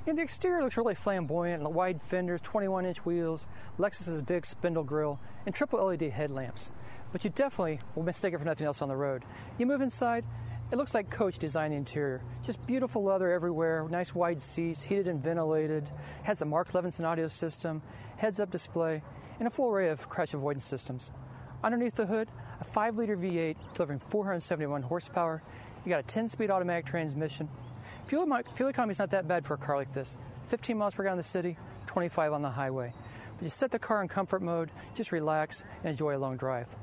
Know, 0.06 0.14
the 0.14 0.22
exterior 0.22 0.62
looks 0.62 0.78
really 0.78 0.94
flamboyant, 0.94 1.68
wide 1.72 2.00
fenders, 2.00 2.42
21-inch 2.42 3.04
wheels, 3.06 3.48
Lexus's 3.80 4.22
big 4.22 4.46
spindle 4.46 4.84
grille, 4.84 5.20
and 5.48 5.56
triple 5.56 5.84
LED 5.84 6.12
headlamps. 6.12 6.72
But 7.12 7.24
you 7.24 7.32
definitely 7.32 7.80
will 7.96 8.04
mistake 8.04 8.36
it 8.36 8.38
for 8.38 8.46
nothing 8.46 8.68
else 8.68 8.84
on 8.84 8.88
the 8.88 8.96
road. 8.96 9.26
You 9.58 9.66
move 9.66 9.82
inside, 9.82 10.26
it 10.72 10.78
looks 10.78 10.94
like 10.94 11.10
Coach 11.10 11.40
designed 11.40 11.74
the 11.74 11.78
interior. 11.78 12.22
Just 12.44 12.66
beautiful 12.68 13.04
leather 13.04 13.32
everywhere, 13.32 13.88
nice 13.90 14.14
wide 14.14 14.40
seats, 14.40 14.84
heated 14.84 15.08
and 15.08 15.22
ventilated, 15.22 15.90
has 16.24 16.42
a 16.42 16.46
Mark 16.46 16.72
Levinson 16.74 17.06
audio 17.06 17.28
system, 17.28 17.82
heads 18.18 18.40
up 18.40 18.52
display, 18.52 19.02
and 19.40 19.48
a 19.48 19.52
full 19.52 19.72
array 19.72 19.90
of 19.90 20.08
crash 20.10 20.34
avoidance 20.34 20.64
systems. 20.64 21.12
Underneath 21.64 21.96
the 21.96 22.06
hood, 22.06 22.30
a 22.62 22.64
5 22.64 22.98
liter 22.98 23.18
V8 23.18 23.56
delivering 23.74 24.00
471 24.00 24.84
horsepower. 24.84 25.42
You 25.84 25.90
got 25.90 26.02
a 26.02 26.04
10 26.04 26.28
speed 26.28 26.52
automatic 26.52 26.86
transmission. 26.86 27.50
Fuel, 28.06 28.28
fuel 28.54 28.70
economy 28.70 28.92
is 28.92 29.00
not 29.00 29.12
that 29.12 29.28
bad 29.28 29.46
for 29.46 29.56
a 29.56 29.58
car 29.58 29.76
like 29.76 29.92
this 29.92 30.18
15 30.48 30.78
miles 30.78 30.94
per 30.94 31.04
gallon 31.04 31.14
in 31.14 31.18
the 31.18 31.24
city, 31.24 31.58
25 31.88 32.34
on 32.34 32.42
the 32.42 32.50
highway. 32.50 32.94
But 33.38 33.44
you 33.44 33.50
set 33.50 33.72
the 33.72 33.80
car 33.80 34.02
in 34.02 34.08
comfort 34.08 34.42
mode, 34.42 34.70
just 34.94 35.12
relax 35.12 35.64
and 35.84 35.92
enjoy 35.92 36.16
a 36.16 36.20
long 36.20 36.38
drive. 36.38 36.76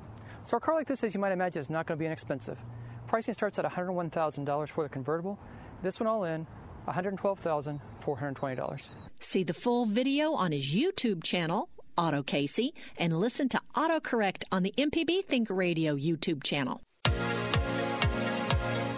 So, 0.42 0.56
a 0.56 0.60
car 0.60 0.74
like 0.74 0.86
this, 0.86 1.02
as 1.04 1.14
you 1.14 1.20
might 1.20 1.32
imagine, 1.32 1.60
is 1.60 1.68
not 1.68 1.86
going 1.86 1.98
to 1.98 2.00
be 2.00 2.06
inexpensive. 2.06 2.62
Pricing 3.06 3.34
starts 3.34 3.58
at 3.58 3.64
$101,000 3.64 4.68
for 4.68 4.84
the 4.84 4.90
convertible. 4.90 5.38
This 5.82 6.00
one 6.00 6.06
all 6.06 6.24
in, 6.24 6.46
$112,420. 6.88 8.90
See 9.20 9.42
the 9.42 9.54
full 9.54 9.86
video 9.86 10.32
on 10.32 10.52
his 10.52 10.74
YouTube 10.74 11.22
channel, 11.22 11.68
Auto 11.96 12.22
Casey, 12.22 12.74
and 12.98 13.18
listen 13.18 13.48
to 13.50 13.60
AutoCorrect 13.74 14.44
on 14.52 14.62
the 14.62 14.74
MPB 14.76 15.24
Think 15.24 15.48
Radio 15.50 15.96
YouTube 15.96 16.42
channel. 16.42 16.82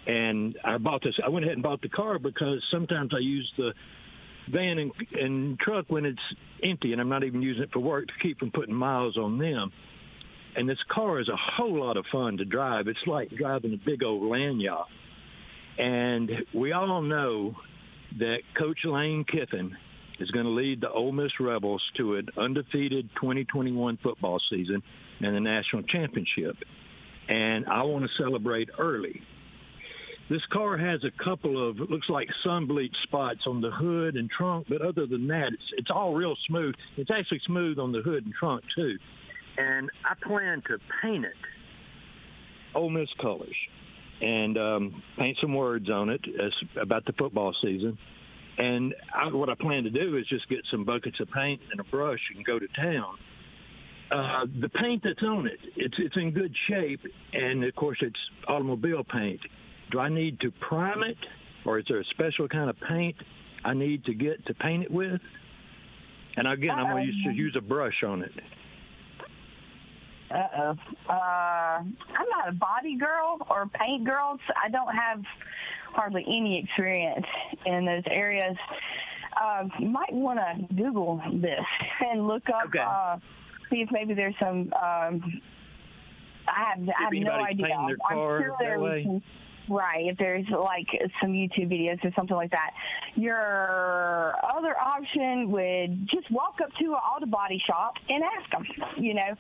and 0.07 0.57
I 0.65 0.79
bought 0.79 1.03
this. 1.03 1.19
I 1.25 1.29
went 1.29 1.45
ahead 1.45 1.55
and 1.55 1.63
bought 1.63 1.83
the 1.83 1.89
car 1.89 2.21
because 2.21 2.63
sometimes 2.71 3.13
I 3.15 3.19
use 3.19 3.53
the 3.57 3.75
van 4.49 4.79
and, 4.79 4.93
and 5.19 5.59
truck 5.59 5.87
when 5.89 6.05
it's 6.05 6.23
empty 6.63 6.93
and 6.93 7.01
I'm 7.01 7.09
not 7.09 7.25
even 7.25 7.43
using 7.43 7.65
it 7.65 7.73
for 7.73 7.81
work 7.81 8.07
to 8.07 8.15
keep 8.23 8.39
from 8.39 8.53
putting 8.53 8.75
miles 8.75 9.17
on 9.17 9.39
them. 9.39 9.73
And 10.55 10.69
this 10.69 10.79
car 10.91 11.21
is 11.21 11.29
a 11.29 11.37
whole 11.37 11.81
lot 11.81 11.97
of 11.97 12.05
fun 12.13 12.37
to 12.39 12.45
drive. 12.45 12.87
It's 12.87 12.99
like 13.07 13.31
driving 13.31 13.73
a 13.73 13.79
big 13.85 14.03
old 14.03 14.31
land 14.31 14.61
yacht. 14.61 14.89
And 15.79 16.31
we 16.55 16.73
all 16.73 17.01
know 17.01 17.55
that 18.19 18.39
Coach 18.59 18.81
Lane 18.85 19.25
Kiffin 19.25 19.75
is 20.21 20.31
going 20.31 20.45
to 20.45 20.51
lead 20.51 20.83
the 20.83 20.91
Ole 20.91 21.13
Miss 21.13 21.33
Rebels 21.41 21.83
to 21.97 22.17
an 22.17 22.29
undefeated 22.37 23.09
2021 23.15 23.99
football 24.03 24.39
season 24.51 24.83
and 25.21 25.35
the 25.35 25.41
national 25.41 25.83
championship. 25.85 26.57
And 27.29 27.67
I 27.67 27.85
want 27.85 28.05
to 28.05 28.23
celebrate 28.23 28.69
early. 28.79 29.23
This 30.29 30.43
car 30.53 30.77
has 30.77 31.01
a 31.05 31.25
couple 31.25 31.69
of 31.69 31.79
looks 31.79 32.09
like 32.09 32.29
sun 32.45 32.67
bleach 32.67 32.95
spots 33.05 33.41
on 33.47 33.61
the 33.61 33.71
hood 33.71 34.17
and 34.17 34.31
trunk, 34.31 34.67
but 34.69 34.81
other 34.81 35.07
than 35.07 35.27
that, 35.29 35.49
it's 35.53 35.63
it's 35.77 35.91
all 35.91 36.15
real 36.15 36.37
smooth. 36.47 36.75
It's 36.97 37.11
actually 37.11 37.41
smooth 37.47 37.79
on 37.79 37.93
the 37.93 38.01
hood 38.01 38.25
and 38.25 38.33
trunk 38.35 38.63
too 38.75 38.97
and 39.59 39.91
I 40.05 40.15
plan 40.27 40.63
to 40.69 40.79
paint 41.03 41.25
it 41.25 41.35
Ole 42.75 42.91
Miss 42.91 43.09
colors 43.21 43.57
and 44.21 44.57
um, 44.57 45.03
paint 45.19 45.37
some 45.41 45.55
words 45.55 45.91
on 45.91 46.09
it 46.09 46.21
as, 46.43 46.53
about 46.81 47.05
the 47.05 47.13
football 47.15 47.55
season. 47.63 47.99
And 48.59 48.95
I, 49.15 49.29
what 49.35 49.49
I 49.49 49.55
plan 49.55 49.85
to 49.85 49.91
do 49.91 50.17
is 50.17 50.27
just 50.29 50.49
get 50.49 50.61
some 50.71 50.85
buckets 50.85 51.19
of 51.21 51.29
paint 51.31 51.61
and 51.71 51.81
a 51.81 51.85
brush 51.85 52.21
and 52.35 52.45
go 52.45 52.59
to 52.59 52.67
town. 52.77 53.17
uh, 54.13 54.47
the 54.61 54.69
paint 54.69 55.03
that's 55.05 55.23
on 55.23 55.47
it, 55.47 55.59
it's 55.77 55.95
it's 55.99 56.17
in 56.17 56.31
good 56.33 56.55
shape, 56.69 57.01
and 57.33 57.65
of 57.65 57.75
course 57.75 57.99
it's 58.03 58.19
automobile 58.47 59.05
paint. 59.05 59.41
Do 59.91 59.99
I 59.99 60.09
need 60.09 60.39
to 60.41 60.51
prime 60.69 61.03
it, 61.03 61.17
or 61.65 61.79
is 61.79 61.85
there 61.89 62.01
a 62.01 62.05
special 62.05 62.49
kind 62.49 62.69
of 62.69 62.77
paint 62.89 63.17
I 63.65 63.75
need 63.75 64.05
to 64.05 64.15
get 64.15 64.45
to 64.47 64.55
paint 64.55 64.85
it 64.85 64.91
with? 64.91 65.21
And 66.37 66.47
again, 66.49 66.71
I'm 66.79 66.91
going 66.91 67.07
to 67.07 67.13
use, 67.13 67.27
Um, 67.29 67.35
use 67.35 67.57
a 67.59 67.61
brush 67.61 68.03
on 68.07 68.23
it. 68.23 68.33
Uh-oh. 70.33 70.77
Uh 71.09 71.13
I'm 71.83 72.29
not 72.31 72.49
a 72.49 72.53
body 72.53 72.97
girl 72.97 73.39
or 73.51 73.69
paint 73.69 74.05
girl. 74.05 74.39
so 74.47 74.55
I 74.63 74.69
don't 74.69 74.95
have 74.95 75.23
hardly 75.93 76.25
any 76.27 76.59
experience 76.59 77.27
in 77.67 77.85
those 77.85 78.03
areas. 78.07 78.57
Uh, 79.41 79.65
you 79.79 79.89
might 79.89 80.13
want 80.13 80.39
to 80.39 80.75
Google 80.75 81.21
this 81.35 81.65
and 82.01 82.27
look 82.27 82.43
up, 82.49 82.71
uh, 82.79 83.17
see 83.71 83.81
if 83.81 83.89
maybe 83.91 84.15
there's 84.15 84.35
some. 84.39 84.73
Um, 84.75 85.41
I 86.49 86.75
have, 86.75 86.89
I 86.89 87.05
have 87.05 87.13
no 87.13 87.31
idea. 87.33 87.75
I'm 87.77 87.97
sure 88.17 88.57
there 88.59 88.79
was 88.79 89.23
Right, 89.69 90.07
if 90.07 90.19
there's 90.19 90.45
like 90.51 90.89
some 91.21 91.33
YouTube 91.33 91.71
videos 91.71 92.05
or 92.05 92.11
something 92.17 92.37
like 92.37 92.51
that. 92.51 92.73
Your 93.15 94.35
other 94.55 94.77
option 94.77 95.53
would 95.53 96.09
just 96.09 96.31
walk 96.33 96.59
up 96.63 96.71
to 96.81 96.85
an 96.85 96.93
auto 96.93 97.27
body 97.27 97.63
shop 97.65 97.95
and 98.09 98.25
ask 98.25 98.51
them, 98.51 98.67
you 98.99 99.15
know, 99.15 99.31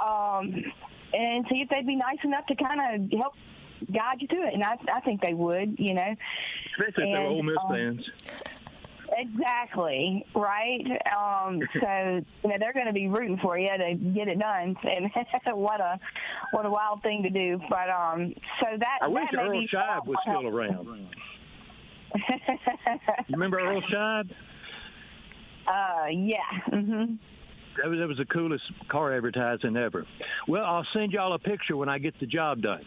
um, 0.00 0.54
and 1.14 1.46
see 1.50 1.62
if 1.62 1.70
they'd 1.70 1.86
be 1.86 1.96
nice 1.96 2.18
enough 2.24 2.46
to 2.46 2.54
kind 2.56 3.10
of 3.12 3.18
help 3.18 3.34
guide 3.92 4.20
you 4.20 4.28
through 4.28 4.48
it. 4.48 4.54
And 4.54 4.62
I, 4.62 4.76
I 4.92 5.00
think 5.00 5.22
they 5.22 5.34
would, 5.34 5.76
you 5.78 5.94
know. 5.94 6.14
Especially 6.78 7.10
if 7.10 7.16
they're 7.16 7.26
Ole 7.26 7.42
Miss 7.42 7.56
um, 7.62 7.70
fans. 7.70 8.10
Exactly 9.16 10.24
right. 10.34 10.84
Um, 11.16 11.60
so 11.80 12.24
you 12.42 12.48
know 12.50 12.56
they're 12.58 12.72
going 12.72 12.86
to 12.86 12.92
be 12.92 13.08
rooting 13.08 13.38
for 13.38 13.58
you 13.58 13.68
to 13.68 13.94
get 13.94 14.28
it 14.28 14.38
done, 14.38 14.76
and 14.82 15.10
what 15.56 15.80
a 15.80 15.98
what 16.52 16.66
a 16.66 16.70
wild 16.70 17.02
thing 17.02 17.22
to 17.22 17.30
do. 17.30 17.60
But 17.68 17.90
um, 17.90 18.34
so 18.60 18.66
that 18.78 18.98
I 19.02 19.08
wish 19.08 19.24
that 19.32 19.36
may 19.36 19.58
Earl 19.58 19.66
Scheib 19.72 20.06
was 20.06 20.16
still 20.22 20.48
around. 20.48 21.08
You 22.14 23.32
remember 23.32 23.60
Earl 23.60 23.82
Scheib? 23.82 24.30
uh, 25.66 26.06
yeah. 26.10 26.38
hmm 26.66 27.14
That 27.76 27.88
was 27.88 27.98
that 27.98 28.08
was 28.08 28.18
the 28.18 28.26
coolest 28.26 28.64
car 28.88 29.14
advertising 29.14 29.76
ever. 29.76 30.06
Well, 30.48 30.64
I'll 30.64 30.86
send 30.92 31.12
y'all 31.12 31.32
a 31.34 31.38
picture 31.38 31.76
when 31.76 31.88
I 31.88 31.98
get 31.98 32.18
the 32.20 32.26
job 32.26 32.62
done. 32.62 32.84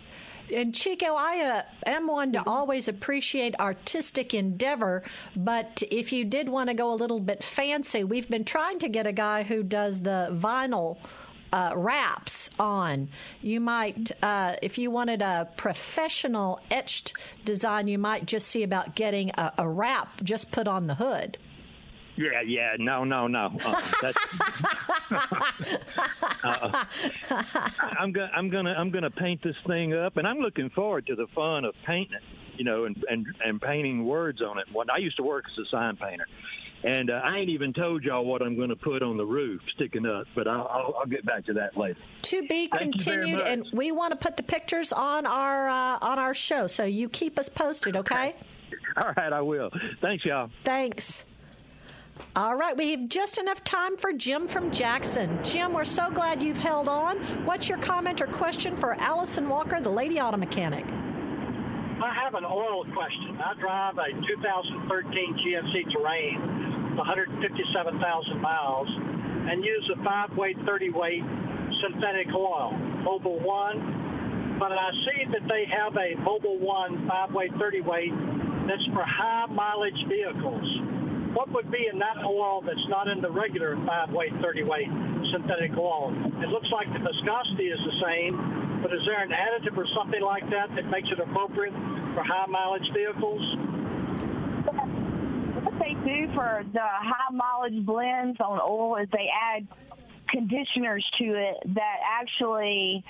And 0.53 0.73
Chico, 0.73 1.15
I 1.17 1.41
uh, 1.41 1.61
am 1.85 2.07
one 2.07 2.31
to 2.33 2.43
always 2.47 2.87
appreciate 2.87 3.59
artistic 3.59 4.33
endeavor, 4.33 5.03
but 5.35 5.83
if 5.91 6.13
you 6.13 6.23
did 6.23 6.47
want 6.47 6.69
to 6.69 6.73
go 6.73 6.91
a 6.91 6.95
little 6.95 7.19
bit 7.19 7.43
fancy, 7.43 8.03
we've 8.03 8.29
been 8.29 8.45
trying 8.45 8.79
to 8.79 8.87
get 8.89 9.05
a 9.05 9.11
guy 9.11 9.43
who 9.43 9.63
does 9.63 9.99
the 9.99 10.29
vinyl. 10.31 10.97
Uh, 11.53 11.71
wraps 11.77 12.49
on. 12.59 13.07
You 13.41 13.61
might, 13.61 14.11
uh, 14.21 14.57
if 14.61 14.77
you 14.77 14.91
wanted 14.91 15.21
a 15.21 15.47
professional 15.55 16.59
etched 16.69 17.13
design, 17.45 17.87
you 17.87 17.97
might 17.97 18.25
just 18.25 18.49
see 18.49 18.63
about 18.63 18.95
getting 18.95 19.29
a, 19.29 19.53
a 19.59 19.69
wrap 19.69 20.21
just 20.23 20.51
put 20.51 20.67
on 20.67 20.87
the 20.87 20.95
hood. 20.95 21.37
Yeah, 22.17 22.41
yeah, 22.45 22.75
no, 22.79 23.03
no, 23.03 23.27
no. 23.27 23.55
Uh, 23.63 23.81
that's, 24.01 24.17
uh, 26.43 26.85
I'm 27.99 28.11
gonna, 28.11 28.31
I'm 28.35 28.49
gonna, 28.49 28.73
I'm 28.73 28.89
gonna 28.89 29.11
paint 29.11 29.43
this 29.43 29.55
thing 29.67 29.93
up, 29.93 30.17
and 30.17 30.27
I'm 30.27 30.39
looking 30.39 30.71
forward 30.71 31.05
to 31.07 31.15
the 31.15 31.27
fun 31.35 31.63
of 31.63 31.75
painting 31.85 32.15
it. 32.15 32.23
You 32.57 32.63
know, 32.63 32.85
and 32.85 33.05
and 33.07 33.27
and 33.45 33.61
painting 33.61 34.03
words 34.03 34.41
on 34.41 34.57
it. 34.57 34.65
When 34.73 34.89
I 34.89 34.97
used 34.97 35.17
to 35.17 35.23
work 35.23 35.45
as 35.45 35.63
a 35.63 35.69
sign 35.69 35.95
painter, 35.95 36.25
and 36.83 37.11
uh, 37.11 37.21
I 37.23 37.37
ain't 37.37 37.49
even 37.49 37.71
told 37.71 38.03
y'all 38.03 38.25
what 38.25 38.41
I'm 38.41 38.55
going 38.55 38.69
to 38.69 38.75
put 38.75 39.03
on 39.03 39.17
the 39.17 39.25
roof 39.25 39.61
sticking 39.75 40.07
up, 40.07 40.25
but 40.35 40.47
I'll, 40.47 40.67
I'll, 40.67 40.95
I'll 40.99 41.05
get 41.05 41.23
back 41.25 41.45
to 41.45 41.53
that 41.53 41.77
later. 41.77 41.99
To 42.23 42.41
be 42.47 42.67
Thank 42.67 42.93
continued, 42.93 43.41
and 43.41 43.65
we 43.73 43.91
want 43.91 44.11
to 44.11 44.15
put 44.15 44.37
the 44.37 44.43
pictures 44.43 44.91
on 44.91 45.27
our 45.27 45.69
uh, 45.69 45.99
on 46.01 46.17
our 46.17 46.33
show, 46.33 46.65
so 46.65 46.83
you 46.83 47.09
keep 47.09 47.37
us 47.37 47.47
posted, 47.47 47.95
okay? 47.95 48.35
All 48.97 49.13
right, 49.15 49.31
I 49.31 49.41
will. 49.41 49.69
Thanks, 50.01 50.25
y'all. 50.25 50.49
Thanks. 50.63 51.23
All 52.35 52.55
right, 52.55 52.75
we 52.77 52.91
have 52.91 53.09
just 53.09 53.37
enough 53.37 53.63
time 53.63 53.97
for 53.97 54.13
Jim 54.13 54.47
from 54.47 54.71
Jackson. 54.71 55.39
Jim, 55.43 55.73
we're 55.73 55.83
so 55.83 56.09
glad 56.11 56.41
you've 56.41 56.57
held 56.57 56.87
on. 56.87 57.17
What's 57.45 57.67
your 57.67 57.79
comment 57.79 58.21
or 58.21 58.27
question 58.27 58.75
for 58.75 58.93
Allison 58.95 59.49
Walker, 59.49 59.81
the 59.81 59.89
lady 59.89 60.19
auto 60.19 60.37
mechanic? 60.37 60.85
I 60.85 62.13
have 62.13 62.35
an 62.35 62.45
oil 62.45 62.85
question. 62.93 63.37
I 63.41 63.59
drive 63.59 63.97
a 63.97 64.13
2013 64.13 65.33
GMC 65.41 65.91
Terrain, 65.93 66.95
157,000 66.95 68.41
miles, 68.41 68.87
and 69.49 69.63
use 69.65 69.91
a 69.99 70.03
five-weight, 70.03 70.57
30-weight 70.59 71.23
synthetic 71.81 72.27
oil, 72.35 72.71
Mobil 73.01 73.41
One. 73.41 74.57
But 74.59 74.73
I 74.73 74.89
see 75.05 75.25
that 75.31 75.47
they 75.49 75.65
have 75.73 75.95
a 75.95 76.13
Mobil 76.21 76.59
One 76.59 77.07
five-weight, 77.07 77.53
30-weight 77.53 78.13
that's 78.67 78.85
for 78.93 79.03
high-mileage 79.03 80.05
vehicles. 80.07 80.67
What 81.37 81.53
would 81.53 81.69
be 81.69 81.85
in 81.85 81.99
that 81.99 82.17
oil 82.25 82.65
that's 82.65 82.87
not 82.89 83.07
in 83.07 83.21
the 83.21 83.29
regular 83.29 83.77
five-weight, 83.85 84.33
30-weight 84.41 84.89
synthetic 85.31 85.77
oil? 85.77 86.09
It 86.41 86.49
looks 86.49 86.65
like 86.73 86.89
the 86.89 86.97
viscosity 86.97 87.69
is 87.69 87.77
the 87.85 87.93
same, 88.01 88.81
but 88.81 88.89
is 88.91 89.01
there 89.05 89.21
an 89.21 89.29
additive 89.29 89.77
or 89.77 89.85
something 89.93 90.23
like 90.23 90.49
that 90.49 90.73
that 90.73 90.89
makes 90.89 91.09
it 91.13 91.19
appropriate 91.19 91.77
for 92.17 92.25
high-mileage 92.25 92.89
vehicles? 92.91 93.43
What 95.61 95.77
they 95.77 95.93
do 96.01 96.25
for 96.33 96.65
the 96.73 96.81
high 96.81 97.29
mileage 97.31 97.85
blends 97.85 98.39
on 98.41 98.59
oil 98.59 98.95
is 98.97 99.07
they 99.13 99.29
add 99.29 99.67
conditioners 100.29 101.05
to 101.19 101.25
it 101.37 101.57
that 101.75 101.97
actually 102.01 103.05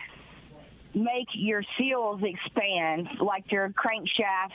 make 0.98 1.28
your 1.34 1.64
seals 1.78 2.22
expand, 2.24 3.08
like 3.22 3.52
your 3.52 3.70
crankshaft 3.70 4.52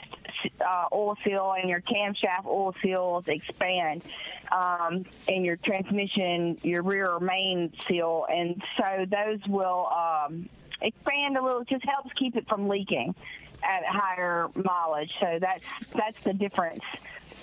uh, 0.65 0.85
oil 0.91 1.17
seal 1.23 1.55
and 1.57 1.69
your 1.69 1.81
camshaft 1.81 2.45
oil 2.45 2.75
seals 2.81 3.27
expand, 3.27 4.03
um, 4.51 5.05
and 5.27 5.45
your 5.45 5.57
transmission, 5.57 6.57
your 6.63 6.83
rear 6.83 7.19
main 7.19 7.71
seal, 7.87 8.25
and 8.29 8.61
so 8.77 9.05
those 9.09 9.39
will 9.47 9.87
um, 9.87 10.49
expand 10.81 11.37
a 11.37 11.43
little. 11.43 11.61
It 11.61 11.69
just 11.69 11.85
helps 11.85 12.11
keep 12.13 12.35
it 12.35 12.47
from 12.47 12.67
leaking 12.67 13.15
at 13.63 13.83
higher 13.85 14.49
mileage. 14.55 15.15
So 15.19 15.39
that's 15.39 15.65
that's 15.95 16.21
the 16.23 16.33
difference, 16.33 16.83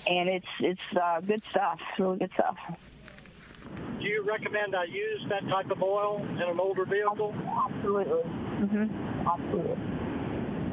and 0.07 0.29
it's 0.29 0.47
it's 0.59 0.97
uh, 1.01 1.21
good 1.21 1.41
stuff. 1.49 1.79
Really 1.97 2.19
good 2.19 2.31
stuff. 2.33 2.57
Do 3.99 4.07
you 4.07 4.23
recommend 4.27 4.75
I 4.75 4.85
use 4.85 5.21
that 5.29 5.47
type 5.47 5.69
of 5.69 5.81
oil 5.81 6.25
in 6.29 6.41
an 6.41 6.59
older 6.59 6.85
vehicle? 6.85 7.35
Absolutely. 7.69 8.23
Mm-hmm. 8.23 9.27
Absolutely. 9.27 9.77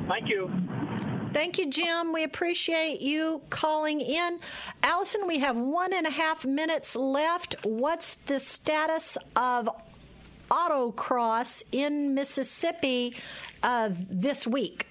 Thank 0.09 0.29
you. 0.29 0.51
Thank 1.35 1.59
you, 1.59 1.71
Jim. 1.71 2.13
We 2.15 2.25
appreciate 2.25 3.03
you 3.03 3.43
calling 3.51 4.01
in. 4.01 4.41
Allison, 4.83 5.27
we 5.27 5.39
have 5.39 5.57
one 5.57 5.93
and 5.93 6.07
a 6.07 6.11
half 6.11 6.47
minutes 6.47 6.97
left. 6.97 7.57
What's 7.65 8.15
the 8.27 8.41
status 8.41 9.19
of 9.37 9.69
autocross 10.51 11.63
in 11.71 12.15
Mississippi 12.15 13.15
uh, 13.63 13.91
this 13.93 14.47
week? 14.47 14.88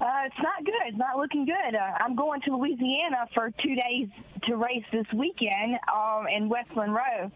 Uh, 0.00 0.26
it's 0.26 0.36
not 0.42 0.64
good. 0.64 0.74
It's 0.86 0.96
not 0.96 1.16
looking 1.16 1.44
good. 1.44 1.74
Uh, 1.74 1.92
I'm 2.00 2.14
going 2.14 2.40
to 2.42 2.56
Louisiana 2.56 3.28
for 3.34 3.50
two 3.62 3.74
days 3.74 4.08
to 4.44 4.56
race 4.56 4.84
this 4.92 5.06
weekend 5.12 5.78
um, 5.92 6.26
in 6.28 6.48
West 6.48 6.70
Monroe. 6.76 7.30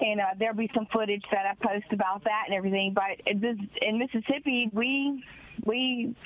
And 0.00 0.20
uh, 0.20 0.24
there'll 0.36 0.56
be 0.56 0.70
some 0.74 0.86
footage 0.92 1.22
that 1.30 1.46
I 1.46 1.54
post 1.64 1.92
about 1.92 2.24
that 2.24 2.44
and 2.46 2.56
everything. 2.56 2.92
But 2.92 3.20
in 3.26 3.98
Mississippi, 3.98 4.68
we 4.72 5.22
we 5.64 6.16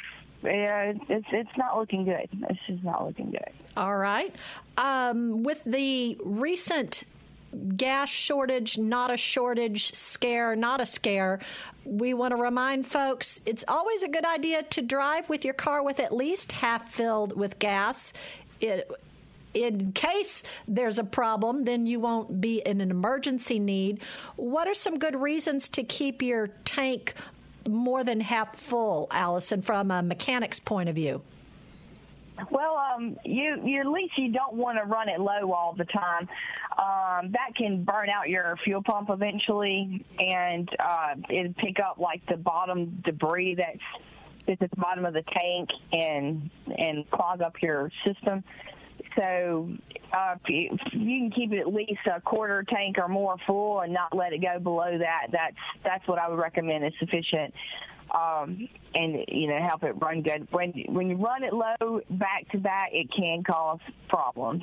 uh, 0.45 0.97
it's 1.09 1.27
it's 1.31 1.57
not 1.59 1.77
looking 1.77 2.05
good. 2.05 2.29
It's 2.49 2.61
just 2.67 2.83
not 2.83 3.05
looking 3.07 3.33
good. 3.33 3.51
All 3.77 3.97
right. 3.97 4.35
Um, 4.79 5.43
with 5.43 5.63
the 5.65 6.17
recent 6.25 7.05
gas 7.77 8.09
shortage, 8.09 8.79
not 8.79 9.11
a 9.11 9.17
shortage, 9.17 9.95
scare, 9.95 10.57
not 10.57 10.81
a 10.81 10.87
scare, 10.87 11.41
we 11.87 12.15
want 12.15 12.33
to 12.33 12.37
remind 12.37 12.87
folks 12.87 13.41
it's 13.47 13.65
always 13.69 14.03
a 14.03 14.09
good 14.09 14.25
idea 14.25 14.63
to 14.63 14.83
drive 14.83 15.29
with 15.29 15.45
your 15.45 15.55
car 15.55 15.83
with 15.83 16.01
at 16.01 16.15
least 16.15 16.53
half 16.53 16.91
filled 16.93 17.37
with 17.37 17.59
gas. 17.59 18.13
It, 18.61 18.91
in 19.55 19.93
case 19.93 20.43
there's 20.69 20.99
a 20.99 21.05
problem, 21.05 21.65
then 21.65 21.87
you 21.87 21.99
won't 21.99 22.41
be 22.41 22.59
in 22.59 22.81
an 22.81 22.91
emergency 22.91 23.59
need. 23.59 24.03
What 24.37 24.69
are 24.69 24.75
some 24.75 24.99
good 24.99 25.17
reasons 25.17 25.69
to 25.71 25.83
keep 25.83 26.21
your 26.21 26.49
tank 26.65 27.15
more 27.67 28.05
than 28.05 28.21
half 28.21 28.57
full, 28.57 29.09
Allison, 29.11 29.63
from 29.63 29.91
a 29.91 30.03
mechanic's 30.03 30.61
point 30.61 30.89
of 30.89 30.95
view? 30.95 31.23
Well, 32.51 32.77
um, 32.77 33.17
you 33.25 33.57
you 33.65 33.81
at 33.81 33.87
least 33.87 34.13
you 34.19 34.33
don't 34.33 34.55
want 34.55 34.79
to 34.79 34.85
run 34.85 35.09
it 35.09 35.21
low 35.21 35.53
all 35.53 35.75
the 35.77 35.87
time. 35.87 36.29
Um, 36.79 37.33
that 37.33 37.55
can 37.57 37.85
burn 37.85 38.09
out 38.11 38.29
your 38.29 38.57
fuel 38.65 38.83
pump 38.83 39.09
eventually, 39.11 40.05
and 40.19 40.69
uh, 40.79 41.15
it'll 41.31 41.55
pick 41.55 41.79
up 41.81 41.99
like 41.99 42.23
the 42.29 42.37
bottom 42.37 43.03
debris 43.05 43.55
that's 43.55 43.79
that's 44.47 44.63
at 44.63 44.71
the 44.71 44.77
bottom 44.77 45.05
of 45.05 45.15
the 45.15 45.25
tank 45.39 45.71
and 45.93 46.51
and 46.77 47.11
clog 47.11 47.41
up 47.41 47.55
your 47.63 47.91
system. 48.05 48.45
So 49.17 49.71
uh, 50.13 50.35
if 50.47 50.81
you 50.93 51.31
can 51.31 51.31
keep 51.35 51.53
it 51.53 51.61
at 51.61 51.73
least 51.73 52.01
a 52.15 52.21
quarter 52.21 52.65
tank 52.69 52.99
or 52.99 53.09
more 53.09 53.37
full 53.47 53.81
and 53.81 53.93
not 53.93 54.15
let 54.15 54.33
it 54.33 54.43
go 54.43 54.59
below 54.59 54.99
that, 54.99 55.29
that's 55.33 55.57
that's 55.85 56.07
what 56.07 56.19
I 56.19 56.29
would 56.29 56.39
recommend 56.39 56.85
is 56.85 56.93
sufficient. 57.01 57.55
Um, 58.17 58.69
and 58.95 59.25
you 59.29 59.49
know 59.49 59.59
help 59.69 59.83
it 59.83 59.95
run 60.01 60.23
good. 60.23 60.49
When 60.51 60.73
when 60.89 61.11
you 61.11 61.17
run 61.17 61.43
it 61.43 61.53
low 61.53 62.01
back 62.09 62.49
to 62.53 62.59
back, 62.59 62.91
it 62.93 63.09
can 63.15 63.43
cause 63.45 63.81
problems. 64.09 64.63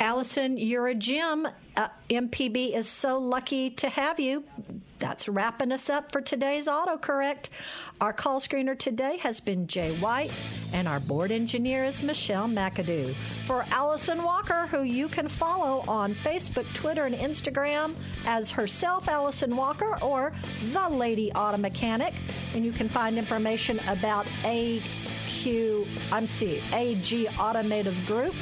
Allison, 0.00 0.56
you're 0.56 0.86
a 0.86 0.94
gem. 0.94 1.48
Uh, 1.76 1.88
MPB 2.08 2.76
is 2.76 2.88
so 2.88 3.18
lucky 3.18 3.70
to 3.70 3.88
have 3.88 4.20
you. 4.20 4.44
That's 5.00 5.28
wrapping 5.28 5.72
us 5.72 5.90
up 5.90 6.12
for 6.12 6.20
today's 6.20 6.68
autocorrect. 6.68 7.46
Our 8.00 8.12
call 8.12 8.40
screener 8.40 8.78
today 8.78 9.16
has 9.18 9.40
been 9.40 9.66
Jay 9.66 9.96
White, 9.96 10.32
and 10.72 10.86
our 10.86 11.00
board 11.00 11.32
engineer 11.32 11.84
is 11.84 12.02
Michelle 12.02 12.46
McAdoo. 12.46 13.12
For 13.46 13.64
Allison 13.70 14.22
Walker, 14.22 14.68
who 14.68 14.82
you 14.82 15.08
can 15.08 15.26
follow 15.26 15.82
on 15.88 16.14
Facebook, 16.14 16.72
Twitter, 16.74 17.06
and 17.06 17.14
Instagram 17.14 17.94
as 18.24 18.52
herself, 18.52 19.08
Allison 19.08 19.56
Walker, 19.56 19.98
or 20.00 20.32
the 20.72 20.88
Lady 20.88 21.32
Auto 21.32 21.58
Mechanic, 21.58 22.14
and 22.54 22.64
you 22.64 22.70
can 22.70 22.88
find 22.88 23.18
information 23.18 23.80
about 23.88 24.26
AQ, 24.42 25.86
I'm 26.12 26.28
see, 26.28 26.62
AG 26.72 27.28
Automotive 27.38 27.96
Group 28.06 28.34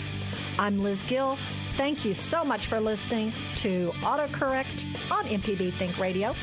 I'm 0.58 0.82
Liz 0.82 1.02
Gill. 1.02 1.36
Thank 1.76 2.04
you 2.06 2.14
so 2.14 2.42
much 2.42 2.66
for 2.66 2.80
listening 2.80 3.30
to 3.56 3.90
AutoCorrect 3.96 5.10
on 5.10 5.24
MPB 5.26 5.72
Think 5.74 5.98
Radio. 5.98 6.34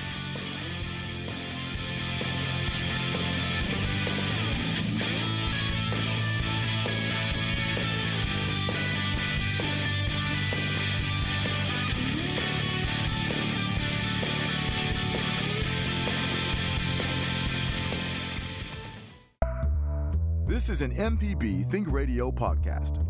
This 20.45 20.70
is 20.70 20.84
an 20.84 20.91
MPB 20.91 21.68
Think 21.72 21.91
Radio 21.91 22.30
podcast. 22.32 23.03